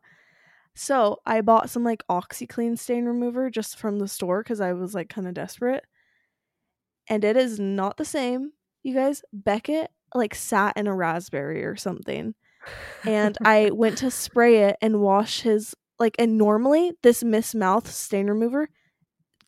So, 0.75 1.21
I 1.25 1.41
bought 1.41 1.69
some 1.71 1.83
like 1.83 2.03
OxiClean 2.07 2.77
stain 2.77 3.05
remover 3.05 3.49
just 3.49 3.79
from 3.79 3.97
the 3.99 4.07
store 4.07 4.43
cuz 4.43 4.59
I 4.61 4.73
was 4.73 4.93
like 4.93 5.09
kind 5.09 5.27
of 5.27 5.33
desperate. 5.33 5.85
And 7.09 7.23
it 7.23 7.37
is 7.37 7.59
not 7.59 7.97
the 7.97 8.05
same. 8.05 8.51
You 8.83 8.93
guys, 8.93 9.23
Beckett 9.31 9.91
like 10.13 10.35
sat 10.35 10.75
in 10.77 10.87
a 10.87 10.95
raspberry 10.95 11.63
or 11.63 11.75
something 11.75 12.35
and 13.05 13.37
I 13.43 13.71
went 13.71 13.97
to 13.99 14.11
spray 14.25 14.63
it 14.63 14.77
and 14.81 15.01
wash 15.01 15.41
his 15.41 15.75
like 15.99 16.15
and 16.19 16.38
normally 16.38 16.93
this 17.03 17.23
Miss 17.23 17.53
Mouth 17.55 17.89
stain 17.91 18.27
remover 18.27 18.69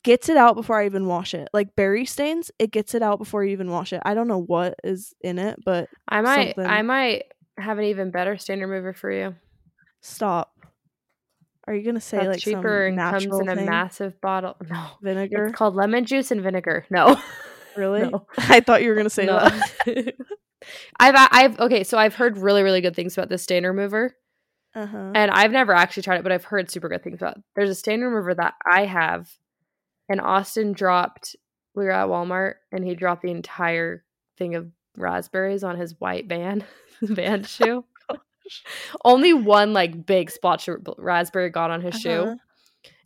gets 0.02 0.28
it 0.28 0.36
out 0.36 0.54
before 0.56 0.80
I 0.80 0.86
even 0.86 1.06
wash 1.06 1.34
it. 1.34 1.48
Like 1.52 1.76
berry 1.76 2.06
stains, 2.06 2.50
it 2.58 2.70
gets 2.70 2.94
it 2.94 3.02
out 3.02 3.18
before 3.18 3.44
you 3.44 3.52
even 3.52 3.70
wash 3.70 3.92
it. 3.92 4.00
I 4.04 4.14
don't 4.14 4.28
know 4.28 4.40
what 4.42 4.74
is 4.82 5.12
in 5.20 5.38
it, 5.38 5.58
but 5.64 5.88
I 6.08 6.20
might 6.22 6.54
something. 6.56 6.66
I 6.72 6.82
might 6.82 7.24
have 7.58 7.78
an 7.78 7.84
even 7.84 8.10
better 8.10 8.38
stain 8.38 8.60
remover 8.60 8.92
for 8.94 9.10
you. 9.10 9.34
stop. 10.00 10.52
Are 11.66 11.74
you 11.74 11.84
gonna 11.84 12.00
say 12.00 12.16
That's 12.16 12.28
like 12.28 12.40
cheaper 12.40 12.86
and 12.86 12.98
comes 12.98 13.26
in 13.26 13.48
a 13.48 13.54
thing? 13.54 13.66
massive 13.66 14.20
bottle. 14.20 14.56
No. 14.68 14.86
vinegar? 15.02 15.46
It's 15.46 15.56
called 15.56 15.76
lemon 15.76 16.04
juice 16.04 16.30
and 16.30 16.40
vinegar. 16.40 16.84
No. 16.90 17.20
really? 17.76 18.00
no. 18.10 18.26
I 18.38 18.60
thought 18.60 18.82
you 18.82 18.88
were 18.88 18.96
gonna 18.96 19.10
say 19.10 19.26
No. 19.26 19.38
that. 19.38 20.14
I've 20.98 21.14
I've 21.30 21.60
okay, 21.60 21.84
so 21.84 21.96
I've 21.98 22.14
heard 22.14 22.38
really 22.38 22.62
really 22.62 22.80
good 22.80 22.96
things 22.96 23.16
about 23.16 23.28
this 23.28 23.42
stain 23.42 23.64
remover, 23.64 24.16
Uh 24.74 24.86
huh. 24.86 25.12
and 25.14 25.30
I've 25.32 25.50
never 25.50 25.72
actually 25.72 26.04
tried 26.04 26.18
it, 26.18 26.22
but 26.22 26.32
I've 26.32 26.44
heard 26.44 26.70
super 26.70 26.88
good 26.88 27.02
things 27.02 27.16
about. 27.20 27.38
It. 27.38 27.42
There's 27.56 27.70
a 27.70 27.74
stain 27.74 28.02
remover 28.02 28.34
that 28.34 28.54
I 28.70 28.84
have, 28.86 29.28
and 30.08 30.20
Austin 30.20 30.72
dropped. 30.72 31.34
We 31.74 31.84
were 31.84 31.90
at 31.92 32.08
Walmart, 32.08 32.54
and 32.72 32.84
he 32.84 32.94
dropped 32.94 33.22
the 33.22 33.30
entire 33.30 34.04
thing 34.38 34.54
of 34.54 34.70
raspberries 34.96 35.64
on 35.64 35.76
his 35.76 35.98
white 36.00 36.28
band 36.28 36.64
band 37.02 37.46
shoe. 37.48 37.84
Only 39.04 39.32
one 39.32 39.72
like 39.72 40.06
big 40.06 40.30
splotch 40.30 40.68
of 40.68 40.80
raspberry 40.98 41.50
got 41.50 41.70
on 41.70 41.80
his 41.80 41.98
shoe, 42.00 42.10
Uh-huh. 42.10 42.34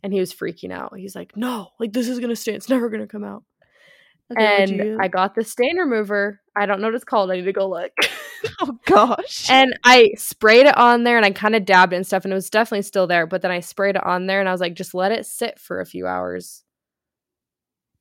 and 0.03 0.13
he 0.13 0.19
was 0.19 0.33
freaking 0.33 0.71
out. 0.71 0.97
He's 0.97 1.15
like, 1.15 1.35
"No, 1.37 1.69
like 1.79 1.93
this 1.93 2.07
is 2.07 2.19
gonna 2.19 2.35
stain. 2.35 2.55
It's 2.55 2.69
never 2.69 2.89
gonna 2.89 3.07
come 3.07 3.23
out." 3.23 3.43
Okay, 4.31 4.63
and 4.63 4.71
you- 4.71 4.97
I 4.99 5.07
got 5.07 5.35
the 5.35 5.43
stain 5.43 5.77
remover. 5.77 6.41
I 6.55 6.65
don't 6.65 6.81
know 6.81 6.87
what 6.87 6.95
it's 6.95 7.03
called. 7.03 7.29
I 7.31 7.35
need 7.35 7.43
to 7.45 7.53
go 7.53 7.69
look. 7.69 7.91
oh 8.61 8.77
gosh. 8.85 9.49
and 9.49 9.77
I 9.83 10.11
sprayed 10.17 10.65
it 10.65 10.77
on 10.77 11.03
there 11.03 11.17
and 11.17 11.25
I 11.25 11.31
kind 11.31 11.55
of 11.55 11.65
dabbed 11.65 11.93
it 11.93 11.97
and 11.97 12.05
stuff 12.07 12.23
and 12.23 12.31
it 12.31 12.35
was 12.35 12.49
definitely 12.49 12.83
still 12.83 13.07
there. 13.07 13.25
But 13.27 13.41
then 13.41 13.51
I 13.51 13.59
sprayed 13.59 13.95
it 13.95 14.03
on 14.05 14.27
there 14.27 14.39
and 14.39 14.47
I 14.49 14.51
was 14.51 14.61
like, 14.61 14.73
just 14.73 14.93
let 14.93 15.11
it 15.11 15.25
sit 15.25 15.59
for 15.59 15.79
a 15.81 15.85
few 15.85 16.07
hours. 16.07 16.63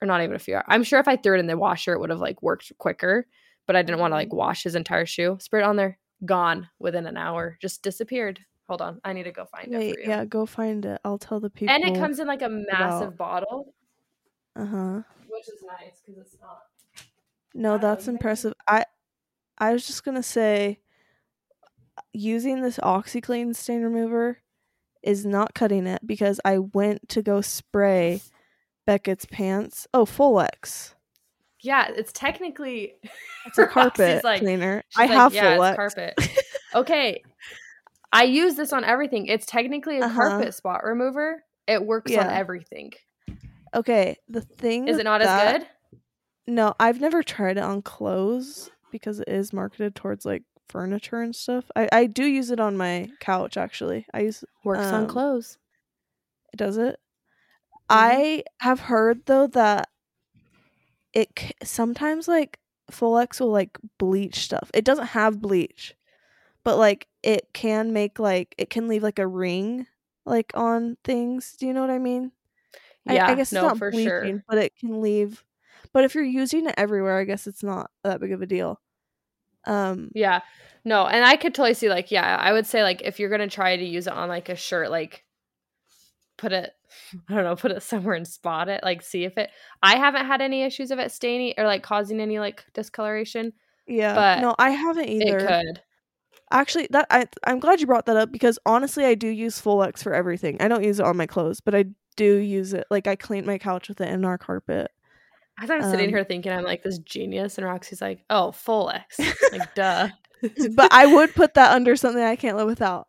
Or 0.03 0.07
not 0.07 0.23
even 0.23 0.37
a 0.37 0.39
few 0.41 0.57
hours. 0.57 0.65
I'm 0.69 0.83
sure 0.83 1.01
if 1.01 1.09
I 1.09 1.17
threw 1.17 1.37
it 1.37 1.41
in 1.41 1.47
the 1.47 1.57
washer, 1.57 1.93
it 1.95 2.01
would 2.01 2.11
have 2.11 2.21
like 2.21 2.43
worked 2.43 2.73
quicker. 2.79 3.27
But 3.67 3.77
I 3.77 3.83
didn't 3.83 4.01
want 4.01 4.11
to 4.13 4.17
like 4.17 4.33
wash 4.33 4.65
his 4.65 4.75
entire 4.75 5.07
shoe. 5.07 5.39
Sprayed 5.41 5.63
it 5.63 5.67
on 5.67 5.77
there, 5.77 5.99
gone 6.27 6.69
within 6.79 7.07
an 7.07 7.17
hour. 7.17 7.57
Just 7.63 7.83
disappeared. 7.83 8.41
Hold 8.69 8.83
on. 8.83 9.01
I 9.05 9.13
need 9.15 9.23
to 9.25 9.33
go 9.33 9.47
find 9.47 9.69
Wait, 9.71 9.97
it 10.01 10.07
yeah, 10.09 10.25
go 10.27 10.45
find 10.47 10.85
it. 10.85 11.01
I'll 11.05 11.19
tell 11.19 11.41
the 11.41 11.49
people. 11.51 11.75
and 11.75 11.85
it 11.85 11.99
comes 11.99 12.19
in 12.19 12.27
like 12.27 12.43
a 12.43 12.49
massive 12.51 13.09
about- 13.09 13.17
bottle, 13.17 13.75
Uh 14.57 14.67
huh. 14.67 15.03
which 15.29 15.49
is 15.49 15.63
nice 15.67 16.03
because 16.05 16.21
it's 16.21 16.37
not. 16.41 16.59
No, 17.55 17.79
that's 17.79 18.09
impressive. 18.09 18.53
I 18.69 18.85
I 19.59 19.73
was 19.73 19.87
just 19.87 20.05
gonna 20.05 20.23
say 20.23 20.81
using 22.13 22.61
this 22.63 22.79
OxiClean 22.79 23.55
stain 23.55 23.83
remover 23.83 24.39
is 25.03 25.25
not 25.27 25.55
cutting 25.55 25.87
it 25.87 26.07
because 26.07 26.41
I 26.45 26.59
went 26.59 27.09
to 27.11 27.23
go 27.23 27.41
spray 27.41 28.21
Beckett's 28.87 29.27
pants. 29.27 29.87
Oh, 29.95 30.05
Folex. 30.05 30.95
Yeah, 31.61 31.89
it's 31.95 32.13
technically 32.13 32.95
It's 33.47 33.59
a 33.59 33.67
carpet 33.69 34.25
like- 34.25 34.41
cleaner. 34.41 34.83
I 34.97 35.03
like, 35.07 35.11
have 35.11 35.35
yeah, 35.35 35.55
it's 35.69 35.77
carpet. 35.77 36.15
Okay. 36.75 37.23
I 38.13 38.25
use 38.25 38.57
this 38.57 38.73
on 38.73 38.83
everything. 38.85 39.27
It's 39.27 39.47
technically 39.47 39.99
a 39.99 40.05
Uh-huh. 40.05 40.15
carpet 40.29 40.55
spot 40.55 40.83
remover. 40.85 41.45
It 41.69 41.85
works 41.85 42.13
on 42.17 42.29
everything. 42.29 42.93
Okay, 43.75 44.17
the 44.29 44.41
thing 44.41 44.89
Is 44.89 44.99
it 44.99 45.05
not 45.05 45.21
that- 45.21 45.55
as 45.57 45.59
good? 45.63 45.69
No, 46.47 46.75
I've 46.79 47.01
never 47.01 47.23
tried 47.23 47.57
it 47.57 47.63
on 47.63 47.81
clothes 47.83 48.71
because 48.95 49.19
it 49.21 49.29
is 49.29 49.53
marketed 49.53 49.95
towards 49.97 50.25
like 50.25 50.45
furniture 50.69 51.21
and 51.21 51.35
stuff. 51.35 51.65
I 51.77 51.89
I 51.93 52.07
do 52.07 52.25
use 52.25 52.51
it 52.51 52.61
on 52.61 52.77
my 52.77 53.09
couch 53.21 53.57
actually. 53.57 54.07
I 54.15 54.21
use 54.21 54.45
Works 54.65 54.87
on 54.87 55.03
Um, 55.05 55.09
clothes. 55.09 55.59
does 56.57 56.77
it? 56.79 56.99
Mhm. 57.91 57.91
I 57.91 58.45
have 58.61 58.81
heard 58.81 59.27
though 59.27 59.49
that 59.49 59.89
it 61.13 61.29
c- 61.39 61.53
sometimes 61.63 62.29
like 62.29 62.59
Folex 62.91 63.41
will 63.41 63.51
like 63.51 63.79
bleach 63.99 64.37
stuff. 64.37 64.71
It 64.75 64.85
doesn't 64.85 65.09
have 65.09 65.41
bleach, 65.41 65.95
but 66.65 66.77
like 66.79 67.09
it 67.23 67.49
can 67.53 67.93
make 67.93 68.19
like 68.19 68.55
it 68.59 68.71
can 68.71 68.89
leave 68.89 69.03
like 69.03 69.19
a 69.19 69.27
ring 69.27 69.87
like 70.27 70.53
on 70.55 70.97
things. 71.05 71.57
Do 71.59 71.67
you 71.67 71.73
know 71.73 71.81
what 71.81 71.91
I 71.91 71.99
mean? 71.99 72.33
I- 73.07 73.15
Yeah, 73.15 73.27
I, 73.29 73.35
guess 73.35 73.53
no, 73.53 73.61
it's 73.61 73.69
not 73.73 73.79
for 73.79 73.91
bleaching, 73.91 74.09
sure. 74.09 74.45
but 74.49 74.59
it 74.59 74.77
can 74.77 75.01
leave. 75.03 75.45
But 75.93 76.05
if 76.05 76.15
you're 76.15 76.25
using 76.25 76.67
it 76.67 76.75
everywhere, 76.79 77.19
I 77.19 77.25
guess 77.25 77.47
it's 77.47 77.63
not 77.63 77.91
that 78.03 78.21
big 78.21 78.33
of 78.33 78.41
a 78.43 78.47
deal. 78.47 78.81
Um, 79.67 80.11
Yeah. 80.15 80.41
No, 80.85 81.07
and 81.07 81.25
I 81.25 81.37
could 81.37 81.55
totally 81.55 81.75
see 81.75 81.89
like 81.89 82.11
yeah, 82.11 82.37
I 82.37 82.53
would 82.53 82.67
say 82.67 82.83
like 82.83 83.03
if 83.03 83.19
you're 83.19 83.31
gonna 83.31 83.49
try 83.49 83.77
to 83.77 83.85
use 83.85 84.07
it 84.07 84.13
on 84.13 84.29
like 84.29 84.49
a 84.49 84.57
shirt, 84.57 84.91
like 84.91 85.25
put 86.37 86.53
it 86.53 86.73
I 87.29 87.35
don't 87.35 87.45
know, 87.45 87.57
put 87.57 87.73
it 87.73 87.83
somewhere 87.83 88.15
and 88.15 88.29
spot 88.29 88.69
it, 88.69 88.83
like 88.83 89.03
see 89.03 89.25
if 89.25 89.39
it 89.39 89.51
I 89.83 89.97
haven't 89.97 90.27
had 90.27 90.43
any 90.43 90.63
issues 90.63 90.91
of 90.91 90.99
it 90.99 91.11
staining 91.11 91.55
or 91.57 91.65
like 91.65 91.83
causing 91.83 92.21
any 92.21 92.39
like 92.39 92.65
discoloration. 92.75 93.53
yeah, 93.87 94.15
But 94.15 94.41
no, 94.41 94.55
I 94.59 94.71
haven't 94.71 95.09
either. 95.09 95.39
It 95.39 95.47
could. 95.47 95.83
Actually, 96.51 96.89
that 96.91 97.07
I 97.11 97.27
I'm 97.45 97.59
glad 97.59 97.81
you 97.81 97.87
brought 97.87 98.07
that 98.07 98.17
up 98.19 98.31
because 98.31 98.59
honestly, 98.67 99.07
I 99.07 99.15
do 99.15 99.29
use 99.29 99.61
Folex 99.61 100.03
for 100.03 100.13
everything. 100.13 100.61
I 100.61 100.69
don't 100.69 100.85
use 100.85 101.01
it 101.01 101.07
on 101.07 101.17
my 101.17 101.27
clothes, 101.27 101.61
but 101.61 101.75
I 101.75 101.87
do 102.17 102.37
use 102.37 102.75
it. 102.75 102.87
Like 102.91 103.07
I 103.07 103.17
cleaned 103.17 103.47
my 103.47 103.59
couch 103.59 103.89
with 103.89 104.01
it 104.01 104.09
and 104.09 104.27
our 104.27 104.39
carpet. 104.39 104.91
As 105.61 105.71
I'm 105.71 105.83
sitting 105.83 106.07
Um, 106.07 106.11
here 106.11 106.25
thinking 106.25 106.53
I'm 106.53 106.65
like 106.65 106.83
this 106.83 106.99
genius 106.99 107.59
and 107.59 107.67
Roxy's 107.67 108.01
like, 108.03 108.25
oh, 108.31 108.51
Folex. 108.53 109.19
like 109.53 109.73
duh. 109.75 110.09
but 110.75 110.93
I 110.93 111.07
would 111.07 111.35
put 111.35 111.55
that 111.55 111.73
under 111.73 111.97
something 111.97 112.23
I 112.23 112.37
can't 112.37 112.57
live 112.57 112.67
without. 112.67 113.07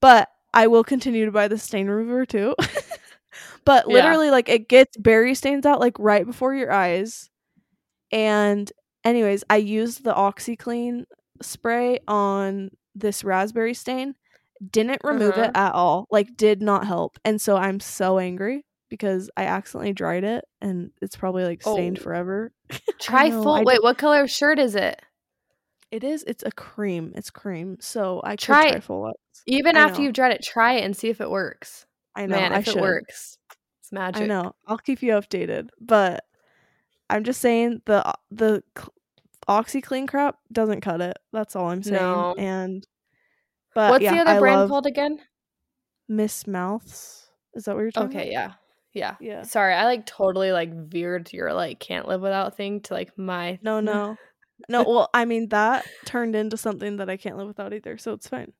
But 0.00 0.28
I 0.54 0.66
will 0.66 0.84
continue 0.84 1.26
to 1.26 1.32
buy 1.32 1.48
the 1.48 1.58
stain 1.58 1.88
remover 1.88 2.24
too. 2.26 2.54
but 3.64 3.86
Yeah. 3.88 3.94
literally, 3.94 4.30
like 4.30 4.48
it 4.48 4.68
gets 4.68 4.96
berry 4.96 5.34
stains 5.34 5.66
out 5.66 5.80
like 5.80 5.96
right 5.98 6.24
before 6.26 6.54
your 6.54 6.72
eyes. 6.72 7.30
And 8.10 8.70
anyways, 9.04 9.44
I 9.48 9.56
used 9.56 10.04
the 10.04 10.12
OxiClean 10.14 11.04
spray 11.42 11.98
on 12.08 12.70
this 12.94 13.22
raspberry 13.24 13.74
stain. 13.74 14.14
Didn't 14.70 15.00
remove 15.04 15.32
Uh-huh. 15.32 15.44
it 15.44 15.50
at 15.54 15.72
all. 15.74 16.06
Like 16.10 16.36
did 16.36 16.62
not 16.62 16.86
help. 16.86 17.18
And 17.24 17.40
so 17.40 17.56
I'm 17.56 17.80
so 17.80 18.18
angry 18.18 18.64
because 18.92 19.30
I 19.38 19.44
accidentally 19.46 19.94
dried 19.94 20.22
it 20.22 20.44
and 20.60 20.90
it's 21.00 21.16
probably 21.16 21.44
like 21.44 21.62
stained 21.62 21.96
Oh. 21.98 22.02
forever. 22.02 22.52
Try 23.00 23.30
full 23.30 23.64
wait, 23.64 23.82
what 23.82 23.96
color 23.96 24.28
shirt 24.28 24.58
is 24.58 24.74
it? 24.74 25.00
It 25.90 26.04
is. 26.04 26.22
It's 26.26 26.42
a 26.44 26.52
cream. 26.52 27.12
It's 27.14 27.30
cream. 27.30 27.78
So 27.80 28.20
I 28.22 28.36
Try 28.36 28.64
try 28.68 28.76
it. 28.76 28.84
Folex. 28.84 29.14
Even 29.46 29.78
I 29.78 29.80
after 29.80 29.98
know. 30.00 30.04
you've 30.04 30.12
dried 30.12 30.32
it, 30.32 30.42
try 30.42 30.74
it 30.74 30.84
and 30.84 30.94
see 30.94 31.08
if 31.08 31.22
it 31.22 31.30
works. 31.30 31.86
I 32.14 32.26
know. 32.26 32.36
Man, 32.36 32.52
I 32.52 32.58
if 32.58 32.66
should. 32.66 32.76
it 32.76 32.80
works, 32.82 33.38
it's 33.80 33.90
magic. 33.92 34.24
I 34.24 34.26
know. 34.26 34.54
I'll 34.66 34.76
keep 34.76 35.00
you 35.02 35.12
updated. 35.14 35.70
But 35.80 36.24
I'm 37.08 37.24
just 37.24 37.40
saying 37.40 37.80
the 37.86 38.06
uh, 38.06 38.12
the 38.30 38.62
cl- 38.76 38.92
OxiClean 39.48 40.06
crap 40.06 40.36
doesn't 40.52 40.82
cut 40.82 41.00
it. 41.00 41.16
That's 41.32 41.56
all 41.56 41.70
I'm 41.70 41.82
saying. 41.82 41.96
No. 41.96 42.34
And 42.36 42.86
but 43.74 43.90
What's 43.92 44.02
yeah, 44.04 44.12
the 44.16 44.20
other 44.20 44.30
I 44.32 44.38
brand 44.38 44.68
called 44.68 44.86
again? 44.86 45.18
Miss 46.08 46.46
Mouths. 46.46 47.30
Is 47.54 47.64
that 47.64 47.74
what 47.74 47.82
you're 47.82 47.90
talking 47.90 48.18
Okay, 48.18 48.32
about? 48.34 48.50
yeah. 48.50 48.52
Yeah. 48.92 49.16
Yeah. 49.20 49.42
Sorry, 49.42 49.74
I 49.74 49.84
like 49.84 50.06
totally 50.06 50.52
like 50.52 50.72
veered 50.72 51.32
your 51.32 51.52
like 51.52 51.80
can't 51.80 52.08
live 52.08 52.20
without 52.20 52.56
thing 52.56 52.80
to 52.82 52.94
like 52.94 53.16
my 53.16 53.58
No, 53.62 53.80
no. 53.80 54.16
No, 54.68 54.84
well, 54.84 55.10
I 55.12 55.24
mean 55.24 55.48
that 55.48 55.86
turned 56.04 56.36
into 56.36 56.56
something 56.56 56.98
that 56.98 57.10
I 57.10 57.16
can't 57.16 57.36
live 57.36 57.48
without 57.48 57.72
either, 57.72 57.98
so 57.98 58.12
it's 58.12 58.28
fine. 58.28 58.52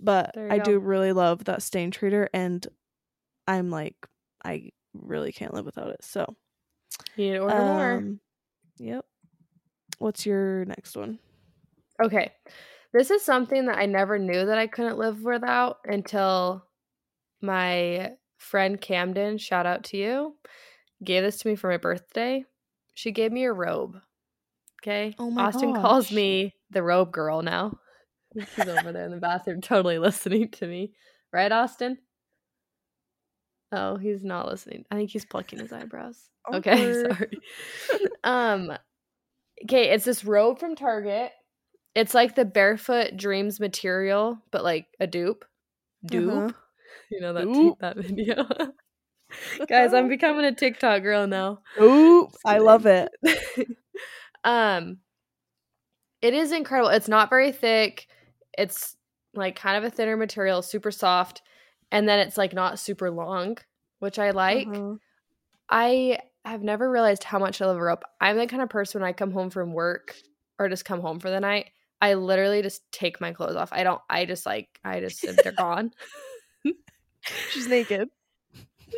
But 0.00 0.36
I 0.38 0.58
go. 0.58 0.64
do 0.64 0.78
really 0.78 1.12
love 1.12 1.44
that 1.44 1.62
stain 1.62 1.90
treater 1.90 2.28
and 2.32 2.66
I'm 3.46 3.70
like 3.70 3.96
I 4.44 4.70
really 4.94 5.32
can't 5.32 5.52
live 5.52 5.66
without 5.66 5.90
it. 5.90 6.02
So 6.04 6.36
You 7.16 7.24
need 7.24 7.32
to 7.34 7.38
order 7.40 7.64
more. 7.64 7.92
um, 7.94 8.20
Yep. 8.78 9.04
What's 9.98 10.24
your 10.24 10.64
next 10.66 10.96
one? 10.96 11.18
Okay. 12.02 12.32
This 12.92 13.10
is 13.10 13.24
something 13.24 13.66
that 13.66 13.76
I 13.78 13.86
never 13.86 14.18
knew 14.18 14.46
that 14.46 14.56
I 14.58 14.66
couldn't 14.66 14.98
live 14.98 15.22
without 15.22 15.78
until 15.84 16.64
my 17.42 18.12
friend 18.38 18.80
Camden, 18.80 19.38
shout 19.38 19.66
out 19.66 19.84
to 19.84 19.96
you, 19.96 20.36
gave 21.04 21.22
this 21.22 21.38
to 21.38 21.48
me 21.48 21.56
for 21.56 21.68
my 21.70 21.76
birthday. 21.76 22.44
She 22.94 23.12
gave 23.12 23.30
me 23.30 23.44
a 23.44 23.52
robe. 23.52 23.96
Okay. 24.82 25.14
Oh 25.18 25.30
my 25.30 25.44
Austin 25.44 25.74
calls 25.74 26.10
me 26.10 26.54
the 26.70 26.82
robe 26.82 27.12
girl 27.12 27.42
now. 27.42 27.78
She's 28.54 28.68
over 28.68 28.92
there 28.92 29.04
in 29.04 29.10
the 29.10 29.16
bathroom, 29.18 29.60
totally 29.60 29.98
listening 29.98 30.50
to 30.52 30.66
me. 30.66 30.92
Right, 31.32 31.50
Austin? 31.50 31.98
Oh, 33.70 33.96
he's 33.96 34.24
not 34.24 34.48
listening. 34.48 34.84
I 34.90 34.96
think 34.96 35.10
he's 35.10 35.26
plucking 35.26 35.58
his 35.58 35.72
eyebrows. 35.72 36.30
Okay, 36.52 36.92
sorry. 37.02 37.40
um 38.24 38.72
okay, 39.64 39.90
it's 39.90 40.04
this 40.04 40.24
robe 40.24 40.58
from 40.58 40.74
Target. 40.74 41.32
It's 41.94 42.14
like 42.14 42.34
the 42.34 42.44
barefoot 42.44 43.16
dreams 43.16 43.60
material, 43.60 44.38
but 44.50 44.64
like 44.64 44.86
a 45.00 45.06
dupe. 45.06 45.44
Dupe. 46.06 46.32
Uh-huh. 46.32 46.52
You 47.10 47.20
know 47.20 47.32
that 47.32 47.44
Dupe. 47.44 47.78
that 47.80 47.96
video. 47.96 48.46
Guys, 49.68 49.94
I'm 49.94 50.08
becoming 50.16 50.44
a 50.44 50.54
TikTok 50.54 51.02
girl 51.02 51.26
now. 51.26 51.60
Just 51.78 52.38
I 52.44 52.58
love 52.58 52.86
it. 52.86 53.10
um 54.44 54.98
it 56.20 56.34
is 56.34 56.52
incredible. 56.52 56.90
It's 56.90 57.08
not 57.08 57.30
very 57.30 57.52
thick. 57.52 58.08
It's 58.56 58.96
like 59.34 59.56
kind 59.56 59.76
of 59.76 59.84
a 59.84 59.94
thinner 59.94 60.16
material, 60.16 60.62
super 60.62 60.90
soft, 60.90 61.42
and 61.92 62.08
then 62.08 62.18
it's 62.18 62.36
like 62.36 62.52
not 62.52 62.78
super 62.78 63.10
long, 63.10 63.56
which 64.00 64.18
I 64.18 64.30
like. 64.30 64.66
Uh-huh. 64.68 64.94
I 65.70 66.18
have 66.44 66.62
never 66.62 66.90
realized 66.90 67.24
how 67.24 67.38
much 67.38 67.60
I 67.60 67.66
love 67.66 67.76
a 67.76 67.82
rope. 67.82 68.04
I'm 68.20 68.36
the 68.36 68.46
kind 68.46 68.62
of 68.62 68.68
person 68.68 69.00
when 69.00 69.08
I 69.08 69.12
come 69.12 69.30
home 69.30 69.50
from 69.50 69.72
work 69.72 70.16
or 70.58 70.68
just 70.68 70.84
come 70.84 71.00
home 71.00 71.20
for 71.20 71.30
the 71.30 71.40
night, 71.40 71.70
I 72.00 72.14
literally 72.14 72.62
just 72.62 72.90
take 72.92 73.20
my 73.20 73.32
clothes 73.32 73.56
off. 73.56 73.72
I 73.72 73.84
don't 73.84 74.00
I 74.08 74.24
just 74.24 74.46
like 74.46 74.68
I 74.84 75.00
just 75.00 75.24
they're 75.42 75.52
gone. 75.52 75.92
She's 77.50 77.68
naked. 77.68 78.08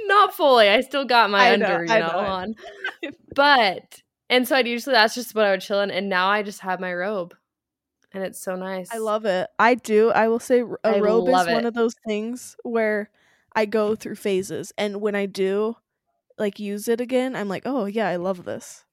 Not 0.06 0.34
fully. 0.34 0.68
I 0.68 0.80
still 0.82 1.04
got 1.04 1.30
my 1.30 1.52
I 1.52 1.56
know, 1.56 1.80
you 1.80 1.86
know, 1.86 1.98
know, 1.98 2.18
on. 2.18 2.54
But 3.34 4.02
and 4.28 4.46
so 4.46 4.56
I'd 4.56 4.66
usually 4.66 4.94
that's 4.94 5.14
just 5.14 5.34
what 5.34 5.46
I 5.46 5.50
would 5.52 5.60
chill 5.60 5.80
in 5.80 5.90
and 5.90 6.08
now 6.08 6.28
I 6.28 6.42
just 6.42 6.60
have 6.60 6.80
my 6.80 6.92
robe. 6.92 7.34
And 8.12 8.24
it's 8.24 8.40
so 8.40 8.56
nice. 8.56 8.88
I 8.92 8.98
love 8.98 9.24
it. 9.24 9.48
I 9.58 9.74
do. 9.74 10.10
I 10.10 10.28
will 10.28 10.40
say 10.40 10.60
a 10.60 10.96
I 10.96 11.00
robe 11.00 11.28
is 11.28 11.32
love 11.32 11.48
one 11.48 11.64
of 11.64 11.74
those 11.74 11.94
things 12.06 12.56
where 12.64 13.10
I 13.54 13.66
go 13.66 13.94
through 13.94 14.16
phases 14.16 14.72
and 14.76 15.00
when 15.00 15.14
I 15.14 15.26
do 15.26 15.76
like 16.38 16.58
use 16.58 16.88
it 16.88 17.00
again, 17.00 17.36
I'm 17.36 17.48
like, 17.48 17.62
"Oh, 17.66 17.84
yeah, 17.84 18.08
I 18.08 18.16
love 18.16 18.44
this." 18.44 18.84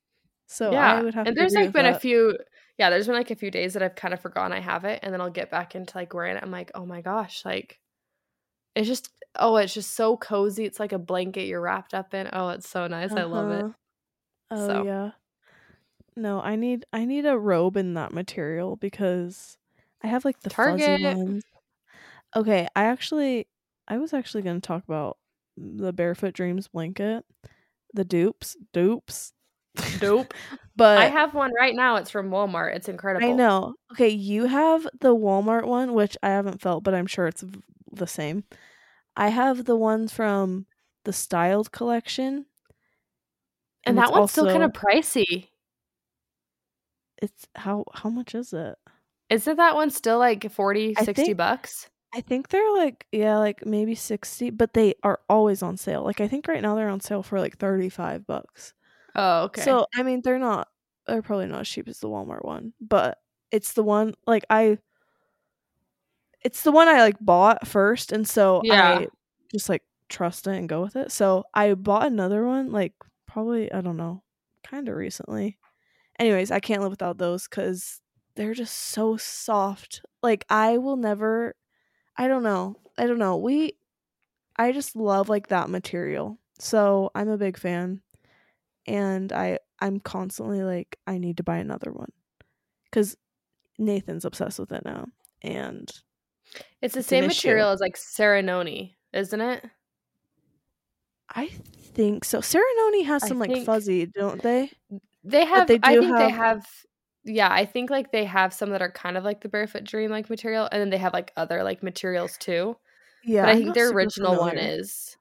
So 0.46 0.72
yeah, 0.72 0.96
I 0.96 1.02
would 1.02 1.14
have 1.16 1.28
and 1.28 1.36
to 1.36 1.40
there's 1.40 1.54
like 1.54 1.72
been 1.72 1.86
a 1.86 2.00
few 2.00 2.38
yeah 2.78 2.90
there's 2.90 3.08
been 3.08 3.16
like 3.16 3.32
a 3.32 3.36
few 3.36 3.52
days 3.52 3.74
that 3.74 3.84
i've 3.84 3.96
kind 3.96 4.14
of 4.14 4.20
forgotten 4.20 4.54
i 4.54 4.60
have 4.60 4.86
it 4.86 5.00
and 5.04 5.14
then 5.14 5.22
i'll 5.22 5.30
get 5.30 5.52
back 5.52 5.76
into 5.76 5.98
like 5.98 6.14
wearing 6.14 6.38
it 6.38 6.44
i'm 6.44 6.52
like 6.52 6.72
oh 6.76 6.86
my 6.86 7.02
gosh 7.02 7.44
like 7.44 7.80
it's 8.76 8.88
just 8.88 9.10
oh 9.36 9.56
it's 9.58 9.74
just 9.74 9.96
so 9.96 10.18
cozy 10.18 10.66
it's 10.66 10.80
like 10.80 10.92
a 10.94 11.00
blanket 11.00 11.48
you're 11.48 11.62
wrapped 11.62 11.94
up 11.94 12.14
in 12.14 12.30
oh 12.34 12.50
it's 12.50 12.70
so 12.70 12.88
nice 12.88 13.12
i 13.12 13.24
love 13.24 13.50
it 13.52 13.66
Uh-huh. 13.66 13.72
Oh 14.52 14.68
So. 14.68 14.86
yeah. 14.86 15.12
No, 16.16 16.42
I 16.42 16.56
need 16.56 16.86
I 16.92 17.06
need 17.06 17.26
a 17.26 17.38
robe 17.38 17.78
in 17.78 17.94
that 17.94 18.12
material 18.12 18.76
because 18.76 19.58
I 20.04 20.08
have 20.08 20.26
like 20.26 20.40
the 20.42 20.50
fuzzy 20.50 20.96
Target. 20.96 21.02
ones. 21.02 21.44
Okay, 22.36 22.68
I 22.76 22.86
actually 22.86 23.48
I 23.88 23.98
was 23.98 24.14
actually 24.14 24.44
going 24.44 24.60
to 24.60 24.68
talk 24.68 24.84
about 24.84 25.18
the 25.58 25.94
Barefoot 25.94 26.34
Dreams 26.34 26.68
blanket, 26.68 27.26
the 27.94 28.06
dupes, 28.06 28.58
dupes. 28.74 29.34
dope 30.00 30.34
But 30.76 30.98
i 30.98 31.06
have 31.06 31.36
one 31.36 31.52
right 31.60 31.76
now 31.76 31.98
it's 31.98 32.10
from 32.10 32.30
walmart 32.32 32.76
it's 32.76 32.90
incredible 32.90 33.30
I 33.30 33.34
know. 33.34 33.76
Okay, 33.94 34.10
you 34.10 34.46
have 34.46 34.88
the 35.02 35.16
Walmart 35.16 35.66
one, 35.66 35.94
which 35.94 36.18
I 36.22 36.30
haven't 36.30 36.62
felt, 36.62 36.84
but 36.84 36.94
I'm 36.94 37.08
sure 37.08 37.28
it's 37.28 37.44
the 37.98 38.08
same. 38.08 38.44
I 39.16 39.30
have 39.30 39.66
the 39.66 39.76
ones 39.76 40.14
from 40.14 40.66
the 41.06 41.14
Styled 41.14 41.72
collection. 41.72 42.46
and, 43.86 43.98
it's 43.98 44.08
that 44.08 44.12
one's 44.18 44.32
still 44.32 44.46
kind 44.48 44.64
of 44.64 44.74
pricey 44.74 45.48
It's 47.22 47.48
how 47.56 47.86
how 47.94 48.10
much 48.10 48.36
is 48.36 48.54
it? 48.54 48.76
isn't 49.30 49.58
that 49.58 49.76
one 49.76 49.90
still 49.90 50.20
like 50.20 50.50
40 50.50 50.96
I 50.98 51.04
60 51.04 51.24
think- 51.26 51.38
bucks 51.38 51.90
I 52.16 52.22
think 52.22 52.48
they're 52.48 52.74
like 52.78 53.06
yeah, 53.12 53.38
like 53.38 53.66
maybe 53.66 53.94
60, 53.94 54.52
but 54.52 54.74
they 54.74 54.96
are 55.04 55.20
always 55.30 55.62
on 55.62 55.76
sale. 55.76 56.04
Like 56.04 56.22
I 56.22 56.28
think 56.30 56.48
right 56.48 56.62
now 56.62 56.74
they're 56.74 56.88
on 56.90 57.02
sale 57.02 57.22
for 57.22 57.38
like 57.38 57.58
35 57.58 58.26
bucks. 58.26 58.74
oh 59.14 59.44
okay 59.44 59.62
So, 59.62 59.86
I 59.94 60.04
mean, 60.04 60.22
they're 60.22 60.40
not 60.40 60.70
they're 61.06 61.22
probably 61.22 61.48
not 61.48 61.62
as 61.62 61.70
cheap 61.70 61.88
as 61.90 62.00
the 62.00 62.08
Walmart 62.08 62.46
one, 62.46 62.74
but 62.80 63.18
it's 63.52 63.74
the 63.74 63.84
one 63.84 64.14
like 64.26 64.46
I 64.50 64.78
it's 66.44 66.64
the 66.64 66.72
one 66.72 66.88
I 66.88 67.02
like 67.02 67.18
bought 67.20 67.68
first 67.68 68.12
and 68.12 68.28
so 68.28 68.62
Yeah. 68.64 69.00
I 69.00 69.08
just 69.52 69.70
like 69.70 69.84
trust 70.10 70.48
it 70.48 70.56
and 70.56 70.70
go 70.70 70.82
with 70.82 70.96
it. 70.96 71.12
So, 71.12 71.44
I 71.54 71.74
bought 71.74 72.08
another 72.08 72.46
one 72.46 72.72
like 72.72 72.94
probably 73.28 73.72
I 73.72 73.82
don't 73.82 73.98
know, 73.98 74.24
kind 74.64 74.88
of 74.90 74.96
recently. 74.96 75.58
Anyways, 76.20 76.52
I 76.52 76.60
can't 76.60 76.82
live 76.82 76.92
without 76.92 77.18
those 77.18 77.48
cuz 77.48 78.02
they're 78.36 78.54
just 78.54 78.76
so 78.78 79.18
soft. 79.18 80.02
Like 80.24 80.46
I 80.50 80.78
will 80.78 80.98
never 80.98 81.56
I 82.18 82.28
don't 82.28 82.44
know. 82.44 82.78
I 82.98 83.08
don't 83.08 83.20
know. 83.20 83.38
We 83.38 83.74
I 84.58 84.72
just 84.72 84.96
love 84.96 85.30
like 85.30 85.48
that 85.50 85.70
material. 85.70 86.40
So, 86.60 87.12
I'm 87.16 87.30
a 87.30 87.38
big 87.38 87.58
fan 87.58 88.02
and 88.88 89.32
I 89.34 89.60
I'm 89.80 90.00
constantly 90.00 90.64
like 90.64 90.98
I 91.08 91.18
need 91.20 91.38
to 91.38 91.44
buy 91.44 91.58
another 91.58 91.92
one 91.92 92.12
cuz 92.92 93.16
Nathan's 93.80 94.26
obsessed 94.26 94.60
with 94.60 94.72
it 94.72 94.84
now 94.86 95.08
and 95.44 95.92
It's 96.82 96.94
the 96.94 97.00
It's 97.00 97.08
same 97.08 97.28
material 97.28 97.70
as 97.70 97.80
like 97.80 97.96
Saranoni, 97.96 98.96
isn't 99.14 99.42
it? 99.42 99.66
I 101.30 101.48
think 101.48 102.24
so. 102.24 102.40
Saranoni 102.40 103.06
has 103.06 103.24
I 103.24 103.28
some 103.28 103.40
like 103.40 103.52
think- 103.52 103.66
fuzzy, 103.66 104.06
don't 104.06 104.42
they? 104.42 104.72
They 105.24 105.46
have 105.46 105.68
they 105.68 105.80
I 105.84 105.98
think 105.98 106.16
they 106.18 106.30
have- 106.30 106.58
have 106.58 106.68
yeah, 107.26 107.52
I 107.52 107.66
think 107.66 107.90
like 107.90 108.12
they 108.14 108.24
have 108.24 108.54
some 108.54 108.70
that 108.70 108.82
are 108.82 108.92
kind 108.92 109.18
of 109.18 109.26
like 109.26 109.42
the 109.42 109.50
Barefoot 109.50 109.84
Dream 109.84 110.10
like 110.10 110.30
material 110.30 110.70
and 110.72 110.80
then 110.80 110.90
they 110.90 110.98
have 110.98 111.12
like 111.12 111.34
other 111.36 111.62
like 111.64 111.84
materials 111.84 112.38
too. 112.38 112.78
Yeah. 113.26 113.42
but 113.42 113.50
I 113.50 113.52
I'm 113.52 113.58
think 113.58 113.74
their 113.76 113.90
original 113.92 114.38
one 114.38 114.58
is 114.58 115.18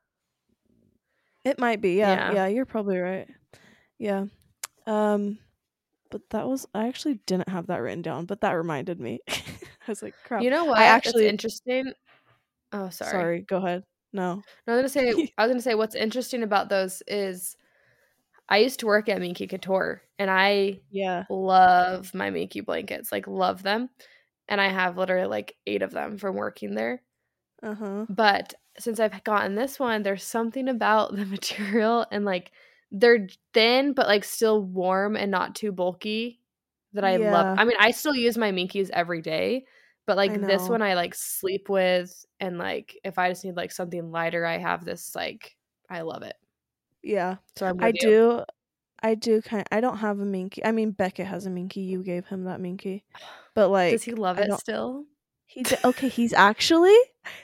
It 1.44 1.58
might 1.58 1.80
be. 1.80 1.94
Yeah, 1.94 2.30
Yeah. 2.30 2.32
yeah. 2.34 2.46
you're 2.46 2.66
probably 2.66 2.98
right. 2.98 3.26
Yeah. 3.98 4.26
Um 4.86 5.38
but 6.10 6.22
that 6.30 6.46
was 6.48 6.66
I 6.74 6.88
actually 6.88 7.14
didn't 7.26 7.48
have 7.48 7.66
that 7.68 7.78
written 7.78 8.02
down, 8.02 8.26
but 8.26 8.40
that 8.42 8.52
reminded 8.52 9.00
me. 9.00 9.20
I 9.28 9.42
was 9.88 10.02
like, 10.02 10.14
crap. 10.24 10.42
You 10.42 10.50
know 10.50 10.64
what? 10.64 10.78
I 10.78 10.84
That's 10.84 11.06
actually 11.06 11.28
interesting. 11.28 11.92
Oh, 12.72 12.88
sorry. 12.90 13.10
sorry. 13.10 13.42
go 13.42 13.56
ahead. 13.58 13.84
No. 14.12 14.42
No, 14.66 14.74
I 14.74 14.82
was 14.82 14.94
gonna 14.94 15.06
say 15.06 15.28
I 15.38 15.42
was 15.44 15.50
gonna 15.52 15.62
say 15.62 15.74
what's 15.74 15.94
interesting 15.94 16.42
about 16.42 16.68
those 16.68 17.02
is 17.06 17.56
I 18.48 18.58
used 18.58 18.80
to 18.80 18.86
work 18.86 19.08
at 19.08 19.20
Minky 19.20 19.46
Couture 19.46 20.02
and 20.18 20.30
I 20.30 20.80
Yeah. 20.90 21.24
love 21.30 22.14
my 22.14 22.30
Minky 22.30 22.60
blankets, 22.60 23.12
like 23.12 23.26
love 23.26 23.62
them. 23.62 23.90
And 24.48 24.60
I 24.60 24.68
have 24.68 24.98
literally 24.98 25.26
like 25.28 25.56
eight 25.66 25.82
of 25.82 25.92
them 25.92 26.18
from 26.18 26.36
working 26.36 26.74
there. 26.74 27.02
Uh-huh. 27.62 28.06
But 28.08 28.54
since 28.78 29.00
I've 29.00 29.24
gotten 29.24 29.54
this 29.54 29.78
one, 29.78 30.02
there's 30.02 30.24
something 30.24 30.68
about 30.68 31.14
the 31.16 31.24
material 31.26 32.06
and 32.10 32.24
like 32.24 32.52
they're 32.92 33.28
thin 33.54 33.92
but 33.94 34.06
like 34.06 34.24
still 34.24 34.62
warm 34.62 35.16
and 35.16 35.30
not 35.30 35.54
too 35.54 35.72
bulky 35.72 36.40
that 36.92 37.04
I 37.04 37.16
Yeah. 37.16 37.18
love. 37.18 37.46
I 37.56 37.64
mean, 37.66 37.76
I 37.80 37.90
still 37.90 38.14
use 38.14 38.38
my 38.38 38.52
Minkies 38.52 38.90
every 38.90 39.20
day, 39.22 39.66
but 40.06 40.16
like 40.16 40.34
this 40.34 40.68
one 40.68 40.82
I 40.82 40.94
like 40.94 41.14
sleep 41.14 41.68
with 41.68 42.24
and 42.40 42.58
like 42.58 42.98
if 43.04 43.18
I 43.18 43.30
just 43.30 43.44
need 43.44 43.56
like 43.56 43.72
something 43.72 44.10
lighter, 44.12 44.46
I 44.46 44.58
have 44.58 44.84
this 44.84 45.14
like 45.14 45.56
I 45.90 46.02
love 46.02 46.22
it. 46.22 46.36
Yeah. 47.02 47.36
So 47.56 47.66
I'm 47.66 47.80
I 47.80 47.92
you. 47.92 47.92
do 47.92 48.44
I 49.02 49.14
do 49.16 49.42
kind 49.42 49.64
I 49.72 49.80
don't 49.80 49.98
have 49.98 50.20
a 50.20 50.24
minky. 50.24 50.64
I 50.64 50.72
mean 50.72 50.92
Beckett 50.92 51.26
has 51.26 51.46
a 51.46 51.50
minky. 51.50 51.82
You 51.82 52.02
gave 52.04 52.26
him 52.26 52.44
that 52.44 52.60
minky. 52.60 53.04
But 53.54 53.68
like 53.70 54.00
Does 54.00 54.02
he 54.04 54.14
love 54.14 54.40
it 54.40 54.52
still? 54.52 55.06
He 55.46 55.62
d- 55.62 55.76
okay, 55.84 56.08
he's 56.08 56.32
actually 56.32 56.96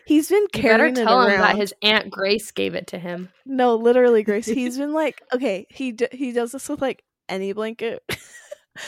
he's 0.07 0.29
been 0.29 0.43
You 0.55 0.63
better 0.63 0.77
carrying 0.79 0.97
it 0.97 1.05
tell 1.05 1.21
around. 1.23 1.31
him 1.33 1.41
that 1.41 1.57
his 1.57 1.73
aunt 1.83 2.11
Grace 2.11 2.51
gave 2.51 2.75
it 2.75 2.89
to 2.89 2.99
him. 2.99 3.31
No, 3.47 3.77
literally, 3.77 4.23
Grace. 4.23 4.47
He's 4.47 4.77
been 4.77 4.93
like, 4.93 5.23
okay, 5.33 5.67
he 5.71 5.93
d- 5.93 6.09
he 6.13 6.33
does 6.33 6.53
this 6.53 6.69
with 6.69 6.81
like 6.83 7.05
any 7.29 7.53
blanket. 7.53 8.03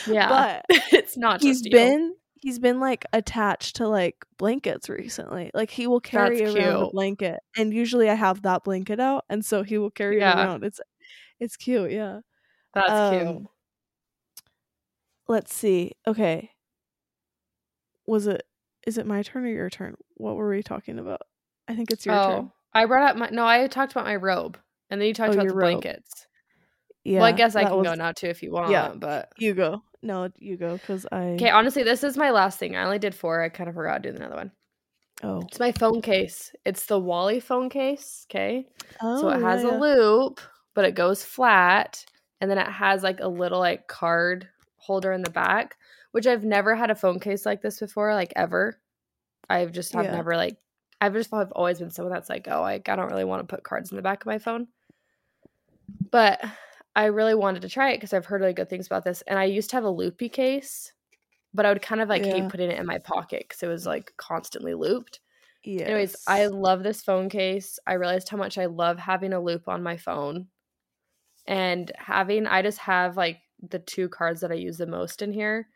Yeah, 0.07 0.29
but 0.29 0.65
it's 0.91 1.15
not 1.15 1.41
he's 1.41 1.57
just 1.61 1.65
you. 1.65 1.71
been 1.71 2.15
he's 2.41 2.57
been 2.57 2.79
like 2.79 3.05
attached 3.13 3.75
to 3.75 3.87
like 3.87 4.15
blankets 4.39 4.89
recently. 4.89 5.51
Like 5.53 5.69
he 5.69 5.85
will 5.85 5.99
carry 5.99 6.39
That's 6.41 6.55
around 6.55 6.83
a 6.85 6.89
blanket, 6.89 7.39
and 7.55 7.71
usually 7.71 8.09
I 8.09 8.15
have 8.15 8.41
that 8.41 8.63
blanket 8.63 8.99
out, 8.99 9.25
and 9.29 9.45
so 9.45 9.61
he 9.61 9.77
will 9.77 9.91
carry 9.91 10.17
Yeah. 10.17 10.31
it 10.31 10.43
around. 10.43 10.63
It's 10.63 10.81
it's 11.39 11.55
cute, 11.55 11.91
yeah. 11.91 12.21
That's 12.73 13.11
cute. 13.15 13.27
Um, 13.27 13.47
Let's 15.27 15.53
see. 15.53 15.91
Okay, 16.07 16.49
was 18.07 18.25
it 18.25 18.41
is 18.85 18.97
it 18.97 19.05
my 19.05 19.21
turn 19.23 19.45
or 19.45 19.49
your 19.49 19.69
turn? 19.69 19.95
What 20.15 20.35
were 20.35 20.49
we 20.49 20.63
talking 20.63 20.99
about? 20.99 21.21
I 21.67 21.75
think 21.75 21.91
it's 21.91 22.05
your 22.05 22.15
oh, 22.15 22.27
turn. 22.27 22.51
I 22.73 22.85
brought 22.85 23.09
up 23.09 23.17
my 23.17 23.29
no. 23.29 23.45
I 23.45 23.67
talked 23.67 23.91
about 23.91 24.05
my 24.05 24.15
robe, 24.15 24.57
and 24.89 24.99
then 24.99 25.07
you 25.07 25.13
talked 25.13 25.31
Oh, 25.31 25.33
about 25.33 25.43
your 25.43 25.53
the 25.53 25.57
robe. 25.57 25.81
blankets. 25.81 26.27
Yeah, 27.03 27.19
well, 27.19 27.27
I 27.27 27.31
guess 27.33 27.55
I 27.55 27.63
can 27.63 27.83
go 27.83 27.93
now 27.93 28.11
too 28.11 28.27
if 28.27 28.41
you 28.41 28.51
want. 28.51 28.71
Yeah. 28.71 28.93
but 28.95 29.29
You 29.37 29.53
go. 29.53 29.83
No, 30.01 30.29
you 30.37 30.57
go 30.57 30.73
because 30.77 31.05
I. 31.11 31.29
okay. 31.29 31.49
Honestly, 31.49 31.83
this 31.83 32.03
is 32.03 32.17
my 32.17 32.31
last 32.31 32.59
thing. 32.59 32.75
I 32.75 32.83
only 32.83 32.99
did 32.99 33.15
four. 33.15 33.41
I 33.41 33.49
kind 33.49 33.69
of 33.69 33.75
forgot 33.75 34.03
to 34.03 34.11
do 34.11 34.17
another 34.17 34.35
one. 34.35 34.51
Oh. 35.23 35.41
It's 35.47 35.59
my 35.59 35.71
phone 35.71 36.01
case. 36.01 36.51
It's 36.65 36.85
the 36.87 36.99
Wally 36.99 37.39
phone 37.39 37.69
case. 37.69 38.25
Okay, 38.29 38.67
oh 39.01 39.21
so 39.21 39.29
it 39.29 39.37
oh, 39.37 39.45
has 39.45 39.63
yeah, 39.63 39.71
a 39.71 39.79
loop, 39.79 40.41
but 40.73 40.85
it 40.85 40.95
goes 40.95 41.23
flat, 41.23 42.05
and 42.41 42.51
then 42.51 42.57
it 42.57 42.67
has 42.67 43.01
like 43.03 43.19
a 43.19 43.27
little 43.27 43.59
like 43.59 43.87
card 43.87 44.49
holder 44.77 45.11
in 45.11 45.21
the 45.21 45.31
back. 45.31 45.77
Which 46.15 46.27
I've 46.27 46.45
never 46.45 46.75
had 46.75 46.89
a 46.91 46.95
phone 46.95 47.19
case 47.19 47.45
like 47.45 47.61
this 47.61 47.81
before, 47.81 48.13
like 48.13 48.31
ever. 48.37 48.79
I've 49.49 49.73
just 49.73 49.93
have 49.93 50.05
Yeah. 50.05 50.13
never 50.13 50.37
like 50.37 50.57
I've 51.01 51.13
just 51.13 51.33
I've 51.33 51.51
always 51.51 51.79
been 51.79 51.89
someone 51.91 52.13
that's 52.13 52.29
like, 52.29 52.47
oh, 52.49 52.61
like 52.61 52.87
I 52.87 52.95
don't 52.95 53.11
really 53.11 53.25
want 53.25 53.47
to 53.47 53.53
put 53.53 53.65
cards 53.65 53.91
in 53.91 53.97
the 53.97 54.01
back 54.01 54.21
of 54.21 54.27
my 54.27 54.39
phone. 54.39 54.69
But 56.11 56.41
I 56.95 57.05
really 57.05 57.35
wanted 57.35 57.61
to 57.63 57.69
try 57.69 57.91
it 57.91 57.97
because 57.97 58.13
I've 58.13 58.25
heard 58.25 58.41
really 58.41 58.53
good 58.53 58.69
things 58.69 58.87
about 58.87 59.03
this. 59.03 59.21
And 59.23 59.37
I 59.37 59.43
used 59.45 59.69
to 59.71 59.75
have 59.75 59.83
a 59.83 59.89
loopy 59.89 60.29
case, 60.29 60.93
but 61.53 61.65
I 61.65 61.69
would 61.73 61.81
kind 61.81 62.01
of 62.01 62.09
like 62.09 62.25
Yeah. 62.25 62.33
hate 62.33 62.49
putting 62.49 62.71
it 62.71 62.79
in 62.79 62.85
my 62.85 62.99
pocket 62.99 63.45
because 63.47 63.63
it 63.63 63.67
was 63.67 63.85
like 63.85 64.13
constantly 64.17 64.73
looped. 64.73 65.19
Yes. 65.63 65.87
Anyways, 65.87 66.15
I 66.27 66.47
love 66.47 66.83
this 66.83 67.03
phone 67.03 67.29
case. 67.29 67.79
I 67.87 67.93
realized 67.93 68.29
how 68.29 68.37
much 68.37 68.57
I 68.57 68.67
love 68.67 68.99
having 68.99 69.33
a 69.33 69.41
loop 69.41 69.67
on 69.67 69.83
my 69.83 69.97
phone. 69.97 70.47
And 71.47 71.91
having 71.97 72.47
I 72.47 72.61
just 72.61 72.79
have 72.79 73.17
like 73.17 73.41
the 73.61 73.79
two 73.79 74.09
cards 74.09 74.41
that 74.41 74.51
I 74.51 74.55
use 74.55 74.77
the 74.77 74.87
most 74.87 75.21
in 75.21 75.31
here. 75.33 75.69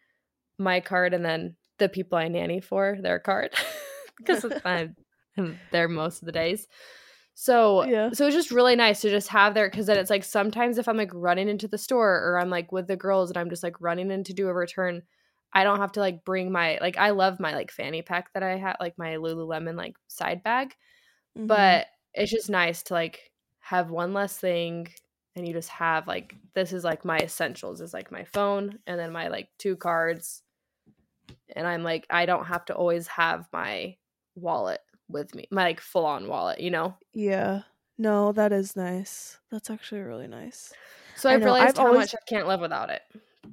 My 0.60 0.80
card 0.82 1.14
and 1.14 1.26
then 1.26 1.55
the 1.80 1.89
people 1.89 2.18
I 2.18 2.28
nanny 2.28 2.60
for, 2.62 2.97
their 3.01 3.20
card. 3.20 3.53
Because 4.18 4.45
I'm 4.66 4.97
I'm 5.38 5.57
there 5.72 5.88
most 5.88 6.22
of 6.22 6.26
the 6.26 6.34
days. 6.34 6.68
So 7.36 7.86
Yeah. 7.86 8.10
so 8.12 8.28
it's 8.28 8.36
just 8.36 8.51
really 8.51 8.76
nice 8.76 8.99
to 8.99 9.10
just 9.10 9.30
have 9.30 9.53
there 9.53 9.70
because 9.70 9.86
then 9.86 9.97
it's 9.97 10.10
like 10.10 10.26
sometimes 10.26 10.78
if 10.78 10.89
I'm 10.89 10.97
like 10.97 11.12
running 11.14 11.47
into 11.47 11.70
the 11.70 11.78
store 11.78 12.16
or 12.16 12.38
I'm 12.38 12.49
like 12.49 12.74
with 12.74 12.88
the 12.88 12.97
girls 12.97 13.30
and 13.30 13.38
I'm 13.38 13.49
just 13.49 13.64
like 13.64 13.80
running 13.80 14.12
in 14.12 14.26
to 14.26 14.34
do 14.34 14.49
a 14.49 14.53
return, 14.53 15.03
I 15.53 15.64
don't 15.64 15.80
have 15.80 15.93
to 15.93 16.01
like 16.01 16.26
bring 16.26 16.51
my 16.51 16.78
like 16.82 16.97
I 16.97 17.12
love 17.12 17.39
my 17.39 17.53
like 17.53 17.72
fanny 17.72 18.01
pack 18.01 18.34
that 18.34 18.43
I 18.43 18.57
had 18.57 18.76
like 18.82 18.97
my 18.97 19.16
Lululemon 19.16 19.78
like 19.78 19.95
side 20.10 20.43
bag, 20.43 20.76
Mhm. 21.38 21.47
but 21.47 21.88
it's 22.14 22.32
just 22.32 22.49
nice 22.49 22.84
to 22.84 22.93
like 22.93 23.32
have 23.62 23.89
one 23.89 24.12
less 24.14 24.38
thing 24.38 24.89
and 25.38 25.47
you 25.47 25.53
just 25.53 25.70
have 25.70 26.07
like 26.07 26.36
this 26.55 26.74
is 26.74 26.84
like 26.84 27.05
my 27.05 27.20
essentials 27.20 27.80
is 27.80 27.93
like 27.93 28.12
my 28.12 28.26
phone 28.26 28.80
and 28.86 28.99
then 28.99 29.14
my 29.14 29.30
like 29.30 29.47
two 29.57 29.78
cards 29.78 30.43
and 31.56 31.68
I'm 31.68 31.84
like 31.84 32.06
I 32.10 32.26
don't 32.26 32.46
have 32.46 32.66
to 32.66 32.76
always 32.76 33.08
have 33.08 33.48
my 33.54 33.96
wallet 34.36 34.82
with 35.08 35.34
me, 35.36 35.48
my 35.52 35.64
like 35.64 35.82
full 35.82 36.06
on 36.06 36.28
wallet, 36.28 36.60
you 36.60 36.72
know. 36.72 36.96
yeah. 37.14 37.62
No, 37.98 38.32
that 38.32 38.54
is 38.54 38.78
nice. 38.78 39.40
That's 39.52 39.70
actually 39.70 40.00
really 40.02 40.28
nice. 40.28 40.72
So 41.18 41.30
I 41.30 41.34
I've 41.34 41.44
realized 41.44 41.78
I've 41.78 41.84
how 41.84 41.88
always- 41.88 42.14
much 42.14 42.16
I 42.16 42.24
can't 42.30 42.48
live 42.48 42.62
without 42.62 42.90
it. 42.90 43.02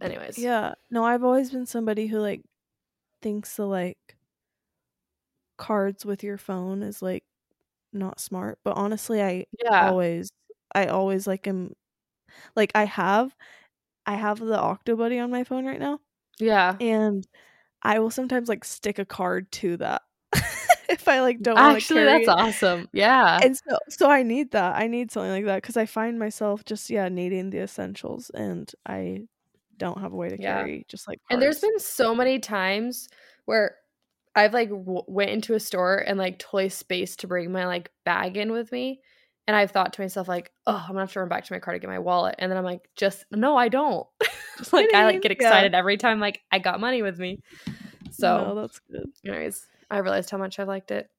Anyways, 0.00 0.38
Yeah. 0.38 0.74
No, 0.90 1.04
I've 1.04 1.24
always 1.24 1.50
been 1.50 1.66
somebody 1.66 2.06
who 2.06 2.18
like 2.20 2.42
thinks 3.22 3.56
the 3.56 3.66
like 3.66 3.98
cards 5.58 6.04
with 6.04 6.22
your 6.22 6.38
phone 6.38 6.82
is 6.82 7.02
like 7.02 7.24
not 7.92 8.20
smart, 8.20 8.58
but 8.64 8.76
honestly, 8.76 9.22
I 9.22 9.46
yeah, 9.64 9.88
always 9.88 10.30
I 10.74 10.86
always 10.86 11.26
like 11.26 11.46
am 11.48 11.72
like 12.54 12.70
I 12.74 12.84
have 12.84 13.34
I 14.04 14.14
have 14.14 14.38
the 14.38 14.56
Octobuddy 14.58 15.22
on 15.22 15.30
my 15.30 15.42
phone 15.44 15.64
right 15.66 15.80
now 15.80 16.00
yeah. 16.38 16.76
and 16.80 17.26
I 17.82 17.98
will 17.98 18.10
sometimes 18.10 18.48
like 18.48 18.64
stick 18.64 18.98
a 18.98 19.04
card 19.04 19.50
to 19.52 19.76
that 19.78 20.02
if 20.88 21.08
I 21.08 21.20
like 21.20 21.40
don't 21.42 21.58
Actually, 21.58 22.04
carry 22.04 22.24
that's 22.24 22.28
it. 22.28 22.28
awesome. 22.28 22.88
Yeah, 22.92 23.40
and 23.42 23.56
so 23.56 23.78
so 23.88 24.10
I 24.10 24.22
need 24.22 24.50
that. 24.52 24.76
I 24.76 24.86
need 24.86 25.10
something 25.10 25.30
like 25.30 25.44
that 25.46 25.62
because 25.62 25.76
I 25.76 25.86
find 25.86 26.18
myself 26.18 26.64
just 26.64 26.90
yeah 26.90 27.08
needing 27.08 27.50
the 27.50 27.60
essentials, 27.60 28.30
and 28.30 28.70
I 28.86 29.22
don't 29.78 30.00
have 30.00 30.12
a 30.12 30.16
way 30.16 30.28
to 30.30 30.38
Yeah. 30.38 30.58
carry 30.58 30.86
just 30.88 31.06
like. 31.08 31.20
and 31.30 31.40
there's 31.42 31.60
been 31.60 31.78
so 31.78 32.14
many 32.14 32.38
times 32.38 33.08
where 33.44 33.76
I've 34.34 34.54
like 34.54 34.70
w- 34.70 35.02
went 35.06 35.30
into 35.30 35.54
a 35.54 35.60
store 35.60 35.98
and 35.98 36.18
like 36.18 36.38
totally 36.38 36.68
spaced 36.70 37.20
to 37.20 37.26
bring 37.26 37.52
my 37.52 37.66
like 37.66 37.90
bag 38.04 38.36
in 38.36 38.52
with 38.52 38.72
me, 38.72 39.00
and 39.46 39.56
I've 39.56 39.70
thought 39.70 39.92
to 39.94 40.00
myself 40.00 40.28
like, 40.28 40.50
oh, 40.66 40.76
I'm 40.76 40.88
gonna 40.88 41.00
have 41.00 41.12
to 41.12 41.20
run 41.20 41.28
back 41.28 41.44
to 41.44 41.52
my 41.52 41.58
car 41.58 41.74
to 41.74 41.80
get 41.80 41.88
my 41.88 41.98
wallet, 41.98 42.36
and 42.38 42.50
then 42.50 42.58
I'm 42.58 42.64
like, 42.64 42.88
just 42.96 43.24
no, 43.30 43.56
I 43.56 43.68
don't. 43.68 44.06
Just 44.58 44.72
like 44.72 44.94
I 44.94 45.04
like 45.04 45.20
get 45.20 45.32
Yeah. 45.32 45.34
excited 45.46 45.74
every 45.74 45.98
time 45.98 46.18
like 46.18 46.40
I 46.50 46.58
got 46.58 46.80
money 46.80 47.02
with 47.02 47.18
me. 47.18 47.40
So, 48.10 48.38
no, 48.38 48.54
that's 48.54 48.78
good. 48.90 49.04
anyways, 49.26 49.66
I 49.90 49.98
realized 49.98 50.30
how 50.30 50.38
much 50.38 50.58
I 50.58 50.62
liked 50.62 50.90
it. 50.90 51.10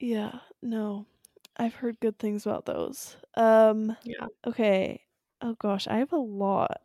Yeah, 0.00 0.38
no, 0.62 1.06
I've 1.56 1.74
heard 1.74 1.98
good 1.98 2.18
things 2.18 2.46
about 2.46 2.66
those. 2.66 3.16
Um, 3.34 3.96
Yeah. 4.04 4.26
okay. 4.46 5.02
Oh 5.42 5.54
gosh, 5.58 5.88
I 5.88 5.98
have 5.98 6.12
a 6.12 6.16
lot. 6.18 6.80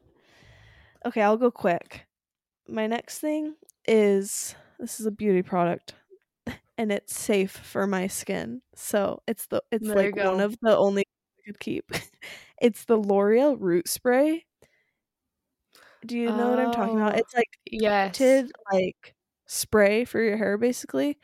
Okay, 1.06 1.22
I'll 1.22 1.38
go 1.38 1.52
quick. 1.52 2.08
My 2.68 2.88
next 2.88 3.20
thing 3.20 3.54
is 3.86 4.56
this 4.80 5.00
is 5.00 5.06
a 5.06 5.12
beauty 5.12 5.44
product 5.44 5.94
and 6.78 6.92
it's 6.92 7.16
safe 7.16 7.52
for 7.52 7.88
my 7.88 8.08
skin. 8.08 8.62
So, 8.76 9.22
it's 9.28 9.48
the 9.48 9.64
it's 9.72 9.94
There 9.94 9.96
like 9.96 10.16
one 10.16 10.40
of 10.40 10.56
the 10.62 10.76
only 10.78 11.04
I 11.40 11.42
could 11.46 11.60
keep. 11.60 11.92
it's 12.62 12.86
the 12.86 12.98
L'Oreal 12.98 13.58
root 13.60 13.88
spray. 13.88 14.46
Do 16.06 16.18
you 16.18 16.34
know 16.34 16.50
what 16.50 16.60
I'm 16.60 16.72
talking 16.72 17.00
about? 17.00 17.16
Oh, 17.16 17.18
It's 17.18 17.34
like 17.34 17.58
yes. 17.72 18.44
tinted 18.44 18.52
like 18.72 19.16
spray 19.48 20.06
for 20.06 20.22
your 20.22 20.38
hair 20.38 20.58
basically. 20.58 21.20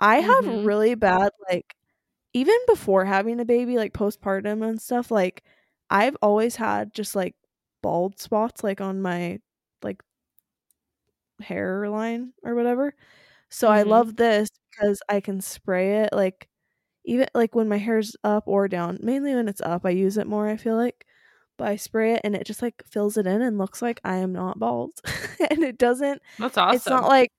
I 0.00 0.16
have 0.18 0.44
Mhm. 0.46 0.58
really 0.64 0.94
bad 0.96 1.30
like 1.50 1.76
even 2.34 2.56
before 2.68 3.04
having 3.06 3.40
a 3.40 3.44
baby, 3.46 3.76
like 3.78 3.92
postpartum 3.94 4.68
and 4.68 4.80
stuff, 4.82 5.10
like 5.12 5.44
I've 5.90 6.16
always 6.22 6.56
had 6.56 6.94
just 6.94 7.16
like 7.16 7.36
bald 7.82 8.20
spots 8.20 8.64
like 8.64 8.80
on 8.80 9.02
my 9.02 9.40
like 9.82 10.02
hairline 11.40 12.32
or 12.42 12.54
whatever. 12.54 12.94
So 13.50 13.70
I 13.70 13.82
Mhm. 13.82 13.84
love 13.84 14.16
this 14.16 14.48
because 14.78 15.00
I 15.08 15.20
can 15.20 15.40
spray 15.40 16.02
it 16.02 16.10
like 16.12 16.48
even 17.04 17.28
like 17.34 17.54
when 17.54 17.68
my 17.68 17.78
hair's 17.78 18.16
up 18.24 18.44
or 18.46 18.68
down. 18.68 18.98
Mainly 19.02 19.34
when 19.34 19.48
it's 19.48 19.62
up, 19.62 19.86
I 19.86 19.90
use 19.90 20.18
it 20.18 20.26
more, 20.26 20.48
I 20.48 20.56
feel 20.56 20.76
like. 20.76 21.06
But 21.58 21.68
I 21.68 21.76
spray 21.76 22.14
it 22.14 22.20
and 22.24 22.36
it 22.36 22.46
just 22.46 22.62
like 22.62 22.82
fills 22.86 23.16
it 23.16 23.26
in 23.26 23.42
and 23.42 23.58
looks 23.58 23.82
like 23.82 24.00
I 24.04 24.16
am 24.16 24.32
not 24.32 24.58
bald. 24.58 24.92
and 25.50 25.64
it 25.64 25.78
doesn't 25.78 26.22
That's 26.38 26.56
awesome. 26.58 26.76
it's 26.76 26.86
not 26.88 27.08
like 27.08 27.30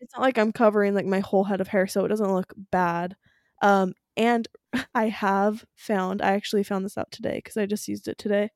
it's 0.00 0.14
not 0.14 0.22
like 0.22 0.38
I'm 0.38 0.52
covering 0.52 0.94
like 0.94 1.06
my 1.06 1.20
whole 1.20 1.44
head 1.44 1.60
of 1.60 1.68
hair 1.68 1.86
so 1.86 2.04
it 2.04 2.08
doesn't 2.08 2.32
look 2.32 2.52
bad. 2.70 3.16
Um 3.62 3.94
and 4.16 4.48
I 4.94 5.08
have 5.08 5.64
found 5.76 6.22
I 6.22 6.32
actually 6.32 6.64
found 6.64 6.84
this 6.84 6.98
out 6.98 7.10
today 7.12 7.40
cuz 7.42 7.56
I 7.56 7.66
just 7.66 7.88
used 7.88 8.08
it 8.08 8.18
today. 8.18 8.50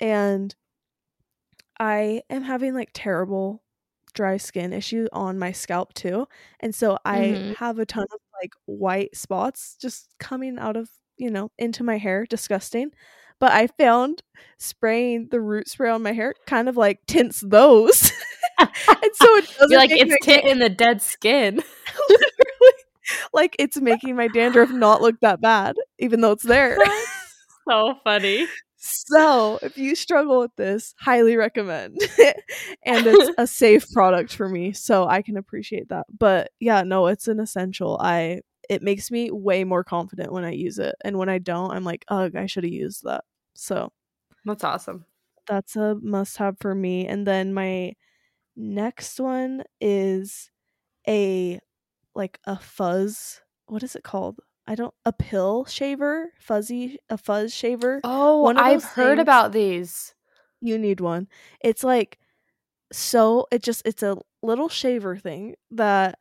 And 0.00 0.54
I 1.78 2.22
am 2.30 2.42
having 2.42 2.74
like 2.74 2.90
terrible 2.94 3.62
dry 4.16 4.36
skin 4.38 4.72
issue 4.72 5.06
on 5.12 5.38
my 5.38 5.52
scalp 5.52 5.94
too. 5.94 6.26
And 6.58 6.74
so 6.74 6.98
I 7.04 7.18
Mhm. 7.38 7.54
have 7.56 7.78
a 7.78 7.86
ton 7.86 8.06
of 8.12 8.20
like 8.42 8.52
white 8.64 9.14
spots 9.16 9.76
just 9.80 10.08
coming 10.18 10.58
out 10.58 10.76
of, 10.76 10.90
you 11.16 11.30
know, 11.30 11.52
into 11.58 11.84
my 11.84 11.98
hair. 11.98 12.26
Disgusting. 12.26 12.90
But 13.38 13.52
I 13.52 13.68
found 13.68 14.22
spraying 14.58 15.28
the 15.30 15.40
root 15.40 15.68
spray 15.68 15.90
on 15.90 16.02
my 16.02 16.12
hair 16.12 16.34
kind 16.46 16.68
of 16.68 16.76
like 16.76 17.00
tints 17.06 17.40
those. 17.40 18.10
and 18.58 18.70
so 19.14 19.36
it 19.36 19.46
doesn't 19.58 19.70
You're 19.70 19.78
like 19.78 19.90
it's 19.92 20.24
tit 20.24 20.44
in 20.50 20.58
the 20.58 20.70
dead 20.70 21.00
skin. 21.02 21.62
literally 22.08 22.72
like 23.32 23.54
it's 23.58 23.80
making 23.80 24.16
my 24.16 24.26
dandruff 24.28 24.70
not 24.70 25.00
look 25.02 25.20
that 25.20 25.40
bad, 25.40 25.76
even 25.98 26.20
though 26.22 26.32
it's 26.32 26.42
there. 26.42 26.76
so 27.68 27.94
funny. 28.04 28.46
So, 28.78 29.58
if 29.62 29.78
you 29.78 29.94
struggle 29.94 30.40
with 30.40 30.54
this, 30.56 30.94
highly 31.00 31.36
recommend. 31.36 31.98
and 32.84 33.06
it's 33.06 33.30
a 33.38 33.46
safe 33.46 33.90
product 33.92 34.34
for 34.34 34.48
me, 34.48 34.72
so 34.72 35.06
I 35.08 35.22
can 35.22 35.36
appreciate 35.36 35.88
that. 35.88 36.06
But 36.18 36.50
yeah, 36.60 36.82
no, 36.82 37.06
it's 37.06 37.26
an 37.28 37.40
essential. 37.40 37.98
I 38.00 38.42
it 38.68 38.82
makes 38.82 39.10
me 39.10 39.30
way 39.30 39.64
more 39.64 39.84
confident 39.84 40.32
when 40.32 40.44
I 40.44 40.50
use 40.52 40.78
it. 40.78 40.96
And 41.04 41.16
when 41.18 41.28
I 41.28 41.38
don't, 41.38 41.70
I'm 41.70 41.84
like, 41.84 42.04
ugh, 42.08 42.34
I 42.36 42.46
should 42.46 42.64
have 42.64 42.72
used 42.72 43.04
that. 43.04 43.24
So 43.54 43.90
That's 44.44 44.64
awesome. 44.64 45.04
that's 45.46 45.76
a 45.76 45.96
must 46.02 46.36
have 46.38 46.58
for 46.58 46.74
me. 46.74 47.06
And 47.06 47.26
then 47.26 47.54
my 47.54 47.92
next 48.56 49.20
one 49.20 49.64
is 49.80 50.50
a 51.08 51.60
like 52.14 52.38
a 52.46 52.58
fuzz. 52.58 53.42
What 53.66 53.82
is 53.84 53.96
it 53.96 54.04
called? 54.04 54.40
I 54.66 54.74
don't 54.74 54.94
a 55.04 55.12
pill 55.12 55.64
shaver, 55.64 56.32
fuzzy 56.38 56.98
a 57.08 57.16
fuzz 57.16 57.54
shaver. 57.54 58.00
Oh, 58.04 58.42
One 58.42 58.58
I've 58.58 58.82
heard 58.84 59.18
about 59.18 59.52
these. 59.52 60.14
You 60.60 60.78
need 60.78 61.00
one. 61.00 61.28
It's 61.60 61.84
like 61.84 62.18
so 62.92 63.46
it 63.50 63.62
just 63.62 63.82
it's 63.84 64.02
a 64.02 64.16
little 64.42 64.68
shaver 64.68 65.16
thing 65.16 65.54
that 65.72 66.18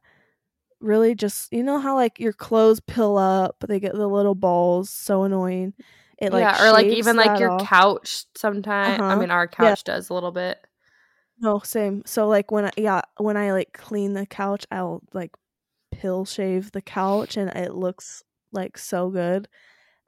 really 0.79 1.15
just 1.15 1.51
you 1.53 1.63
know 1.63 1.79
how 1.79 1.95
like 1.95 2.19
your 2.19 2.33
clothes 2.33 2.79
pill 2.79 3.17
up, 3.17 3.63
they 3.67 3.79
get 3.79 3.93
the 3.95 4.07
little 4.07 4.35
balls, 4.35 4.89
so 4.89 5.23
annoying. 5.23 5.73
It 6.17 6.31
like 6.31 6.41
yeah, 6.43 6.63
or 6.67 6.71
like 6.71 6.85
even 6.87 7.15
like 7.17 7.39
your 7.39 7.51
off. 7.51 7.67
couch 7.67 8.25
sometimes. 8.35 8.99
I 9.01 9.03
Uh-huh. 9.03 9.19
mean, 9.19 9.31
our 9.31 9.47
couch 9.47 9.83
does 9.83 10.09
a 10.09 10.13
little 10.13 10.31
bit. 10.31 10.59
No, 11.39 11.59
same. 11.59 12.03
So 12.05 12.27
like 12.27 12.51
when 12.51 12.65
I 12.65 12.71
yeah, 12.77 13.01
when 13.17 13.37
I 13.37 13.51
like 13.51 13.73
clean 13.73 14.13
the 14.13 14.25
couch, 14.25 14.65
I'll 14.71 15.01
like 15.13 15.31
pill 15.91 16.25
shave 16.25 16.71
the 16.71 16.81
couch 16.81 17.37
and 17.37 17.49
it 17.51 17.73
looks 17.73 18.23
like 18.55 18.77
so 18.77 19.09
good. 19.09 19.47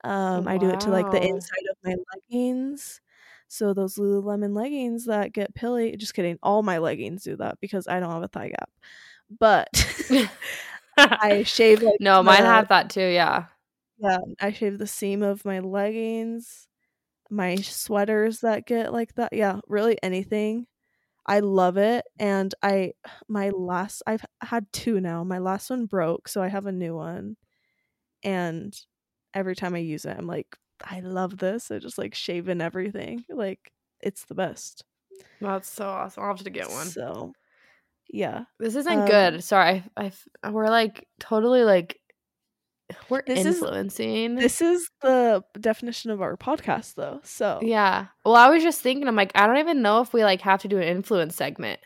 Um 0.03 0.47
I 0.47 0.57
do 0.57 0.69
it 0.69 0.81
to 0.81 0.91
like 0.91 1.11
the 1.11 1.23
inside 1.23 1.65
of 1.71 1.77
my 1.83 1.95
leggings. 2.15 3.01
So 3.49 3.73
those 3.73 3.95
Lululemon 3.97 4.55
leggings 4.55 5.05
that 5.05 5.33
get 5.33 5.55
pilly, 5.55 5.95
just 5.97 6.13
kidding. 6.13 6.37
All 6.43 6.63
my 6.63 6.79
leggings 6.79 7.23
do 7.23 7.37
that 7.37 7.59
because 7.61 7.87
I 7.87 7.99
don't 7.99 8.11
have 8.11 8.23
a 8.23 8.27
thigh 8.29 8.49
gap. 8.49 8.69
But 9.39 9.69
I 10.97 11.43
shave 11.43 11.81
like 11.83 11.99
no, 11.99 12.23
mine 12.23 12.41
the- 12.43 12.47
have 12.49 12.69
that 12.69 12.89
too. 12.89 13.01
Yeah. 13.01 13.45
yeah, 13.99 14.19
I 14.39 14.51
shave 14.51 14.77
the 14.77 14.87
seam 14.87 15.23
of 15.23 15.45
my 15.45 15.59
leggings, 15.59 16.67
my 17.29 17.55
sweaters 17.57 18.41
that 18.41 18.65
get 18.67 18.93
like 18.93 19.15
that. 19.15 19.33
Yeah, 19.33 19.59
really 19.67 19.97
anything. 20.03 20.67
I 21.25 21.39
love 21.41 21.77
it. 21.77 22.05
And 22.19 22.53
I, 22.63 22.93
my 23.27 23.49
last, 23.51 24.03
I've 24.07 24.25
had 24.41 24.65
two 24.73 25.01
now. 25.01 25.23
My 25.23 25.39
last 25.39 25.69
one 25.69 25.85
broke, 25.85 26.27
so 26.29 26.41
I 26.41 26.47
have 26.49 26.65
a 26.67 26.71
new 26.71 26.95
one. 26.95 27.37
And 28.24 28.76
every 29.34 29.55
time 29.55 29.76
I 29.76 29.80
use 29.80 30.05
it, 30.05 30.15
I'm 30.18 30.28
like, 30.28 30.47
I 30.84 30.99
love 30.99 31.38
this. 31.38 31.72
I 31.72 31.80
just 31.80 31.97
like 31.97 32.13
shaving 32.15 32.61
everything. 32.61 33.24
Like, 33.30 33.72
it's 34.01 34.26
the 34.26 34.36
best. 34.36 34.84
That's 35.41 35.70
so 35.70 35.88
awesome. 35.88 36.24
I'll 36.24 36.30
have 36.36 36.43
to 36.43 36.49
get 36.49 36.70
one. 36.70 36.88
So, 36.88 37.34
yeah. 38.09 38.43
This 38.59 38.76
isn't 38.76 38.99
Um, 39.01 39.07
good. 39.07 39.43
Sorry, 39.43 39.84
I, 39.95 40.11
I 40.43 40.49
we're 40.51 40.68
like 40.70 41.07
totally 41.20 41.63
like 41.63 41.99
we're 43.09 43.24
This 43.26 43.39
is- 43.39 43.55
influencing. 43.57 44.36
This 44.36 44.61
is 44.61 44.89
the 45.01 45.43
definition 45.59 46.11
of 46.11 46.22
our 46.22 46.38
podcast, 46.38 46.95
though. 46.95 47.20
So, 47.24 47.59
yeah. 47.61 48.07
Well, 48.24 48.36
I 48.36 48.49
was 48.49 48.63
just 48.63 48.82
thinking. 48.82 49.07
I'm 49.07 49.15
like, 49.15 49.32
I 49.36 49.45
don't 49.47 49.57
even 49.57 49.82
know 49.82 50.01
if 50.01 50.13
we 50.13 50.24
like 50.24 50.41
have 50.41 50.61
to 50.61 50.68
do 50.68 50.78
an 50.78 50.88
influence 50.88 51.36
segment. 51.36 51.80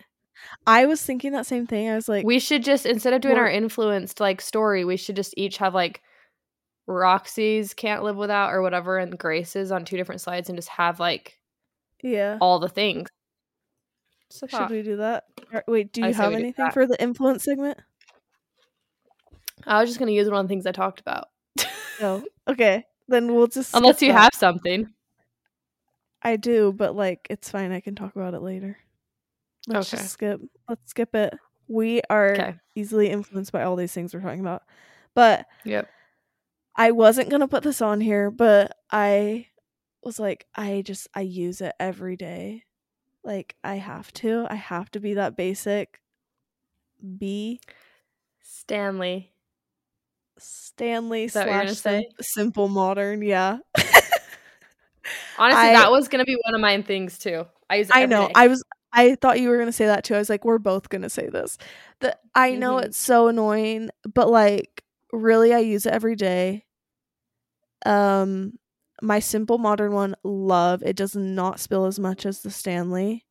I 0.67 0.85
was 0.85 1.01
thinking 1.03 1.31
that 1.33 1.45
same 1.45 1.65
thing. 1.67 1.89
I 1.89 1.95
was 1.95 2.09
like, 2.09 2.25
we 2.25 2.39
should 2.39 2.63
just 2.63 2.85
instead 2.85 3.13
of 3.13 3.21
doing 3.21 3.37
our 3.37 3.49
influenced 3.49 4.19
like 4.19 4.41
story, 4.41 4.83
we 4.85 4.97
should 4.97 5.15
just 5.15 5.33
each 5.37 5.57
have 5.57 5.73
like 5.73 6.01
Roxy's 6.87 7.73
can't 7.73 8.03
live 8.03 8.15
without 8.15 8.51
or 8.53 8.61
whatever, 8.61 8.97
and 8.97 9.17
Grace's 9.17 9.71
on 9.71 9.85
two 9.85 9.97
different 9.97 10.21
slides, 10.21 10.49
and 10.49 10.57
just 10.57 10.69
have 10.69 10.99
like 10.99 11.39
yeah. 12.03 12.37
all 12.41 12.59
the 12.59 12.69
things. 12.69 13.09
A 14.43 14.47
Should 14.47 14.69
we 14.69 14.81
do 14.81 14.97
that? 14.97 15.25
Or- 15.53 15.63
Wait, 15.67 15.91
do 15.91 16.01
you 16.05 16.13
have 16.13 16.33
anything 16.33 16.71
for 16.71 16.87
the 16.87 17.01
influence 17.01 17.43
segment? 17.43 17.77
I 19.67 19.81
was 19.81 19.89
just 19.89 19.99
gonna 19.99 20.11
use 20.11 20.29
one 20.29 20.39
of 20.39 20.45
the 20.45 20.49
things 20.49 20.65
I 20.65 20.71
talked 20.71 20.99
about. 20.99 21.27
No. 21.57 21.65
Oh, 22.03 22.23
okay. 22.47 22.83
Then 23.07 23.35
we'll 23.35 23.45
just 23.45 23.75
Unless 23.75 24.01
you 24.01 24.11
that. 24.11 24.19
have 24.19 24.33
something. 24.33 24.91
I 26.23 26.35
do, 26.35 26.73
but 26.73 26.95
like 26.95 27.27
it's 27.29 27.51
fine. 27.51 27.71
I 27.71 27.79
can 27.79 27.93
talk 27.93 28.15
about 28.15 28.33
it 28.33 28.41
later. 28.41 28.79
Let's 29.67 29.93
Okay. 29.93 30.01
just 30.01 30.13
skip. 30.13 30.41
Let's 30.67 30.89
skip 30.89 31.13
it. 31.13 31.33
We 31.67 32.01
are 32.09 32.31
Okay. 32.31 32.55
easily 32.73 33.09
influenced 33.09 33.51
by 33.51 33.61
all 33.61 33.75
these 33.75 33.93
things 33.93 34.15
we're 34.15 34.21
talking 34.21 34.39
about. 34.39 34.63
But 35.13 35.45
Yep. 35.63 35.87
I 36.75 36.91
wasn't 36.91 37.29
gonna 37.29 37.47
put 37.47 37.63
this 37.63 37.81
on 37.81 38.01
here, 38.01 38.31
but 38.31 38.75
I 38.91 39.47
was 40.03 40.19
like, 40.19 40.45
I 40.55 40.81
just 40.85 41.07
I 41.13 41.21
use 41.21 41.61
it 41.61 41.73
every 41.79 42.15
day. 42.15 42.63
Like 43.23 43.55
I 43.63 43.75
have 43.75 44.11
to. 44.13 44.47
I 44.49 44.55
have 44.55 44.89
to 44.91 44.99
be 44.99 45.13
that 45.15 45.35
basic 45.35 45.99
B 47.17 47.59
Stanley. 48.41 49.31
Stanley 50.39 51.27
slash 51.27 51.73
sim- 51.73 52.03
simple 52.19 52.67
modern. 52.67 53.21
Yeah. 53.21 53.57
Honestly, 55.37 55.61
I- 55.69 55.73
that 55.73 55.91
was 55.91 56.07
gonna 56.07 56.25
be 56.25 56.37
one 56.45 56.55
of 56.55 56.61
mine 56.61 56.83
things 56.83 57.17
too. 57.19 57.45
I 57.69 57.75
use. 57.77 57.89
I 57.91 58.05
know. 58.05 58.27
day. 58.27 58.33
I 58.35 58.47
was. 58.47 58.63
I 58.93 59.15
thought 59.15 59.39
you 59.39 59.49
were 59.49 59.57
gonna 59.57 59.71
say 59.71 59.85
that 59.85 60.03
too. 60.03 60.15
I 60.15 60.19
was 60.19 60.29
like, 60.29 60.43
we're 60.43 60.57
both 60.57 60.89
gonna 60.89 61.09
say 61.09 61.29
this. 61.29 61.57
That 62.01 62.19
I 62.35 62.55
know 62.55 62.75
Mhm. 62.77 62.85
it's 62.85 62.97
so 62.97 63.27
annoying, 63.27 63.89
but 64.13 64.29
like, 64.29 64.83
really, 65.11 65.53
I 65.53 65.59
use 65.59 65.85
it 65.85 65.93
every 65.93 66.15
day. 66.15 66.65
Um, 67.85 68.59
my 69.01 69.19
simple 69.19 69.57
modern 69.57 69.93
one, 69.93 70.15
love. 70.23 70.83
It 70.83 70.95
does 70.95 71.15
not 71.15 71.59
spill 71.59 71.85
as 71.85 71.99
much 71.99 72.25
as 72.25 72.41
the 72.41 72.51
Stanley. 72.51 73.25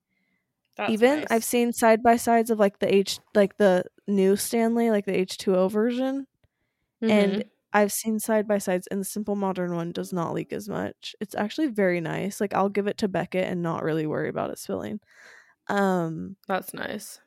That's 0.76 1.02
Even 1.02 1.24
nice. 1.24 1.28
I've 1.30 1.44
seen 1.44 1.72
side 1.72 2.02
by 2.02 2.16
sides 2.16 2.50
of 2.50 2.58
like 2.60 2.80
the 2.80 2.92
H, 2.94 3.20
like 3.34 3.58
the 3.58 3.84
new 4.08 4.36
Stanley, 4.36 4.90
like 4.90 5.06
the 5.06 5.16
H 5.18 5.38
two 5.38 5.56
O 5.56 5.68
version, 5.68 6.26
and 7.08 7.42
Mhm. 7.42 7.50
I've 7.72 7.92
seen 7.92 8.20
side 8.20 8.48
by 8.48 8.58
sides, 8.58 8.86
and 8.88 9.00
the 9.00 9.04
simple 9.06 9.36
modern 9.36 9.74
one 9.76 9.92
does 9.92 10.12
not 10.12 10.34
leak 10.34 10.52
as 10.52 10.68
much. 10.68 11.16
It's 11.20 11.34
actually 11.36 11.68
very 11.68 12.00
nice. 12.00 12.40
Like 12.40 12.54
I'll 12.54 12.70
give 12.70 12.86
it 12.88 12.98
to 12.98 13.08
Beckett 13.08 13.46
and 13.48 13.62
not 13.62 13.84
really 13.84 14.06
worry 14.06 14.28
about 14.30 14.50
it 14.50 14.58
spilling. 14.58 15.00
Um, 15.68 16.36
that's 16.46 16.74
nice. 16.74 17.20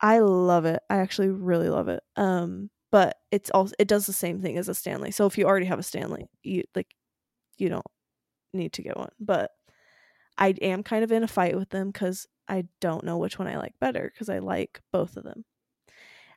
I 0.00 0.18
love 0.20 0.64
it. 0.66 0.82
I 0.90 0.96
actually 0.96 1.30
really 1.30 1.68
love 1.68 1.88
it. 1.88 2.02
Um, 2.16 2.70
but 2.90 3.16
it's 3.30 3.50
also 3.50 3.74
it 3.78 3.88
does 3.88 4.06
the 4.06 4.12
same 4.12 4.40
thing 4.40 4.56
as 4.58 4.68
a 4.68 4.74
Stanley. 4.74 5.10
So 5.10 5.26
if 5.26 5.36
you 5.38 5.46
already 5.46 5.66
have 5.66 5.78
a 5.78 5.82
Stanley, 5.84 6.28
you 6.42 6.64
like 6.74 6.94
you 7.58 7.68
don't 7.68 7.86
need 8.52 8.72
to 8.74 8.82
get 8.82 8.96
one. 8.96 9.10
But 9.20 9.50
I 10.38 10.48
am 10.60 10.82
kind 10.82 11.02
of 11.04 11.12
in 11.12 11.22
a 11.22 11.28
fight 11.28 11.56
with 11.56 11.70
them 11.70 11.90
because 11.90 12.26
I 12.48 12.66
don't 12.80 13.04
know 13.04 13.18
which 13.18 13.38
one 13.38 13.48
I 13.48 13.56
like 13.56 13.74
better 13.80 14.10
because 14.12 14.28
I 14.28 14.38
like 14.38 14.80
both 14.92 15.16
of 15.16 15.24
them. 15.24 15.44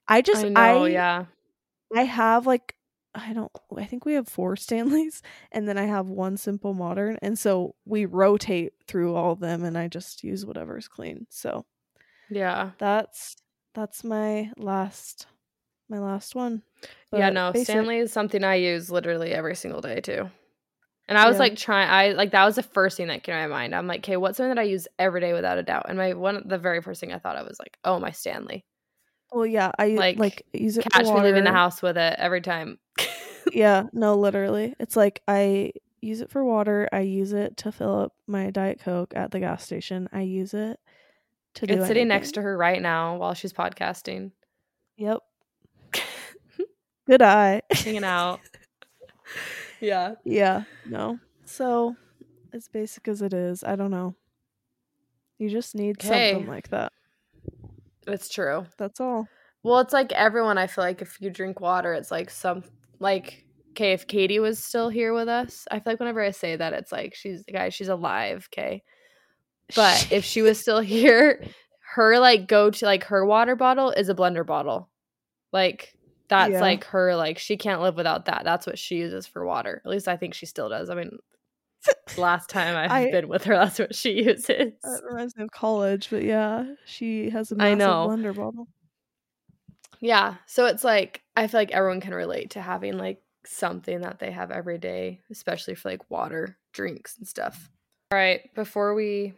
I 0.08 0.22
just 0.22 0.45
I 0.45 0.50
know. 0.50 0.84
I 0.84 0.88
yeah. 0.88 1.26
I 1.95 2.04
have 2.04 2.47
like 2.47 2.76
I 3.14 3.34
don't 3.34 3.52
I 3.76 3.86
think 3.86 4.06
we 4.06 4.14
have 4.14 4.28
four 4.28 4.56
Stanleys 4.56 5.22
and 5.52 5.68
then 5.68 5.78
I 5.78 5.86
have 5.86 6.08
one 6.08 6.38
simple 6.38 6.74
modern 6.74 7.18
and 7.22 7.38
so 7.38 7.76
we 7.86 8.06
rotate 8.06 8.74
through 8.88 9.16
all 9.16 9.32
of 9.34 9.39
them 9.39 9.64
and 9.64 9.78
I 9.78 9.88
just 9.88 10.24
use 10.24 10.45
whatever's 10.45 10.88
clean. 10.88 11.28
So 11.30 11.66
Yeah. 12.30 12.72
that's 12.78 13.36
that's 13.76 14.04
my 14.04 14.52
last 14.58 15.28
my 15.90 16.00
last 16.00 16.36
one. 16.36 16.62
yeah, 17.12 17.30
no, 17.30 17.52
Stanley 17.54 17.98
is 17.98 18.14
something 18.14 18.44
I 18.44 18.56
use 18.56 18.90
literally 18.90 19.32
every 19.32 19.56
single 19.56 19.82
day 19.82 20.02
too. 20.02 20.30
And 21.08 21.18
I 21.18 21.28
was 21.28 21.36
Yeah. 21.36 21.40
like 21.40 21.56
trying 21.58 21.90
I 21.90 22.12
like 22.16 22.32
that 22.32 22.46
was 22.46 22.56
the 22.56 22.64
first 22.64 22.96
thing 22.98 23.08
that 23.08 23.24
came 23.24 23.34
to 23.34 23.40
my 23.42 23.48
mind. 23.48 23.74
I'm 23.74 23.88
like, 23.88 24.02
okay, 24.02 24.16
what's 24.18 24.38
something 24.38 24.54
that 24.54 24.62
I 24.62 24.66
use 24.66 24.88
every 25.00 25.22
day 25.22 25.34
without 25.34 25.58
a 25.58 25.64
doubt? 25.64 25.88
And 25.90 25.98
my 25.98 26.14
one 26.14 26.44
the 26.46 26.60
very 26.60 26.82
first 26.82 27.02
thing 27.02 27.12
I 27.12 27.18
thought 27.18 27.36
of 27.36 27.48
was 27.48 27.60
like, 27.60 27.78
oh 27.84 28.00
my 28.00 28.12
Stanley. 28.12 28.64
Well, 29.32 29.46
yeah, 29.46 29.72
I 29.78 29.90
Like, 29.90 30.18
like, 30.18 30.46
use 30.54 30.78
it 30.78 30.84
for 30.84 30.90
Catch 30.90 31.06
me 31.08 31.22
leaving 31.22 31.44
the 31.44 31.52
house 31.52 31.82
with 31.82 31.98
it 31.98 32.16
every 32.18 32.42
time. 32.42 32.80
Yeah, 33.52 33.84
no, 33.94 34.16
literally. 34.16 34.76
It's 34.80 34.96
like 34.96 35.22
I 35.28 35.72
use 36.02 36.22
it 36.22 36.32
for 36.32 36.44
water. 36.44 36.88
I 36.92 37.02
use 37.02 37.34
it 37.34 37.58
to 37.58 37.72
fill 37.72 38.00
up 38.00 38.14
my 38.28 38.50
Diet 38.52 38.80
Coke 38.80 39.14
at 39.16 39.32
the 39.32 39.40
gas 39.40 39.64
station. 39.64 40.10
I 40.12 40.22
use 40.22 40.54
it 40.54 40.80
to 41.56 41.68
do 41.68 41.74
it's 41.76 41.88
sitting 41.88 42.08
next 42.08 42.34
to 42.34 42.42
her 42.42 42.58
right 42.58 42.82
now 42.82 43.18
while 43.18 43.34
she's 43.34 43.54
podcasting. 43.54 44.32
Yep. 44.98 45.20
Good 47.10 47.24
eye. 47.24 47.64
hanging 47.72 48.03
out. 48.03 48.39
yeah. 49.82 50.14
yeah, 50.24 50.64
no. 50.86 51.18
So, 51.43 51.95
as 52.53 52.68
basic 52.68 53.07
as 53.07 53.24
it 53.24 53.34
is, 53.34 53.64
I 53.64 53.76
don't 53.76 53.89
know. 53.89 54.14
You 55.39 55.49
just 55.49 55.74
need 55.74 55.99
something 56.03 56.45
like 56.45 56.70
that. 56.70 56.93
It's 58.05 58.30
true. 58.30 58.68
That's 58.78 58.99
all. 58.99 59.28
Well, 59.64 59.80
it's 59.80 59.91
like 59.91 60.12
everyone. 60.12 60.60
I 60.60 60.68
feel 60.68 60.84
like 60.84 61.01
if 61.01 61.20
you 61.20 61.32
drink 61.32 61.60
water, 61.60 61.93
it's 61.93 62.12
like 62.12 62.30
some 62.30 62.64
like 62.99 63.43
okay. 63.72 63.93
If 63.93 64.05
Katie 64.05 64.39
was 64.39 64.64
still 64.64 64.89
here 64.89 65.12
with 65.12 65.28
us, 65.28 65.68
I 65.72 65.80
feel 65.80 65.93
like 65.93 65.99
whenever 65.99 66.22
I 66.22 66.30
say 66.30 66.57
that, 66.57 66.74
it's 66.74 66.91
like 66.91 67.16
she's 67.16 67.43
guys, 67.51 67.74
she's 67.74 67.89
alive. 67.89 68.47
Okay, 68.53 68.84
but 69.76 70.10
if 70.12 70.24
she 70.24 70.43
was 70.43 70.60
still 70.60 70.80
here, 70.80 71.43
her 71.95 72.20
like 72.20 72.47
go 72.47 72.70
to 72.70 72.86
like 72.86 73.05
her 73.05 73.26
water 73.26 73.55
bottle 73.55 73.89
is 73.89 74.10
a 74.10 74.16
blender 74.16 74.45
bottle. 74.45 74.89
Like 75.51 75.95
that's 76.30 76.54
Yeah. 76.54 76.62
like 76.62 76.84
her 76.86 77.16
like 77.16 77.38
she 77.38 77.58
can't 77.58 77.82
live 77.82 77.96
without 77.96 78.26
that. 78.26 78.44
That's 78.46 78.66
what 78.68 78.80
she 78.80 78.96
uses 78.98 79.28
for 79.28 79.46
water. 79.46 79.82
At 79.84 79.92
least 79.92 80.08
I 80.08 80.16
think 80.18 80.34
she 80.34 80.46
still 80.46 80.70
does. 80.70 80.90
I 80.90 80.96
mean, 80.96 81.18
last 82.18 82.50
time 82.50 82.76
I've 82.76 82.92
I- 82.92 83.12
been 83.12 83.28
with 83.28 83.44
her, 83.46 83.56
that's 83.56 83.80
what 83.80 83.96
she 83.96 84.12
uses. 84.24 84.46
that 84.48 85.02
reminds 85.10 85.36
me 85.36 85.44
of 85.44 85.52
college, 85.52 86.10
but 86.10 86.24
yeah, 86.24 86.66
she 86.86 87.30
has 87.32 87.52
a 87.52 87.56
massive 87.56 87.78
know. 87.80 88.08
blender 88.10 88.36
bottle. 88.36 88.68
Yeah. 90.02 90.36
So 90.46 90.66
it's 90.66 90.84
like 90.84 91.22
I 91.36 91.48
feel 91.48 91.60
like 91.60 91.72
everyone 91.72 92.02
can 92.02 92.14
relate 92.14 92.52
to 92.52 92.62
having 92.62 92.98
like 92.98 93.22
something 93.46 94.02
that 94.02 94.20
they 94.20 94.32
have 94.32 94.52
every 94.52 94.78
day, 94.78 95.22
especially 95.32 95.76
for 95.76 95.90
like 95.90 96.10
water, 96.10 96.58
drinks 96.74 97.18
and 97.18 97.28
stuff. 97.28 97.70
All 98.12 98.18
right, 98.18 98.42
before 98.56 98.94
we 98.96 99.34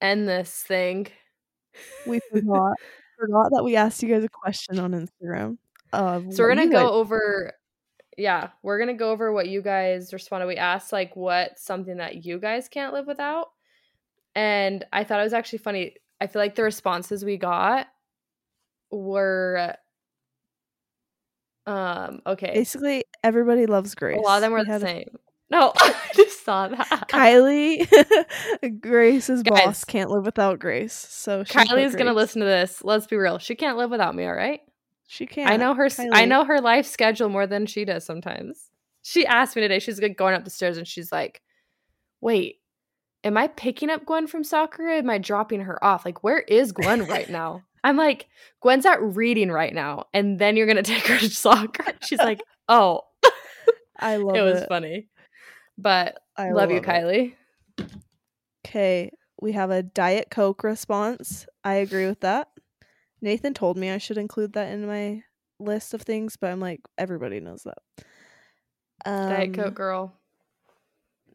end 0.00 0.28
this 0.28 0.52
thing, 0.62 1.06
We 2.06 2.20
forgot 2.32 2.74
forgot 3.18 3.50
that 3.52 3.64
we 3.64 3.76
asked 3.76 4.02
you 4.02 4.08
guys 4.08 4.24
a 4.24 4.28
question 4.28 4.78
on 4.78 4.92
Instagram. 4.92 5.58
Of 5.92 6.32
so 6.32 6.42
we're 6.42 6.54
gonna 6.54 6.70
go 6.70 6.92
over 6.92 7.52
yeah, 8.20 8.48
we're 8.62 8.78
going 8.78 8.88
to 8.88 8.94
go 8.94 9.10
over 9.10 9.32
what 9.32 9.48
you 9.48 9.62
guys 9.62 10.12
responded. 10.12 10.46
We 10.46 10.56
asked 10.56 10.92
like 10.92 11.16
what's 11.16 11.64
something 11.64 11.96
that 11.96 12.24
you 12.24 12.38
guys 12.38 12.68
can't 12.68 12.92
live 12.92 13.06
without. 13.06 13.48
And 14.34 14.84
I 14.92 15.04
thought 15.04 15.20
it 15.20 15.24
was 15.24 15.32
actually 15.32 15.60
funny. 15.60 15.94
I 16.20 16.26
feel 16.26 16.40
like 16.40 16.54
the 16.54 16.62
responses 16.62 17.24
we 17.24 17.36
got 17.36 17.86
were 18.90 19.74
um 21.66 22.20
okay. 22.26 22.52
basically 22.54 23.04
everybody 23.24 23.66
loves 23.66 23.94
Grace. 23.94 24.18
A 24.18 24.20
lot 24.20 24.36
of 24.36 24.42
them 24.42 24.52
were 24.52 24.58
We 24.58 24.64
the 24.64 24.80
same. 24.80 25.16
No, 25.50 25.72
I 25.76 25.94
just 26.14 26.44
saw 26.44 26.68
that. 26.68 27.06
Kylie, 27.08 27.88
Grace's 28.80 29.42
Guys. 29.42 29.64
boss 29.64 29.84
can't 29.84 30.10
live 30.10 30.24
without 30.24 30.58
Grace. 30.58 30.92
So 30.92 31.42
Kylie's 31.42 31.96
gonna 31.96 32.12
listen 32.12 32.40
to 32.40 32.46
this. 32.46 32.84
Let's 32.84 33.06
be 33.06 33.16
real. 33.16 33.38
She 33.38 33.54
can't 33.54 33.78
live 33.78 33.90
without 33.90 34.14
me. 34.14 34.26
All 34.26 34.34
right. 34.34 34.60
She 35.12 35.26
can't. 35.26 35.50
I 35.50 35.56
know 35.56 35.74
her. 35.74 35.86
s 35.86 35.98
I 35.98 36.06
Kylie. 36.06 36.28
know 36.28 36.44
her 36.44 36.60
life 36.60 36.86
schedule 36.86 37.28
more 37.28 37.44
than 37.44 37.66
she 37.66 37.84
does 37.84 38.04
sometimes. 38.06 38.70
She 39.02 39.26
asked 39.26 39.56
me 39.56 39.62
today. 39.62 39.80
She's 39.80 40.00
like 40.00 40.16
going 40.16 40.34
up 40.36 40.44
the 40.44 40.50
stairs 40.50 40.78
and 40.78 40.86
she's 40.86 41.10
like, 41.10 41.42
"Wait, 42.20 42.60
am 43.24 43.36
I 43.36 43.48
picking 43.48 43.90
up 43.90 44.06
Gwen 44.06 44.28
from 44.28 44.44
soccer? 44.44 44.86
Or 44.86 44.90
am 44.92 45.10
I 45.10 45.18
dropping 45.18 45.62
her 45.62 45.84
off? 45.84 46.04
Like, 46.04 46.22
where 46.22 46.38
is 46.38 46.70
Gwen 46.70 47.06
right 47.08 47.28
now?" 47.40 47.62
I'm 47.82 47.96
like, 47.96 48.28
"Gwen's 48.62 48.86
at 48.86 49.02
reading 49.02 49.50
right 49.50 49.74
now, 49.74 50.04
and 50.14 50.38
then 50.38 50.56
you're 50.56 50.68
gonna 50.68 50.82
take 50.94 51.06
her 51.08 51.18
to 51.18 51.28
soccer." 51.28 51.92
She's 52.06 52.20
like, 52.20 52.40
"Oh, 52.68 53.00
I 53.98 54.14
love 54.14 54.36
it 54.36 54.38
it. 54.38 54.42
was 54.44 54.64
funny." 54.68 55.08
But 55.76 56.20
I 56.36 56.52
love, 56.52 56.70
you, 56.70 56.80
Kylie. 56.82 57.34
Okay, 58.64 59.10
we 59.40 59.52
have 59.52 59.70
a 59.72 59.82
Diet 59.82 60.28
Coke 60.30 60.62
response. 60.62 61.46
I 61.64 61.74
agree 61.76 62.06
with 62.06 62.20
that. 62.20 62.48
Nathan 63.22 63.54
told 63.54 63.76
me 63.76 63.90
I 63.90 63.98
should 63.98 64.18
include 64.18 64.52
that 64.54 64.70
in 64.72 64.86
my 64.86 65.22
list 65.58 65.92
of 65.94 66.02
things, 66.02 66.36
but 66.36 66.50
I'm 66.50 66.60
like, 66.60 66.80
everybody 66.98 67.40
knows 67.40 67.62
that. 67.64 67.78
Um, 69.04 69.28
Diet 69.30 69.54
Coke 69.54 69.74
girl. 69.74 70.12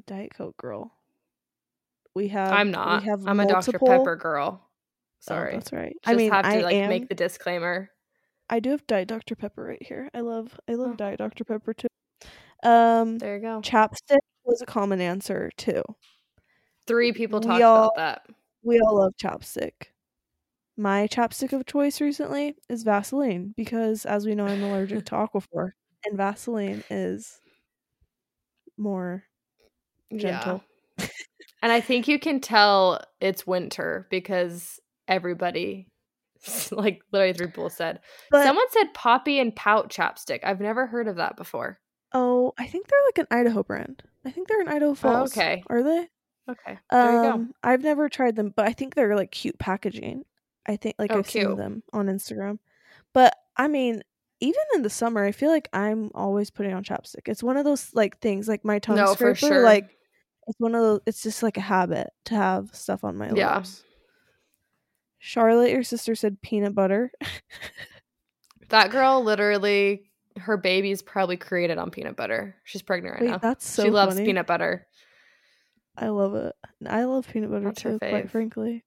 Diet 0.07 0.33
Coke 0.35 0.57
girl. 0.57 0.91
We 2.15 2.29
have. 2.29 2.51
I'm 2.51 2.67
we 2.67 2.71
not. 2.73 3.03
have 3.03 3.27
I'm 3.27 3.39
a 3.39 3.47
Dr. 3.47 3.77
Pepper 3.79 4.15
girl. 4.15 4.61
Oh, 4.63 4.67
Sorry. 5.19 5.53
that's 5.53 5.73
right. 5.73 5.93
Just 6.03 6.13
I 6.13 6.15
mean, 6.15 6.31
have 6.31 6.45
to 6.45 6.51
I 6.51 6.61
like 6.61 6.75
am. 6.75 6.89
make 6.89 7.09
the 7.09 7.15
disclaimer. 7.15 7.89
I 8.49 8.59
do 8.59 8.69
have 8.71 8.85
Diet 8.85 9.07
Dr 9.07 9.35
Pepper 9.35 9.63
right 9.63 9.81
here. 9.81 10.09
I 10.13 10.19
love. 10.21 10.59
I 10.69 10.73
love 10.73 10.91
Oh. 10.91 10.95
Diet 10.95 11.17
Dr 11.17 11.43
Pepper 11.43 11.73
too. 11.73 11.87
Um, 12.63 13.17
There 13.17 13.35
you 13.35 13.41
go. 13.41 13.61
chapstick 13.61 14.17
was 14.43 14.61
a 14.61 14.65
common 14.65 15.01
answer 15.01 15.51
too. 15.57 15.81
Three 16.87 17.11
people 17.11 17.41
talked 17.41 17.63
all- 17.63 17.85
about 17.85 17.95
that. 17.97 18.27
We 18.63 18.79
all 18.79 18.97
love 18.99 19.13
chapstick. 19.21 19.87
My 20.77 21.07
chapstick 21.07 21.53
of 21.53 21.65
choice 21.65 22.01
recently 22.01 22.55
is 22.69 22.83
Vaseline 22.83 23.53
because, 23.55 24.05
as 24.05 24.25
we 24.25 24.35
know, 24.35 24.45
I'm 24.45 24.63
allergic 24.63 25.05
to 25.05 25.11
Aquaphor, 25.15 25.71
and 26.05 26.17
Vaseline 26.17 26.83
is 26.89 27.39
more 28.77 29.23
gentle. 30.15 30.63
Yeah. 30.97 31.07
and 31.61 31.71
I 31.71 31.79
think 31.81 32.07
you 32.07 32.19
can 32.19 32.41
tell 32.41 33.01
it's 33.21 33.47
winter 33.47 34.07
because 34.09 34.79
everybody, 35.07 35.87
like 36.71 37.01
literally 37.11 37.33
three 37.33 37.47
people 37.47 37.69
said. 37.69 37.99
But 38.29 38.43
Someone 38.45 38.69
said 38.71 38.93
poppy 38.93 39.39
and 39.39 39.55
pout 39.55 39.89
chapstick. 39.89 40.41
I've 40.43 40.59
never 40.61 40.87
heard 40.87 41.07
of 41.07 41.15
that 41.17 41.37
before. 41.37 41.79
oh, 42.13 42.53
I 42.57 42.65
think 42.67 42.87
they're 42.87 42.99
like 43.07 43.17
an 43.29 43.37
Idaho 43.37 43.63
brand. 43.63 44.03
I 44.25 44.31
think 44.31 44.47
they're 44.47 44.61
in 44.61 44.67
Idaho 44.67 44.93
Falls. 44.93 45.37
Oh, 45.37 45.41
okay. 45.41 45.63
are 45.69 45.83
they? 45.83 46.07
Okay. 46.49 46.77
There 46.91 47.11
you 47.11 47.21
go. 47.21 47.31
Um, 47.31 47.53
I've 47.63 47.83
never 47.83 48.09
tried 48.09 48.35
them, 48.35 48.53
but 48.55 48.67
I 48.67 48.73
think 48.73 48.93
they're 48.95 49.15
like 49.15 49.31
cute 49.31 49.57
packaging. 49.57 50.23
I 50.67 50.75
think 50.77 50.95
like 50.99 51.11
Oh, 51.11 51.19
I've 51.19 51.29
seen 51.29 51.55
them 51.55 51.83
on 51.93 52.07
Instagram. 52.07 52.59
But 53.13 53.35
I 53.57 53.67
mean, 53.67 54.01
even 54.41 54.61
in 54.75 54.81
the 54.81 54.89
summer, 54.89 55.23
I 55.23 55.31
feel 55.31 55.49
like 55.49 55.69
I'm 55.73 56.11
always 56.13 56.49
putting 56.51 56.73
on 56.73 56.83
chapstick. 56.83 57.27
It's 57.27 57.43
one 57.43 57.57
of 57.57 57.65
those 57.65 57.93
like 57.93 58.19
things, 58.19 58.47
like 58.47 58.65
my 58.65 58.79
tongue 58.79 58.97
No, 58.97 59.07
for 59.15 59.33
scraper. 59.35 59.55
sure. 59.55 59.63
Like 59.63 59.97
it's 60.47 60.59
one 60.59 60.75
of 60.75 60.81
those. 60.81 60.99
It's 61.05 61.23
just 61.23 61.41
like 61.43 61.57
a 61.57 61.61
habit 61.61 62.07
to 62.25 62.35
have 62.35 62.69
stuff 62.73 63.03
on 63.03 63.17
my 63.17 63.31
Yeah. 63.33 63.55
lips. 63.57 63.83
Charlotte, 65.19 65.71
your 65.71 65.83
sister 65.83 66.13
said 66.15 66.41
peanut 66.41 66.75
butter. 66.75 67.11
That 68.69 68.91
girl 68.91 69.23
literally, 69.23 70.11
her 70.37 70.57
baby's 70.57 71.01
probably 71.01 71.37
created 71.37 71.77
on 71.77 71.91
peanut 71.91 72.15
butter. 72.15 72.55
She's 72.63 72.81
pregnant 72.81 73.13
right 73.15 73.21
Wait, 73.21 73.29
now. 73.31 73.37
that's 73.37 73.67
so 73.67 73.83
she 73.83 73.89
loves 73.89 74.15
funny. 74.15 74.25
peanut 74.25 74.47
butter. 74.47 74.87
I 75.97 76.09
love 76.09 76.35
it. 76.35 76.55
I 76.85 77.05
love 77.05 77.27
peanut 77.31 77.51
butter 77.51 77.65
That's 77.65 77.81
too. 77.81 77.99
Quite 77.99 78.29
frankly, 78.29 78.83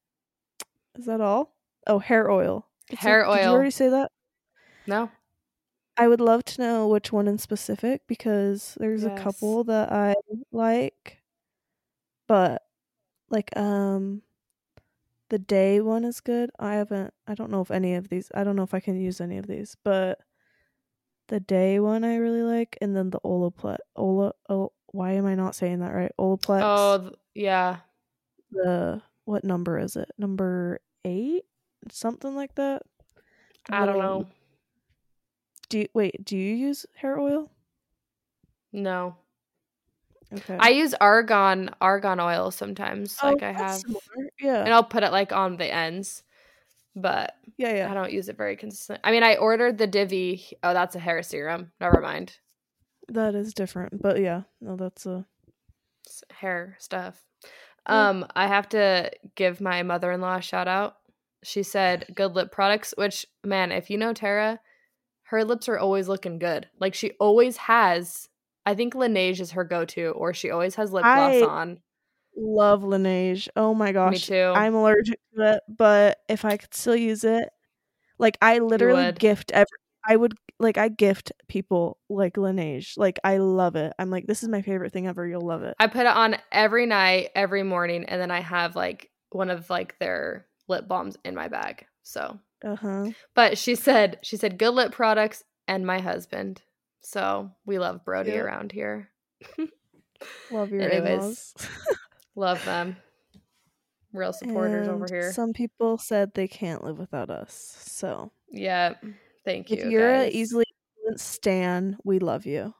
is 0.97 1.07
that 1.07 1.21
all? 1.21 1.55
Oh, 1.89 1.99
hair 1.99 2.31
oil. 2.31 2.67
It's 2.91 3.01
Hair 3.01 3.27
like- 3.27 3.41
Did 3.41 3.47
you 3.47 3.51
already 3.53 3.71
say 3.71 3.89
that? 3.89 4.13
No. 4.87 5.11
I 5.97 6.07
would 6.07 6.21
love 6.21 6.45
to 6.45 6.61
know 6.61 6.87
which 6.87 7.11
one 7.13 7.27
in 7.27 7.39
specific 7.39 8.03
because 8.07 8.77
there's 8.79 9.03
a 9.05 9.17
couple 9.17 9.65
that 9.65 9.91
I 9.91 10.15
like, 10.53 11.19
but 12.29 12.63
like 13.31 13.55
um, 13.57 14.23
the 15.29 15.41
day 15.41 15.81
one 15.81 16.05
is 16.05 16.21
good. 16.21 16.51
I 16.59 16.75
haven't. 16.75 17.13
I 17.27 17.35
don't 17.35 17.51
know 17.51 17.61
if 17.63 17.73
any 17.73 17.95
of 17.97 18.09
these. 18.09 18.31
I 18.33 18.45
don't 18.45 18.55
know 18.55 18.63
if 18.63 18.75
I 18.75 18.81
can 18.81 18.97
use 19.01 19.21
any 19.21 19.39
of 19.39 19.49
these, 19.49 19.77
but 19.83 20.21
the 21.27 21.41
day 21.41 21.81
one 21.81 22.05
I 22.05 22.17
really 22.17 22.43
like, 22.43 22.79
and 22.81 22.95
then 22.97 23.11
the 23.11 23.21
Olaplex. 23.25 23.79
Ola. 23.97 24.35
Oh, 24.49 24.71
why 24.93 25.13
am 25.15 25.27
I 25.27 25.35
not 25.35 25.57
saying 25.57 25.81
that 25.81 25.93
right? 25.93 26.13
Olaplex. 26.17 26.61
Oh, 26.63 26.99
th- 27.01 27.15
yeah. 27.35 27.79
the 28.53 29.03
what 29.25 29.43
number 29.43 29.81
is 29.81 29.97
it? 29.97 30.09
Number 30.17 30.81
eight, 31.05 31.45
something 31.91 32.35
like 32.35 32.55
that. 32.57 32.83
I 33.71 33.87
don't 33.87 33.99
know. 33.99 34.27
Do 35.69 35.81
you, 35.81 35.89
wait? 35.95 36.25
Do 36.25 36.37
you 36.37 36.55
use 36.55 36.87
hair 36.95 37.19
oil? 37.19 37.51
No. 38.73 39.17
Okay. 40.33 40.57
I 40.59 40.71
use 40.71 40.95
argan 41.01 41.71
argan 41.81 42.21
oil 42.21 42.51
sometimes. 42.51 43.17
Oh, 43.23 43.29
like 43.29 43.43
I 43.43 43.53
have 43.53 43.77
similar. 43.77 44.01
Yeah. 44.41 44.61
and 44.63 44.73
I'll 44.73 44.85
put 44.85 45.03
it 45.03 45.13
like 45.13 45.33
on 45.33 45.57
the 45.57 45.73
ends. 45.73 46.23
But 46.95 47.35
yeah, 47.57 47.75
yeah. 47.75 47.91
I 47.91 47.95
don't 47.95 48.13
use 48.13 48.29
it 48.29 48.37
very 48.37 48.57
consistent. 48.57 49.01
I 49.05 49.11
mean, 49.11 49.23
I 49.23 49.37
ordered 49.37 49.79
the 49.79 49.87
Divi. 49.87 50.45
Oh, 50.63 50.75
that's 50.75 50.97
a 50.97 50.99
hair 50.99 51.23
serum. 51.23 51.71
Never 51.81 52.01
mind. 52.01 52.37
That 53.09 53.35
is 53.35 53.55
different, 53.55 54.03
but 54.03 54.21
yeah, 54.21 54.43
no, 54.61 54.77
that's 54.77 55.07
a 55.07 55.25
s- 56.07 56.25
hair 56.31 56.77
stuff. 56.79 57.23
Yeah. 57.89 58.09
Um, 58.09 58.27
I 58.37 58.49
have 58.49 58.69
to 58.71 59.11
give 59.35 59.63
my 59.63 59.83
mother 59.83 60.13
in 60.13 60.21
law 60.21 60.37
a 60.37 60.43
shout 60.43 60.69
out. 60.69 60.97
She 61.45 61.63
said 61.63 62.07
good 62.15 62.35
lip 62.35 62.51
products, 62.53 62.95
which 62.97 63.27
man, 63.45 63.73
if 63.73 63.91
you 63.91 63.99
know 63.99 64.13
Tara, 64.13 64.61
her 65.25 65.45
lips 65.45 65.69
are 65.69 65.79
always 65.79 66.09
looking 66.09 66.39
good. 66.39 66.69
Like 66.81 66.95
she 66.95 67.13
always 67.21 67.57
has. 67.59 68.29
I 68.67 68.75
think 68.75 68.95
Laneige 68.95 69.41
is 69.41 69.53
her 69.53 69.65
go 69.65 69.85
to, 69.87 70.09
or 70.11 70.35
she 70.35 70.51
always 70.51 70.75
has 70.75 70.93
lip 70.93 71.03
gloss 71.05 71.35
I- 71.35 71.43
on. 71.43 71.81
love 72.37 72.83
Laneige. 72.83 73.49
Oh 73.57 73.73
my 73.75 73.93
gosh, 73.93 74.13
Me 74.13 74.19
too. 74.19 74.53
I'm 74.55 74.75
allergic 74.75 75.19
to 75.37 75.55
it, 75.55 75.63
but 75.69 76.19
if 76.29 76.45
I 76.45 76.57
could 76.57 76.75
still 76.75 76.97
use 76.97 77.25
it, 77.25 77.49
like 78.19 78.37
I 78.43 78.59
literally 78.59 79.13
gift 79.13 79.51
every. 79.53 79.67
I 80.09 80.17
would 80.17 80.35
like 80.59 80.77
I 80.79 80.89
gift 80.89 81.33
people 81.49 81.99
like 82.09 82.35
Laneige. 82.35 82.97
Like 82.97 83.19
I 83.23 83.37
love 83.39 83.77
it. 83.77 83.93
I'm 83.99 84.11
like 84.11 84.27
this 84.27 84.43
is 84.43 84.49
my 84.49 84.63
favorite 84.63 84.93
thing 84.93 85.07
ever. 85.07 85.27
You'll 85.27 85.47
love 85.47 85.63
it. 85.63 85.77
I 85.79 85.87
put 85.87 86.01
it 86.01 86.07
on 86.17 86.37
every 86.51 86.87
night, 86.87 87.31
every 87.37 87.63
morning, 87.63 88.05
and 88.05 88.21
then 88.21 88.31
I 88.33 88.41
have 88.41 88.75
like 88.75 89.11
one 89.31 89.51
of 89.51 89.71
like 89.71 89.99
their 89.99 90.47
lip 90.69 90.87
balms 90.89 91.17
in 91.25 91.35
my 91.35 91.49
bag. 91.49 91.87
So, 92.03 92.39
Uh 92.65 92.77
huh. 92.77 93.11
but 93.35 93.59
she 93.59 93.75
said 93.75 94.19
she 94.23 94.37
said 94.37 94.59
good 94.59 94.71
lip 94.75 94.93
products 94.93 95.43
and 95.67 95.87
my 95.87 95.99
husband. 96.01 96.63
So 97.01 97.51
we 97.67 97.79
love 97.79 98.05
Brody 98.05 98.33
Cute. 98.33 98.43
around 98.45 98.73
here. 98.73 99.09
Love 100.51 100.71
your 100.73 100.83
Anyways. 100.83 101.55
Love 102.35 102.65
them. 102.65 102.97
Real 104.13 104.33
supporters 104.33 104.89
over 104.89 105.07
here. 105.09 105.33
Some 105.33 105.53
people 105.53 105.97
said 105.99 106.33
they 106.35 106.49
can't 106.49 106.83
live 106.83 106.99
without 106.99 107.31
us. 107.31 107.77
So 107.83 108.33
yeah. 108.51 108.95
Thank 109.45 109.71
you. 109.71 109.77
if 109.77 109.85
you're 109.91 110.25
guys. 110.25 110.33
easily 110.33 110.65
stan, 111.17 111.97
we 112.05 112.19
love 112.19 112.47
you, 112.47 112.75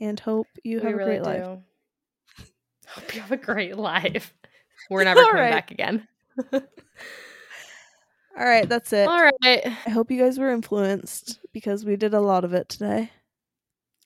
and 0.00 0.18
hope 0.20 0.46
you 0.62 0.78
we 0.78 0.84
have 0.84 0.94
a 0.94 0.96
really 0.96 1.10
great 1.18 1.22
life. 1.22 1.58
Hope 2.86 3.14
you 3.14 3.20
have 3.20 3.32
a 3.32 3.36
great 3.36 3.76
life. 3.92 4.32
We're 4.90 5.04
never 5.04 5.20
coming 5.20 5.42
right. 5.42 5.50
back 5.50 5.70
again. 5.70 6.06
All 8.36 8.44
right, 8.44 8.68
that's 8.68 8.92
it. 8.92 9.06
All 9.08 9.22
right. 9.22 9.60
I 9.86 9.90
hope 9.90 10.10
you 10.10 10.20
guys 10.20 10.38
were 10.38 10.50
influenced 10.52 11.38
because 11.52 11.84
we 11.84 11.94
did 11.96 12.14
a 12.14 12.20
lot 12.20 12.44
of 12.44 12.52
it 12.52 12.68
today. 12.68 13.10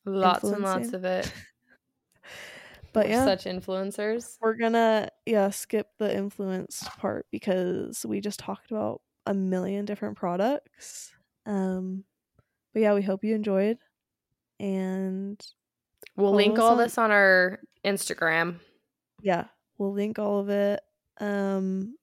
Lots 0.05 0.45
and 0.45 0.63
lots 0.63 0.93
of 0.93 1.05
it. 1.05 1.33
But 2.95 3.05
We're 3.07 3.13
yeah, 3.13 3.25
such 3.27 3.45
influencers. 3.45 4.39
we're 4.41 4.55
gonna 4.55 5.11
yeah 5.27 5.51
skip 5.51 5.89
the 5.99 6.13
influenced 6.17 6.85
part 6.99 7.27
because 7.31 8.05
we 8.09 8.23
just 8.23 8.41
talked 8.41 8.71
about 8.71 9.03
a 9.27 9.35
million 9.35 9.85
different 9.85 10.17
products. 10.17 11.13
Um, 11.45 12.05
but 12.73 12.81
yeah, 12.81 12.95
we 12.95 13.03
hope 13.03 13.25
you 13.25 13.35
enjoyed, 13.35 13.77
and 14.59 15.39
We'll 16.17 16.35
link 16.35 16.59
all 16.59 16.73
on- 16.73 16.79
this 16.79 16.97
on 16.97 17.11
our 17.11 17.61
Instagram. 17.85 18.59
yeah, 19.21 19.45
we'll 19.77 19.93
link 19.93 20.19
all 20.19 20.39
of 20.41 20.49
it. 20.49 20.81
Um, 21.21 21.95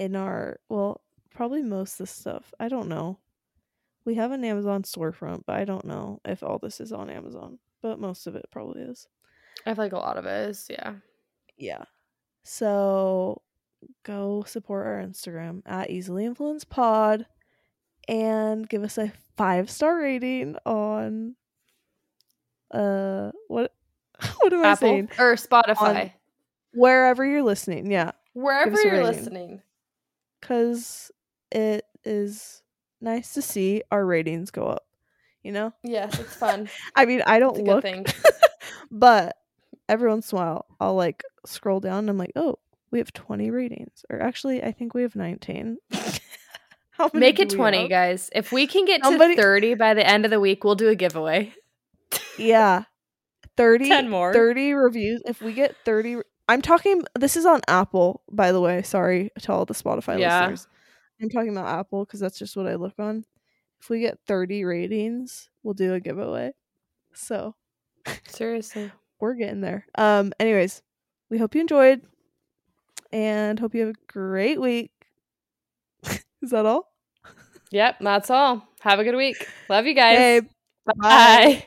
in 0.00 0.16
our 0.16 0.58
well, 0.70 1.02
probably 1.30 1.62
most 1.62 1.92
of 1.92 1.98
the 1.98 2.06
stuff. 2.06 2.54
I 2.58 2.68
don't 2.68 2.88
know. 2.88 3.18
We 4.06 4.14
have 4.14 4.32
an 4.32 4.44
Amazon 4.44 4.82
storefront, 4.82 5.42
but 5.46 5.56
I 5.56 5.66
don't 5.66 5.84
know 5.84 6.20
if 6.24 6.42
all 6.42 6.58
this 6.58 6.80
is 6.80 6.90
on 6.90 7.10
Amazon. 7.10 7.58
But 7.82 8.00
most 8.00 8.26
of 8.26 8.34
it 8.34 8.46
probably 8.50 8.82
is. 8.82 9.06
I 9.66 9.74
feel 9.74 9.84
like 9.84 9.92
a 9.92 9.98
lot 9.98 10.16
of 10.16 10.24
it 10.24 10.48
is, 10.48 10.66
yeah. 10.70 10.94
Yeah. 11.58 11.84
So 12.44 13.42
go 14.02 14.42
support 14.46 14.86
our 14.86 15.02
Instagram 15.02 15.60
at 15.66 15.90
easily 15.90 16.24
influenced 16.24 16.70
pod 16.70 17.26
and 18.08 18.66
give 18.66 18.82
us 18.82 18.96
a 18.96 19.12
five 19.36 19.70
star 19.70 19.98
rating 19.98 20.56
on 20.64 21.34
uh 22.70 23.32
what 23.48 23.74
what 24.38 24.52
am 24.52 24.64
I 24.64 24.74
saying? 24.74 25.10
or 25.18 25.34
Spotify. 25.34 26.12
Wherever 26.72 27.24
you're 27.24 27.42
listening, 27.42 27.90
yeah. 27.90 28.12
Wherever 28.32 28.80
you're 28.80 28.92
rating. 28.92 29.06
listening. 29.06 29.62
Cause 30.42 31.10
it 31.50 31.84
is 32.04 32.62
nice 33.00 33.34
to 33.34 33.42
see 33.42 33.82
our 33.90 34.04
ratings 34.04 34.50
go 34.50 34.64
up. 34.66 34.86
You 35.42 35.52
know? 35.52 35.72
Yes, 35.82 36.18
it's 36.18 36.34
fun. 36.34 36.68
I 36.96 37.06
mean 37.06 37.22
I 37.26 37.38
don't 37.38 37.64
look 37.64 37.84
but 38.90 39.36
every 39.88 40.08
once 40.08 40.32
in 40.32 40.38
a 40.38 40.40
while 40.40 40.66
I'll 40.80 40.94
like 40.94 41.22
scroll 41.46 41.80
down 41.80 42.00
and 42.00 42.10
I'm 42.10 42.18
like, 42.18 42.32
oh, 42.36 42.58
we 42.90 42.98
have 42.98 43.12
20 43.12 43.50
ratings. 43.50 44.04
Or 44.10 44.20
actually, 44.20 44.62
I 44.62 44.72
think 44.72 44.94
we 44.94 45.02
have 45.02 45.14
19. 45.16 45.78
How 46.90 47.08
many 47.14 47.20
Make 47.26 47.38
it 47.38 47.48
20, 47.50 47.82
have? 47.82 47.88
guys. 47.88 48.28
If 48.34 48.52
we 48.52 48.66
can 48.66 48.84
get 48.84 49.02
Somebody- 49.04 49.36
to 49.36 49.42
30 49.42 49.74
by 49.74 49.94
the 49.94 50.06
end 50.06 50.24
of 50.24 50.30
the 50.30 50.40
week, 50.40 50.64
we'll 50.64 50.74
do 50.74 50.88
a 50.88 50.94
giveaway. 50.94 51.54
Yeah. 52.36 52.84
30, 53.56 53.88
10 53.88 54.08
more. 54.10 54.32
30 54.34 54.72
reviews. 54.74 55.22
If 55.24 55.40
we 55.40 55.52
get 55.52 55.76
30, 55.84 56.18
I'm 56.50 56.62
talking, 56.62 57.02
this 57.18 57.36
is 57.36 57.46
on 57.46 57.60
Apple, 57.68 58.22
by 58.30 58.50
the 58.52 58.60
way. 58.60 58.82
Sorry 58.82 59.30
to 59.42 59.52
all 59.52 59.64
the 59.64 59.74
Spotify 59.74 60.18
Yeah. 60.18 60.40
listeners. 60.40 60.66
I'm 61.22 61.30
talking 61.30 61.50
about 61.50 61.68
Apple 61.78 62.04
because 62.04 62.18
that's 62.20 62.38
just 62.38 62.56
what 62.56 62.66
I 62.66 62.74
look 62.74 62.94
on. 62.98 63.24
If 63.80 63.88
we 63.88 64.00
get 64.00 64.18
30 64.26 64.64
ratings, 64.64 65.48
we'll 65.62 65.74
do 65.74 65.94
a 65.94 66.00
giveaway. 66.00 66.52
So 67.14 67.54
Seriously. 68.28 68.90
we're 69.20 69.34
getting 69.34 69.60
there. 69.60 69.86
Um, 69.96 70.32
anyways, 70.40 70.82
we 71.30 71.38
hope 71.38 71.54
you 71.54 71.60
enjoyed 71.60 72.02
and 73.12 73.58
hope 73.58 73.74
you 73.74 73.82
have 73.82 73.90
a 73.90 74.12
great 74.12 74.60
week. 74.60 74.90
Is 76.42 76.50
that 76.50 76.66
all? 76.66 76.92
Yep, 77.70 77.96
that's 78.00 78.30
all. 78.30 78.66
Have 78.80 78.98
a 78.98 79.04
good 79.04 79.14
week. 79.14 79.48
Love 79.68 79.86
you 79.86 79.94
guys. 79.94 80.42
Okay, 80.42 80.48
Bye. 80.98 81.64